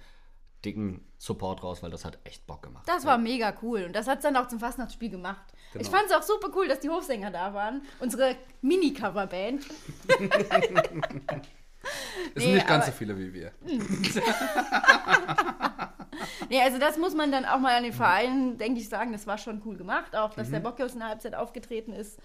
dicken 0.66 1.06
Support 1.18 1.64
raus, 1.64 1.84
weil 1.84 1.92
das 1.92 2.04
hat 2.06 2.20
echt 2.24 2.46
Bock 2.48 2.64
gemacht. 2.64 2.88
Das 2.88 3.06
war 3.06 3.18
mega 3.18 3.54
cool 3.62 3.84
und 3.84 3.94
das 3.96 4.08
hat 4.08 4.20
es 4.20 4.24
dann 4.24 4.36
auch 4.36 4.48
zum 4.48 4.60
Fastnachtsspiel 4.60 5.10
gemacht. 5.10 5.42
Ich 5.78 5.88
fand 5.88 6.06
es 6.08 6.12
auch 6.14 6.24
super 6.24 6.50
cool, 6.56 6.68
dass 6.68 6.80
die 6.80 6.90
Hofsänger 6.90 7.32
da 7.32 7.54
waren. 7.54 7.82
Unsere 8.00 8.36
Mini-Coverband. 8.62 9.66
Es 12.36 12.36
Nee, 12.36 12.42
sind 12.44 12.54
nicht 12.56 12.68
ganz 12.68 12.86
so 12.88 12.92
viele 12.92 13.18
wie 13.18 13.34
wir. 13.34 13.52
Nee, 16.50 16.62
also 16.62 16.80
das 16.80 16.98
muss 16.98 17.14
man 17.14 17.32
dann 17.32 17.46
auch 17.46 17.60
mal 17.60 17.76
an 17.78 17.84
den 17.84 17.94
Vereinen, 17.94 18.58
denke 18.58 18.80
ich, 18.80 18.90
sagen, 18.90 19.12
das 19.12 19.28
war 19.28 19.38
schon 19.38 19.62
cool 19.66 19.78
gemacht. 19.78 20.16
Auch, 20.16 20.34
dass 20.34 20.48
Mhm. 20.48 20.54
der 20.54 20.60
Bockius 20.62 20.94
in 20.94 21.00
der 21.00 21.10
Halbzeit 21.10 21.36
aufgetreten 21.36 21.94
ist. 21.94 22.20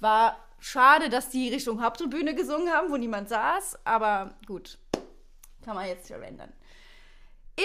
War 0.00 0.36
schade, 0.58 1.08
dass 1.08 1.28
die 1.30 1.48
Richtung 1.48 1.82
Haupttribüne 1.82 2.34
gesungen 2.34 2.70
haben, 2.72 2.90
wo 2.90 2.96
niemand 2.96 3.28
saß. 3.28 3.78
Aber 3.84 4.34
gut, 4.46 4.78
kann 5.64 5.76
man 5.76 5.86
jetzt 5.86 6.08
verwenden. 6.08 6.52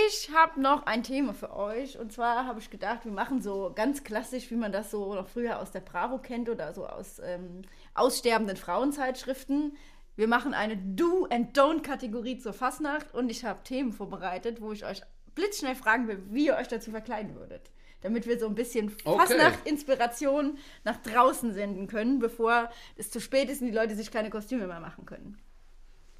Ich 0.07 0.29
habe 0.35 0.59
noch 0.61 0.85
ein 0.85 1.03
Thema 1.03 1.33
für 1.33 1.55
euch. 1.55 1.97
Und 1.99 2.11
zwar 2.13 2.45
habe 2.47 2.59
ich 2.59 2.69
gedacht, 2.69 3.05
wir 3.05 3.11
machen 3.11 3.41
so 3.41 3.71
ganz 3.75 4.03
klassisch, 4.03 4.49
wie 4.51 4.55
man 4.55 4.71
das 4.71 4.91
so 4.91 5.13
noch 5.15 5.27
früher 5.27 5.59
aus 5.59 5.71
der 5.71 5.81
Bravo 5.81 6.17
kennt 6.19 6.47
oder 6.49 6.73
so 6.73 6.85
aus 6.87 7.19
ähm, 7.23 7.63
aussterbenden 7.95 8.57
Frauenzeitschriften. 8.57 9.75
Wir 10.15 10.27
machen 10.27 10.53
eine 10.53 10.77
Do- 10.77 11.27
and 11.31 11.57
Don't-Kategorie 11.57 12.37
zur 12.37 12.53
Fastnacht 12.53 13.13
und 13.13 13.29
ich 13.29 13.43
habe 13.45 13.63
Themen 13.63 13.91
vorbereitet, 13.93 14.61
wo 14.61 14.71
ich 14.71 14.85
euch 14.85 15.01
blitzschnell 15.35 15.75
fragen 15.75 16.07
will, 16.07 16.21
wie 16.29 16.45
ihr 16.47 16.55
euch 16.55 16.67
dazu 16.67 16.91
verkleiden 16.91 17.35
würdet. 17.35 17.71
Damit 18.01 18.27
wir 18.27 18.37
so 18.37 18.45
ein 18.47 18.53
bisschen 18.55 18.95
Okay. 19.05 19.17
Fastnacht-Inspiration 19.17 20.57
nach 20.83 20.97
draußen 20.97 21.53
senden 21.53 21.87
können, 21.87 22.19
bevor 22.19 22.69
es 22.95 23.09
zu 23.09 23.19
spät 23.21 23.49
ist 23.49 23.61
und 23.61 23.67
die 23.67 23.73
Leute 23.73 23.95
sich 23.95 24.11
keine 24.11 24.29
Kostüme 24.29 24.67
mehr 24.67 24.79
machen 24.81 25.05
können. 25.05 25.39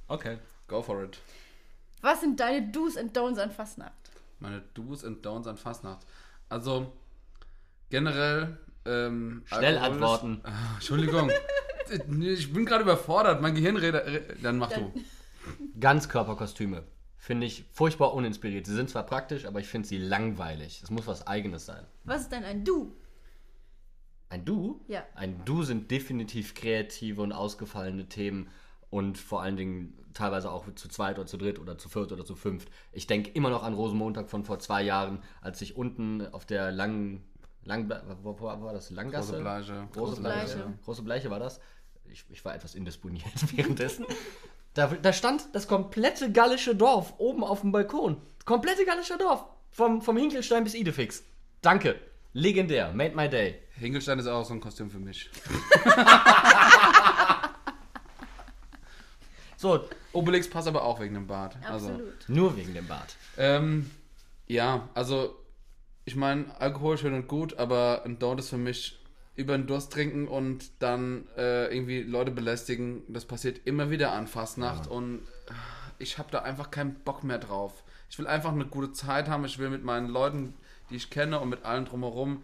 Okay. 0.08 0.38
Go 0.68 0.82
for 0.82 1.04
it. 1.04 1.20
Was 2.02 2.22
sind 2.22 2.40
deine 2.40 2.68
Do's 2.70 2.98
and 2.98 3.16
Don'ts 3.16 3.38
an 3.40 3.52
Fastnacht? 3.52 3.94
Meine 4.40 4.64
Do's 4.74 5.04
und 5.04 5.26
Don'ts 5.26 5.48
an 5.48 5.58
Fastnacht. 5.58 6.06
Also, 6.50 6.92
generell. 7.90 8.58
Ähm, 8.86 9.44
Schnell 9.46 9.78
Alkohol 9.78 9.78
ist- 9.78 9.94
antworten. 10.04 10.42
Ah, 10.44 10.50
Entschuldigung. 10.76 11.32
Ich 12.22 12.54
bin 12.54 12.66
gerade 12.66 12.84
überfordert. 12.84 13.42
Mein 13.42 13.56
Gehirn 13.56 13.78
redet. 13.78 14.06
re- 14.06 14.22
Dann 14.42 14.58
mach 14.58 14.72
du. 14.72 14.92
Ganzkörperkostüme. 15.80 16.84
Finde 17.18 17.48
ich 17.48 17.66
furchtbar 17.72 18.14
uninspiriert. 18.14 18.66
Sie 18.66 18.74
sind 18.76 18.90
zwar 18.90 19.06
praktisch, 19.06 19.46
aber 19.46 19.60
ich 19.60 19.68
finde 19.68 19.88
sie 19.88 19.98
langweilig. 19.98 20.82
Es 20.84 20.90
muss 20.92 21.08
was 21.08 21.26
Eigenes 21.26 21.66
sein. 21.66 21.86
Was 22.04 22.22
ist 22.22 22.32
denn 22.32 22.44
ein 22.44 22.66
Do? 22.66 22.92
Ein 24.30 24.46
Du? 24.46 24.82
Ja. 24.88 25.04
Ein 25.16 25.44
Du 25.46 25.64
sind 25.64 25.90
definitiv 25.92 26.54
kreative 26.54 27.22
und 27.22 27.32
ausgefallene 27.32 28.08
Themen 28.10 28.50
und 28.90 29.18
vor 29.18 29.42
allen 29.42 29.56
Dingen 29.58 29.98
teilweise 30.14 30.52
auch 30.52 30.66
zu 30.76 30.88
zweit 30.90 31.18
oder 31.18 31.26
zu 31.28 31.38
dritt 31.38 31.60
oder 31.60 31.78
zu 31.78 31.88
viert 31.90 32.12
oder 32.12 32.26
zu 32.26 32.36
fünft. 32.36 32.70
Ich 32.92 33.08
denke 33.08 33.32
immer 33.32 33.50
noch 33.50 33.64
an 33.64 33.74
Rosenmontag 33.74 34.30
von 34.30 34.44
vor 34.44 34.60
zwei 34.60 34.84
Jahren, 34.84 35.20
als 35.42 35.62
ich 35.62 35.76
unten 35.76 36.26
auf 36.34 36.46
der 36.46 36.72
langen, 36.72 37.24
lang, 37.64 37.90
wo, 38.22 38.38
wo 38.40 38.46
war 38.46 38.74
das? 38.74 38.90
Langgasse? 38.92 39.32
Große 39.32 39.42
Bleiche. 39.42 39.74
Große 39.74 39.88
Große 39.94 40.22
Bleiche. 40.22 40.56
Bleiche. 40.58 40.74
Große 40.84 41.02
Bleiche 41.04 41.30
war 41.32 41.40
das. 41.40 41.62
Ich, 42.12 42.26
ich 42.30 42.46
war 42.46 42.54
etwas 42.56 42.76
indisponiert 42.76 43.26
währenddessen. 43.56 44.06
Da, 44.74 44.88
da 44.88 45.14
stand 45.14 45.44
das 45.54 45.68
komplette 45.68 46.32
gallische 46.32 46.76
Dorf 46.76 47.14
oben 47.18 47.44
auf 47.44 47.62
dem 47.62 47.72
Balkon. 47.72 48.18
Komplette 48.46 48.86
gallische 48.86 49.18
Dorf. 49.18 49.46
Vom, 49.72 50.02
vom 50.02 50.18
Hinkelstein 50.18 50.64
bis 50.64 50.76
Idefix. 50.76 51.24
Danke. 51.62 52.00
Legendär. 52.34 52.92
Made 52.94 53.16
my 53.16 53.30
day. 53.30 53.60
Hinkelstein 53.80 54.20
ist 54.20 54.28
auch 54.28 54.46
so 54.46 54.54
ein 54.54 54.60
Kostüm 54.62 54.90
für 54.90 55.00
mich. 55.00 55.30
So, 59.64 59.80
Obelix 60.12 60.50
passt 60.50 60.68
aber 60.68 60.84
auch 60.84 61.00
wegen 61.00 61.14
dem 61.14 61.26
Bart. 61.26 61.56
Also, 61.66 61.88
Absolut. 61.88 62.28
nur 62.28 62.58
wegen 62.58 62.74
dem 62.74 62.86
Bart. 62.86 63.16
ähm, 63.38 63.90
ja, 64.46 64.90
also, 64.94 65.38
ich 66.04 66.18
meine, 66.18 66.54
Alkohol 66.60 66.98
schön 66.98 67.14
und 67.14 67.30
gut, 67.30 67.58
aber 67.58 68.02
ein 68.04 68.20
Don't 68.20 68.40
ist 68.40 68.50
für 68.50 68.58
mich 68.58 69.00
über 69.36 69.58
den 69.58 69.68
Durst 69.68 69.92
trinken 69.92 70.28
und 70.28 70.72
dann 70.80 71.28
äh, 71.38 71.74
irgendwie 71.74 72.04
Leute 72.04 72.32
belästigen. 72.32 73.02
Das 73.08 73.26
passiert 73.26 73.62
immer 73.66 73.90
wieder 73.90 74.12
an 74.12 74.28
Fastnacht 74.28 74.88
und 74.88 75.20
äh, 75.48 75.54
ich 76.00 76.18
habe 76.18 76.30
da 76.32 76.40
einfach 76.40 76.72
keinen 76.72 76.96
Bock 76.96 77.24
mehr 77.24 77.40
drauf. 77.40 77.84
Ich 78.10 78.20
will 78.20 78.28
einfach 78.28 78.52
eine 78.52 78.66
gute 78.66 78.92
Zeit 78.92 79.28
haben. 79.28 79.46
Ich 79.46 79.58
will 79.58 79.70
mit 79.70 79.84
meinen 79.84 80.08
Leuten, 80.08 80.54
die 80.90 80.96
ich 80.96 81.10
kenne 81.10 81.40
und 81.40 81.50
mit 81.50 81.64
allen 81.66 81.86
drumherum 81.86 82.44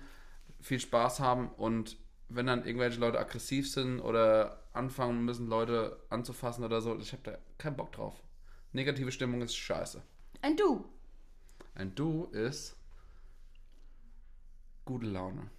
viel 0.62 0.80
Spaß 0.80 1.20
haben 1.20 1.50
und 1.58 1.98
wenn 2.30 2.46
dann 2.46 2.66
irgendwelche 2.66 3.00
Leute 3.00 3.20
aggressiv 3.20 3.72
sind 3.72 4.00
oder 4.00 4.64
anfangen 4.74 5.26
müssen, 5.26 5.48
Leute 5.48 6.00
anzufassen 6.10 6.64
oder 6.64 6.82
so, 6.82 6.98
ich 7.00 7.12
habe 7.12 7.24
da 7.24 7.38
keinen 7.58 7.76
Bock 7.76 7.92
drauf. 7.92 8.22
Negative 8.72 9.12
Stimmung 9.12 9.42
ist 9.42 9.56
scheiße. 9.56 10.02
Ein 10.42 10.56
Du. 10.56 10.86
Ein 11.74 11.96
Du 11.96 12.26
ist 12.26 12.76
gute 14.86 15.08
Laune. 15.08 15.50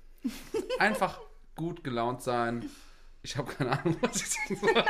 Einfach 0.78 1.20
gut 1.54 1.84
gelaunt 1.84 2.22
sein. 2.22 2.68
Ich 3.22 3.36
habe 3.36 3.52
keine 3.52 3.78
Ahnung, 3.78 3.96
was 4.00 4.16
ich 4.16 4.28
sagen 4.28 4.56
soll. 4.56 4.84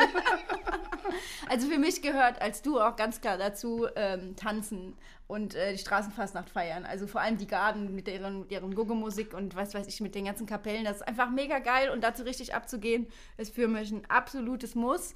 Also 1.48 1.68
für 1.68 1.78
mich 1.78 2.00
gehört 2.00 2.40
als 2.40 2.62
Du 2.62 2.78
auch 2.80 2.94
ganz 2.94 3.20
klar 3.20 3.36
dazu 3.36 3.88
ähm, 3.96 4.36
tanzen 4.36 4.94
und 5.26 5.56
äh, 5.56 5.72
die 5.72 5.78
Straßenfastnacht 5.78 6.48
feiern. 6.48 6.84
Also 6.84 7.08
vor 7.08 7.20
allem 7.20 7.38
die 7.38 7.48
Garden 7.48 7.92
mit 7.94 8.06
deren, 8.06 8.46
deren 8.46 8.72
Gogo-Musik 8.72 9.34
und 9.34 9.56
was 9.56 9.74
weiß 9.74 9.88
ich, 9.88 10.00
mit 10.00 10.14
den 10.14 10.26
ganzen 10.26 10.46
Kapellen. 10.46 10.84
Das 10.84 10.98
ist 10.98 11.08
einfach 11.08 11.30
mega 11.30 11.58
geil 11.58 11.90
und 11.90 12.04
dazu 12.04 12.22
richtig 12.22 12.54
abzugehen, 12.54 13.08
ist 13.36 13.52
für 13.52 13.66
mich 13.66 13.90
ein 13.90 14.08
absolutes 14.08 14.76
Muss. 14.76 15.14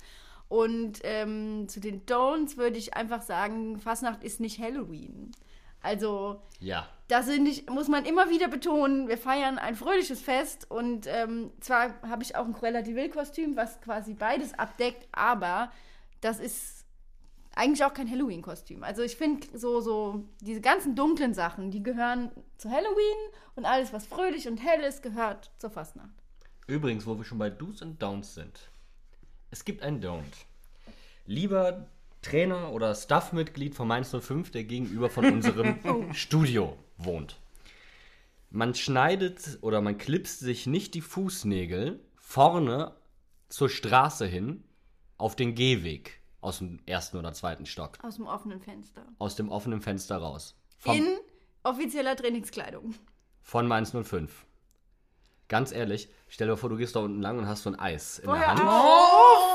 Und 0.49 1.01
ähm, 1.05 1.69
zu 1.69 1.81
den 1.81 2.05
Don'ts 2.05 2.57
würde 2.57 2.79
ich 2.79 2.95
einfach 2.95 3.23
sagen, 3.23 3.79
Fastnacht 3.79 4.25
ist 4.25 4.41
nicht 4.41 4.59
Halloween. 4.59 5.31
Also 5.85 6.41
Ja. 6.61 6.89
sind 7.23 7.45
nicht, 7.45 7.69
muss 7.71 7.89
man 7.89 8.05
immer 8.07 8.31
wieder 8.31 8.49
betonen, 8.49 9.09
wir 9.09 9.19
feiern 9.19 9.59
ein 9.59 9.77
fröhliches 9.77 10.21
Fest 10.21 10.71
und 10.71 11.07
ähm, 11.07 11.53
zwar 11.61 12.01
habe 12.03 12.23
ich 12.23 12.35
auch 12.37 12.47
ein 12.47 12.55
Cruella 12.55 12.83
de 12.83 12.95
Vil 12.95 13.11
Kostüm, 13.11 13.55
was 13.57 13.81
quasi 13.81 14.15
beides 14.15 14.55
abdeckt, 14.59 15.07
aber 15.13 15.71
das 16.21 16.41
ist 16.41 16.85
eigentlich 17.55 17.85
auch 17.85 17.95
kein 17.95 18.11
Halloween-Kostüm. 18.11 18.83
Also 18.83 19.03
ich 19.03 19.17
finde 19.17 19.47
so, 19.57 19.81
so 19.81 20.25
diese 20.41 20.61
ganzen 20.61 20.97
dunklen 20.97 21.35
Sachen, 21.35 21.71
die 21.71 21.83
gehören 21.83 22.31
zu 22.57 22.71
Halloween 22.71 23.31
und 23.55 23.65
alles, 23.65 23.93
was 23.93 24.07
fröhlich 24.07 24.49
und 24.49 24.57
hell 24.57 24.81
ist, 24.81 25.03
gehört 25.03 25.53
zur 25.59 25.71
Fastnacht. 25.71 26.11
Übrigens, 26.67 27.07
wo 27.07 27.17
wir 27.17 27.25
schon 27.25 27.39
bei 27.39 27.51
Do's 27.51 27.83
und 27.83 28.03
Don'ts 28.03 28.35
sind. 28.35 28.71
Es 29.51 29.65
gibt 29.65 29.83
ein 29.83 30.03
Don't. 30.03 30.47
Lieber 31.27 31.87
Trainer 32.25 32.73
oder 32.73 32.95
Staff-Mitglied 32.95 33.75
von 33.75 33.87
Mainz 33.87 34.11
05, 34.19 34.51
der 34.51 34.65
gegenüber 34.65 35.11
von 35.11 35.27
unserem 35.27 35.79
Studio 36.15 36.77
wohnt. 36.97 37.39
Man 38.51 38.75
schneidet 38.75 39.59
oder 39.61 39.81
man 39.81 39.99
klipst 39.99 40.41
sich 40.41 40.67
nicht 40.67 40.95
die 40.95 41.01
Fußnägel 41.01 42.01
vorne 42.17 42.95
zur 43.49 43.69
Straße 43.69 44.27
hin 44.27 44.65
auf 45.19 45.37
den 45.37 45.55
Gehweg 45.55 46.21
aus 46.41 46.59
dem 46.59 46.81
ersten 46.87 47.17
oder 47.19 47.33
zweiten 47.33 47.67
Stock. 47.67 47.99
Aus 48.03 48.17
dem 48.17 48.27
offenen 48.27 48.61
Fenster. 48.61 49.03
Aus 49.19 49.37
dem 49.37 49.49
offenen 49.49 49.81
Fenster 49.81 50.17
raus. 50.17 50.57
Vom, 50.79 50.97
In 50.97 51.17
offizieller 51.63 52.17
Trainingskleidung. 52.17 52.95
von 53.43 53.67
Mainz 53.67 53.93
05. 53.93 54.47
Ganz 55.49 55.73
ehrlich, 55.73 56.09
stell 56.29 56.49
dir 56.49 56.57
vor, 56.57 56.71
du 56.71 56.77
gehst 56.77 56.97
da 56.97 57.01
unten 57.01 57.21
lang 57.21 57.39
und 57.39 57.47
hast 57.47 57.63
so 57.65 57.71
ein 57.71 57.79
Eis 57.79 58.19
in 58.19 58.27
der 58.27 58.35
Vorher 58.37 58.49
Hand. 58.49 58.61
auch. 58.63 59.54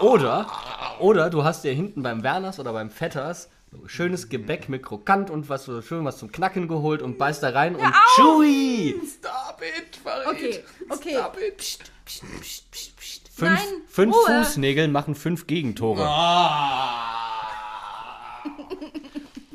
Oder, 0.00 0.46
oder 0.98 1.30
du 1.30 1.44
hast 1.44 1.64
dir 1.64 1.72
hinten 1.72 2.02
beim 2.02 2.22
Werners 2.22 2.58
oder 2.58 2.72
beim 2.72 2.90
Vetters 2.90 3.48
schönes 3.86 4.28
Gebäck 4.28 4.68
mit 4.68 4.82
Krokant 4.82 5.30
und 5.30 5.48
was 5.48 5.64
so 5.64 5.80
schön 5.82 6.04
was 6.04 6.18
zum 6.18 6.32
Knacken 6.32 6.68
geholt 6.68 7.02
und 7.02 7.18
beißt 7.18 7.42
da 7.42 7.50
rein 7.50 7.76
und 7.76 7.92
chewy. 8.16 9.00
Stop 9.06 9.62
it, 9.62 9.96
Farid. 9.96 10.26
Okay, 10.26 10.64
okay. 10.88 11.16
Stop 11.16 11.38
it. 11.38 11.56
Psst, 11.56 11.84
psst, 12.04 12.24
psst, 12.40 12.70
psst, 12.70 12.96
psst. 12.96 13.28
Fünf, 13.32 13.58
Nein, 13.58 13.82
fünf 13.86 14.14
Ruhe. 14.14 14.44
Fußnägel 14.44 14.88
machen 14.88 15.14
fünf 15.14 15.46
Gegentore. 15.46 16.02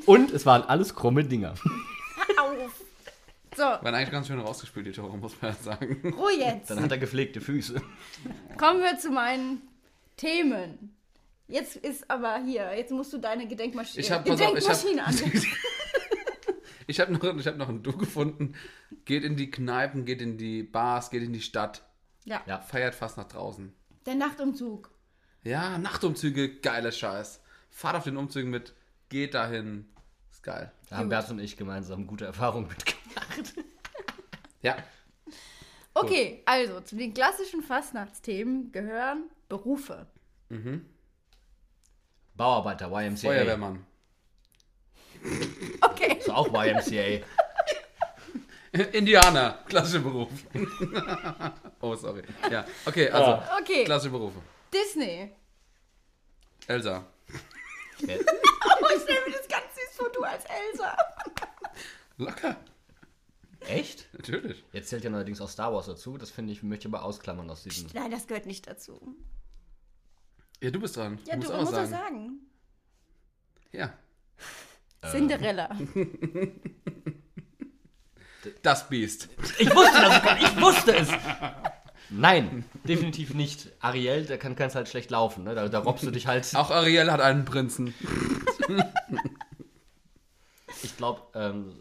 Und 0.06 0.32
es 0.32 0.46
waren 0.46 0.64
alles 0.64 0.96
krumme 0.96 1.24
Dinger. 1.24 1.56
So, 3.56 3.64
Waren 3.64 3.96
eigentlich 3.96 4.12
ganz 4.12 4.28
schön 4.28 4.40
rausgespielt, 4.40 4.86
die 4.88 4.92
Tore, 4.92 5.18
muss 5.18 5.42
man 5.42 5.52
ja 5.52 5.58
sagen. 5.58 6.14
Ruhe 6.18 6.34
jetzt. 6.38 6.70
Dann 6.70 6.82
hat 6.82 6.92
er 6.92 6.98
gepflegte 6.98 7.40
Füße. 7.42 7.82
Kommen 8.58 8.82
wir 8.82 8.98
zu 9.00 9.12
meinen 9.12 9.62
Themen. 10.18 10.96
Jetzt 11.48 11.76
ist 11.76 12.10
aber 12.10 12.40
hier, 12.44 12.76
jetzt 12.76 12.92
musst 12.92 13.14
du 13.14 13.18
deine 13.20 13.48
Gedenkmaschine, 13.48 14.02
Ich 14.02 14.12
hab- 14.12 14.26
pass 14.26 14.42
auf, 14.42 14.58
ich 14.58 14.68
hab- 14.68 14.82
Gedenkmaschine 14.84 15.06
an. 15.06 15.16
Ich 16.88 17.00
habe 17.00 17.12
noch, 17.12 17.24
ich 17.24 17.48
hab 17.48 17.58
noch 17.58 17.70
ein 17.70 17.82
Du 17.82 17.98
gefunden. 17.98 18.54
Geht 19.06 19.24
in 19.24 19.36
die 19.36 19.50
Kneipen, 19.50 20.06
geht 20.06 20.22
in 20.22 20.38
die 20.38 20.62
Bars, 20.62 21.10
geht 21.10 21.24
in 21.24 21.34
die 21.34 21.42
Stadt. 21.42 21.82
Ja. 22.26 22.44
Ja. 22.46 22.60
Feiert 22.60 22.94
fast 22.94 23.18
nach 23.18 23.28
draußen. 23.28 23.74
Der 24.06 24.14
Nachtumzug. 24.14 24.92
Ja, 25.44 25.80
Nachtumzüge, 25.80 26.58
geiler 26.60 26.92
Scheiß. 26.92 27.42
Fahrt 27.72 27.96
auf 27.96 28.04
den 28.04 28.18
Umzügen 28.18 28.52
mit, 28.52 28.74
geht 29.10 29.34
dahin. 29.34 29.88
Geil. 30.46 30.72
Da 30.90 30.98
haben 30.98 31.10
Bert 31.10 31.28
und 31.32 31.40
ich 31.40 31.58
gemeinsam 31.58 32.06
gute 32.06 32.26
Erfahrungen 32.26 32.68
mitgemacht. 32.68 33.56
Ja. 34.62 34.78
Okay, 35.94 36.42
also 36.46 36.82
zu 36.82 36.96
den 36.96 37.14
klassischen 37.14 37.62
Fastnachtsthemen 37.62 38.72
gehören 38.72 39.30
Berufe. 39.48 40.08
Bauarbeiter, 42.34 42.88
YMCA. 42.92 43.28
Feuerwehrmann. 43.28 43.86
Okay. 45.82 46.18
Ist 46.20 46.30
auch 46.32 46.48
YMCA. 46.48 47.24
Indianer, 48.92 49.60
klassischer 49.68 50.00
Beruf. 50.04 50.30
oh, 51.82 51.96
sorry. 51.96 52.24
Ja, 52.52 52.66
okay, 52.86 53.10
also 53.10 53.42
Okay. 53.62 53.84
klassische 53.86 54.12
Berufe. 54.12 54.40
Disney. 54.74 55.32
Elsa. 56.68 57.06
Oh, 58.02 58.06
ich 58.08 59.02
stelle 59.04 59.20
mir 59.28 59.36
vor, 59.96 60.10
du 60.12 60.24
als 60.24 60.44
Elsa. 60.46 60.98
Locker. 62.18 62.58
Echt? 63.62 64.08
Natürlich. 64.14 64.64
Jetzt 64.72 64.90
zählt 64.90 65.04
ja 65.04 65.10
neuerdings 65.10 65.42
auch 65.42 65.50
Star 65.50 65.74
Wars 65.74 65.88
dazu. 65.88 66.18
Das 66.18 66.30
finde 66.30 66.54
ich, 66.54 66.62
möchte 66.64 66.88
ich 66.88 66.94
aber 66.94 67.04
ausklammern 67.04 67.50
aus 67.50 67.64
diesem. 67.64 67.90
Nein, 67.94 68.12
das 68.12 68.28
gehört 68.28 68.46
nicht 68.46 68.68
dazu. 68.68 69.16
Ja, 70.62 70.72
du 70.72 70.80
bist 70.80 70.98
dran. 70.98 71.20
Ja, 71.26 71.36
musst 71.36 71.50
du 71.50 71.54
auch 71.54 71.60
musst 71.62 71.74
sagen. 71.74 71.90
sagen. 71.90 72.40
Ja. 73.72 73.94
Cinderella. 75.10 75.70
Das 78.62 78.88
Biest. 78.90 79.30
Ich 79.58 79.74
wusste 79.74 80.02
das, 80.02 80.22
ich 80.40 80.62
wusste 80.62 80.96
es! 80.96 81.10
Nein, 82.10 82.64
definitiv 82.84 83.34
nicht. 83.34 83.72
Ariel, 83.80 84.26
da 84.26 84.38
kann 84.38 84.56
es 84.58 84.76
halt 84.76 84.88
schlecht 84.88 85.10
laufen. 85.10 85.44
Ne? 85.44 85.56
Da, 85.56 85.68
da 85.68 85.80
robbst 85.80 86.04
du 86.04 86.12
dich 86.12 86.28
halt. 86.28 86.56
Auch 86.56 86.70
Ariel 86.70 87.12
hat 87.12 87.22
einen 87.22 87.46
Prinzen. 87.46 87.96
Ich 90.96 90.98
glaube, 90.98 91.24
ähm, 91.34 91.76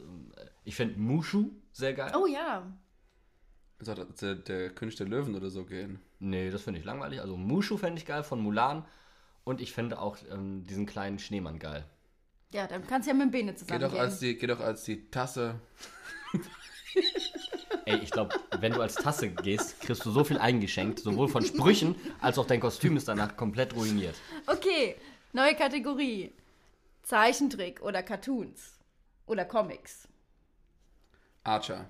ich 0.65 0.75
finde 0.75 0.99
Mushu 0.99 1.53
sehr 1.71 1.95
geil. 1.95 2.11
Oh 2.17 2.27
ja. 2.27 2.67
Soll 3.79 3.95
das 3.95 4.17
der, 4.17 4.35
der 4.35 4.71
König 4.71 4.97
der 4.97 5.07
Löwen 5.07 5.37
oder 5.37 5.51
so 5.51 5.65
gehen? 5.65 6.01
Nee, 6.19 6.51
das 6.51 6.63
finde 6.63 6.81
ich 6.81 6.85
langweilig. 6.85 7.21
Also 7.21 7.37
Mushu 7.37 7.77
fände 7.77 8.01
ich 8.01 8.07
geil 8.07 8.25
von 8.25 8.41
Mulan. 8.41 8.85
Und 9.45 9.61
ich 9.61 9.73
fände 9.73 10.01
auch 10.01 10.17
ähm, 10.33 10.67
diesen 10.67 10.85
kleinen 10.85 11.21
Schneemann 11.21 11.61
geil. 11.61 11.85
Ja, 12.53 12.67
dann 12.67 12.85
kannst 12.89 13.07
du 13.07 13.13
ja 13.13 13.15
mit 13.15 13.27
dem 13.27 13.31
Bene 13.31 13.55
zusammen 13.55 13.83
doch 13.83 13.95
als 13.95 14.19
die, 14.19 14.37
geht 14.37 14.51
doch 14.51 14.59
als 14.59 14.83
die 14.83 15.09
Tasse. 15.13 15.61
Ey, 17.85 17.99
ich 17.99 18.11
glaube, 18.11 18.35
wenn 18.59 18.73
du 18.73 18.81
als 18.81 18.97
Tasse 18.97 19.29
gehst, 19.31 19.81
kriegst 19.81 20.05
du 20.05 20.11
so 20.11 20.25
viel 20.25 20.39
eingeschenkt, 20.39 20.99
sowohl 20.99 21.29
von 21.29 21.45
Sprüchen, 21.45 21.95
als 22.21 22.37
auch 22.37 22.49
dein 22.49 22.59
Kostüm 22.59 22.97
ist 22.97 23.07
danach 23.07 23.37
komplett 23.37 23.77
ruiniert. 23.77 24.17
Okay, 24.49 24.97
neue 25.33 25.55
Kategorie. 25.55 26.33
Zeichentrick 27.05 27.81
oder 27.81 28.03
Cartoons. 28.03 28.74
Oder 29.27 29.45
Comics. 29.45 30.09
Archer. 31.45 31.87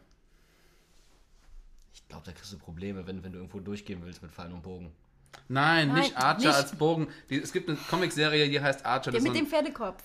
Ich 1.93 2.07
glaube, 2.09 2.25
da 2.27 2.33
kriegst 2.33 2.53
du 2.53 2.59
Probleme, 2.59 3.07
wenn, 3.07 3.23
wenn 3.23 3.33
du 3.33 3.39
irgendwo 3.39 3.61
durchgehen 3.61 4.01
willst 4.05 4.23
mit 4.23 4.33
Pfeil 4.33 4.53
und 4.53 4.63
Bogen. 4.63 4.93
Nein, 5.49 5.89
Nein, 5.89 5.99
nicht 6.01 6.17
Archer 6.17 6.49
nicht. 6.49 6.55
als 6.57 6.73
Bogen. 6.77 7.09
Die, 7.29 7.41
es 7.41 7.53
gibt 7.53 7.69
eine 7.69 7.79
Comicserie, 7.79 8.49
die 8.49 8.61
heißt 8.61 8.85
Archer. 8.87 9.11
Der 9.11 9.21
das 9.21 9.23
mit 9.23 9.33
ist 9.35 9.41
dem 9.41 9.47
Pferdekopf. 9.49 10.03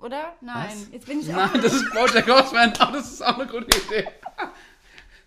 Oder? 0.00 0.34
Nein. 0.40 0.68
Was? 0.70 0.90
Jetzt 0.92 1.06
bin 1.06 1.20
ich 1.20 1.28
auch. 1.30 1.36
Nein, 1.36 1.60
das 1.62 1.72
ist 1.74 1.92
Bojack 1.92 2.26
Horseman. 2.28 2.72
Oh, 2.80 2.92
das 2.92 3.12
ist 3.12 3.22
auch 3.22 3.38
eine 3.38 3.46
gute 3.46 3.76
Idee. 3.78 4.08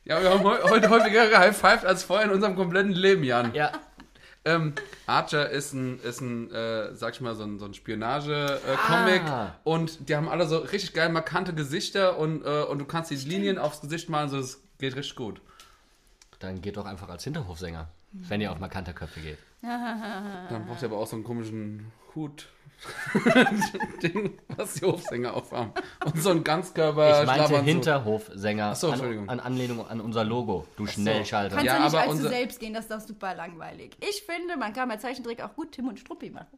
Ja, 0.06 0.22
wir 0.22 0.32
haben 0.32 0.44
heu- 0.44 0.64
heute 0.64 0.89
häufiger 0.89 1.30
gehighfived 1.30 1.86
als 1.86 2.04
vorher 2.04 2.26
in 2.28 2.32
unserem 2.34 2.56
kompletten 2.56 2.91
Leben, 2.91 3.24
Jan. 3.24 3.54
Ja, 3.54 3.72
Ähm, 4.46 4.74
Archer 5.08 5.50
ist 5.50 5.74
ein, 5.74 6.00
ist 6.02 6.20
ein 6.20 6.52
äh, 6.52 6.94
sag 6.96 7.14
ich 7.14 7.22
mal, 7.22 7.34
so 7.36 7.44
ein, 7.44 7.60
so 7.60 7.66
ein 7.66 7.74
Spionage-Comic. 7.74 9.22
Ah. 9.24 9.56
Und 9.64 10.10
die 10.10 10.16
haben 10.16 10.28
alle 10.28 10.48
so 10.48 10.58
richtig 10.58 10.94
geil 10.94 11.10
markante 11.10 11.54
Gesichter 11.54 12.18
und, 12.18 12.44
äh, 12.44 12.64
und 12.64 12.80
du 12.80 12.86
kannst 12.86 13.10
die 13.10 13.16
Linien 13.16 13.58
aufs 13.58 13.80
Gesicht 13.82 14.10
malen, 14.10 14.30
so 14.30 14.38
es 14.38 14.62
geht 14.80 14.96
richtig 14.96 15.16
gut. 15.16 15.41
dann 16.39 16.62
geht 16.62 16.76
doch 16.76 16.86
einfach 16.86 17.08
als 17.08 17.24
Hinterhofsänger, 17.24 17.88
wenn 18.12 18.41
ihr 18.41 18.52
auf 18.52 18.60
markante 18.60 18.94
Köpfe 18.94 19.22
geht. 19.22 19.38
Dann 19.64 20.66
braucht 20.68 20.82
ihr 20.82 20.89
aber 20.89 20.98
auch 20.98 21.08
so 21.08 21.16
einen 21.16 21.24
komischen 21.24 21.89
Hut. 22.16 22.48
Ding, 24.04 24.38
was 24.50 24.74
die 24.76 24.86
Hofsänger 24.86 25.34
aufhaben. 25.34 25.72
Und 26.06 26.22
so 26.22 26.32
ein 26.32 26.44
Ganzkörper. 26.44 27.22
Ich 27.22 27.28
meinte. 27.28 27.62
Hinterhofsänger 27.62 28.72
Ach 28.72 28.76
so, 28.76 28.88
an, 28.88 28.94
Entschuldigung. 28.94 29.30
an 29.30 29.40
Anlehnung 29.40 29.88
an 29.88 30.02
unser 30.02 30.24
Logo, 30.24 30.68
du 30.76 30.86
Schnellschalter. 30.86 31.56
Kannst 31.56 31.66
Ja, 31.68 31.78
du 31.78 31.84
nicht 31.84 31.94
aber 31.94 32.00
allzu 32.02 32.12
unser- 32.18 32.30
selbst 32.30 32.60
gehen, 32.60 32.74
das 32.74 32.86
ist 32.86 32.92
doch 32.92 33.00
super 33.00 33.36
langweilig. 33.36 33.96
Ich 34.02 34.24
finde, 34.24 34.58
man 34.58 34.74
kann 34.74 34.90
bei 34.90 34.98
Zeichentrick 34.98 35.42
auch 35.42 35.54
gut 35.56 35.72
Tim 35.72 35.88
und 35.88 36.00
Struppi 36.00 36.30
machen. 36.30 36.58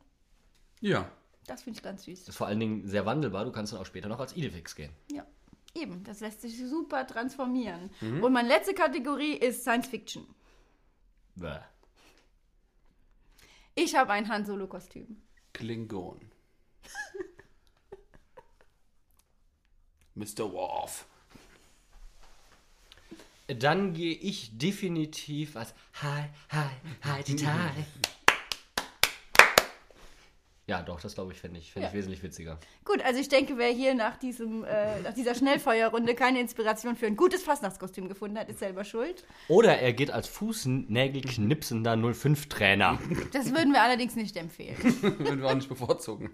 Ja. 0.82 1.08
Das 1.48 1.62
finde 1.62 1.78
ich 1.78 1.84
ganz 1.84 2.04
süß. 2.06 2.22
Das 2.22 2.30
ist 2.30 2.38
vor 2.38 2.48
allen 2.48 2.60
Dingen 2.60 2.88
sehr 2.88 3.06
wandelbar, 3.06 3.46
du 3.46 3.52
kannst 3.52 3.72
dann 3.72 3.80
auch 3.80 3.86
später 3.86 4.08
noch 4.10 4.20
als 4.20 4.36
Idefix 4.36 4.76
gehen. 4.76 4.90
Ja, 5.12 5.24
eben. 5.76 6.04
Das 6.04 6.22
lässt 6.22 6.42
sich 6.42 6.58
super 6.58 7.06
transformieren. 7.06 7.92
Mhm. 8.02 8.24
Und 8.24 8.34
meine 8.34 8.48
letzte 8.48 8.74
Kategorie 8.74 9.34
ist 9.34 9.62
Science 9.62 9.88
Fiction. 9.88 10.26
Bäh. 11.36 11.58
Ich 13.76 13.96
habe 13.96 14.14
ein 14.14 14.28
Han 14.30 14.46
Solo-Kostüm. 14.46 15.18
Klingon. 15.56 16.20
Mr. 20.16 20.52
Worf. 20.52 21.06
Dann 23.48 23.94
gehe 23.94 24.14
ich 24.16 24.58
definitiv 24.58 25.56
als 25.56 25.74
Hi, 26.02 26.26
Hi, 26.50 26.70
Hi, 27.04 27.24
Detail. 27.24 27.86
Ja, 30.68 30.82
doch, 30.82 31.00
das 31.00 31.14
glaube 31.14 31.32
ich, 31.32 31.40
fände 31.40 31.60
ich, 31.60 31.72
fänd 31.72 31.84
Ja. 31.84 31.90
ich 31.90 31.96
wesentlich 31.96 32.24
witziger. 32.24 32.58
Gut, 32.86 33.00
also 33.04 33.20
ich 33.20 33.30
denke, 33.30 33.56
wer 33.58 33.70
hier 33.70 33.94
nach, 33.94 34.18
diesem, 34.18 34.64
äh, 34.64 35.00
nach 35.02 35.14
dieser 35.14 35.36
Schnellfeuerrunde 35.36 36.16
keine 36.16 36.40
Inspiration 36.42 36.96
für 36.96 37.06
ein 37.06 37.16
gutes 37.16 37.44
Fastnachtskostüm 37.44 38.08
gefunden 38.10 38.40
hat, 38.40 38.50
ist 38.50 38.58
selber 38.60 38.84
schuld. 38.84 39.24
Oder 39.48 39.78
er 39.78 39.94
geht 39.94 40.10
als 40.10 40.28
Fußnägelknipsender 40.28 41.94
05-Trainer. 41.94 42.98
Das 43.32 43.52
würden 43.54 43.74
wir 43.74 43.84
allerdings 43.84 44.16
nicht 44.16 44.36
empfehlen. 44.38 44.78
Würden 45.02 45.42
wir 45.42 45.50
auch 45.50 45.56
nicht 45.56 45.70
bevorzugen. 45.70 46.32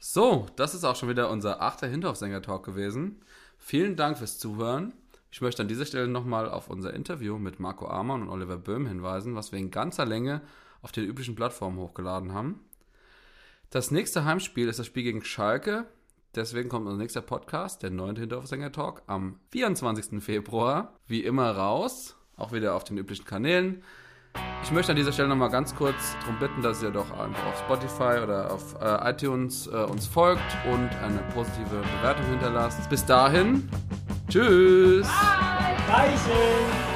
So, 0.00 0.46
das 0.56 0.74
ist 0.74 0.84
auch 0.84 0.96
schon 0.96 1.08
wieder 1.08 1.30
unser 1.30 1.60
achter 1.62 1.86
Hinterhofsänger-Talk 1.86 2.64
gewesen. 2.64 3.20
Vielen 3.58 3.96
Dank 3.96 4.18
fürs 4.18 4.38
Zuhören. 4.38 4.92
Ich 5.30 5.40
möchte 5.40 5.62
an 5.62 5.68
dieser 5.68 5.84
Stelle 5.84 6.08
nochmal 6.08 6.48
auf 6.48 6.68
unser 6.68 6.94
Interview 6.94 7.38
mit 7.38 7.60
Marco 7.60 7.86
Amann 7.88 8.22
und 8.22 8.28
Oliver 8.28 8.56
Böhm 8.56 8.86
hinweisen, 8.86 9.34
was 9.34 9.52
wir 9.52 9.58
in 9.58 9.70
ganzer 9.70 10.06
Länge 10.06 10.42
auf 10.82 10.92
den 10.92 11.04
üblichen 11.04 11.34
Plattformen 11.34 11.78
hochgeladen 11.78 12.32
haben. 12.32 12.60
Das 13.70 13.90
nächste 13.90 14.24
Heimspiel 14.24 14.68
ist 14.68 14.78
das 14.78 14.86
Spiel 14.86 15.02
gegen 15.02 15.24
Schalke. 15.24 15.86
Deswegen 16.34 16.68
kommt 16.68 16.86
unser 16.86 16.98
nächster 16.98 17.22
Podcast, 17.22 17.82
der 17.82 17.90
neunte 17.90 18.20
Hinterhofsänger-Talk, 18.20 19.02
am 19.06 19.40
24. 19.52 20.22
Februar. 20.22 20.94
Wie 21.06 21.24
immer 21.24 21.50
raus, 21.50 22.16
auch 22.36 22.52
wieder 22.52 22.74
auf 22.74 22.84
den 22.84 22.98
üblichen 22.98 23.24
Kanälen. 23.24 23.82
Ich 24.62 24.70
möchte 24.70 24.92
an 24.92 24.96
dieser 24.96 25.12
Stelle 25.12 25.28
nochmal 25.28 25.50
ganz 25.50 25.74
kurz 25.74 26.16
darum 26.20 26.38
bitten, 26.38 26.60
dass 26.60 26.82
ihr 26.82 26.90
doch 26.90 27.10
einfach 27.10 27.46
auf 27.46 27.58
Spotify 27.60 28.20
oder 28.22 28.52
auf 28.52 28.74
äh, 28.80 29.10
iTunes 29.10 29.66
äh, 29.66 29.70
uns 29.70 30.06
folgt 30.06 30.42
und 30.70 30.90
eine 31.02 31.22
positive 31.34 31.82
Bewertung 31.98 32.26
hinterlasst. 32.26 32.88
Bis 32.90 33.06
dahin, 33.06 33.68
tschüss! 34.28 35.08
Reichen! 35.88 36.95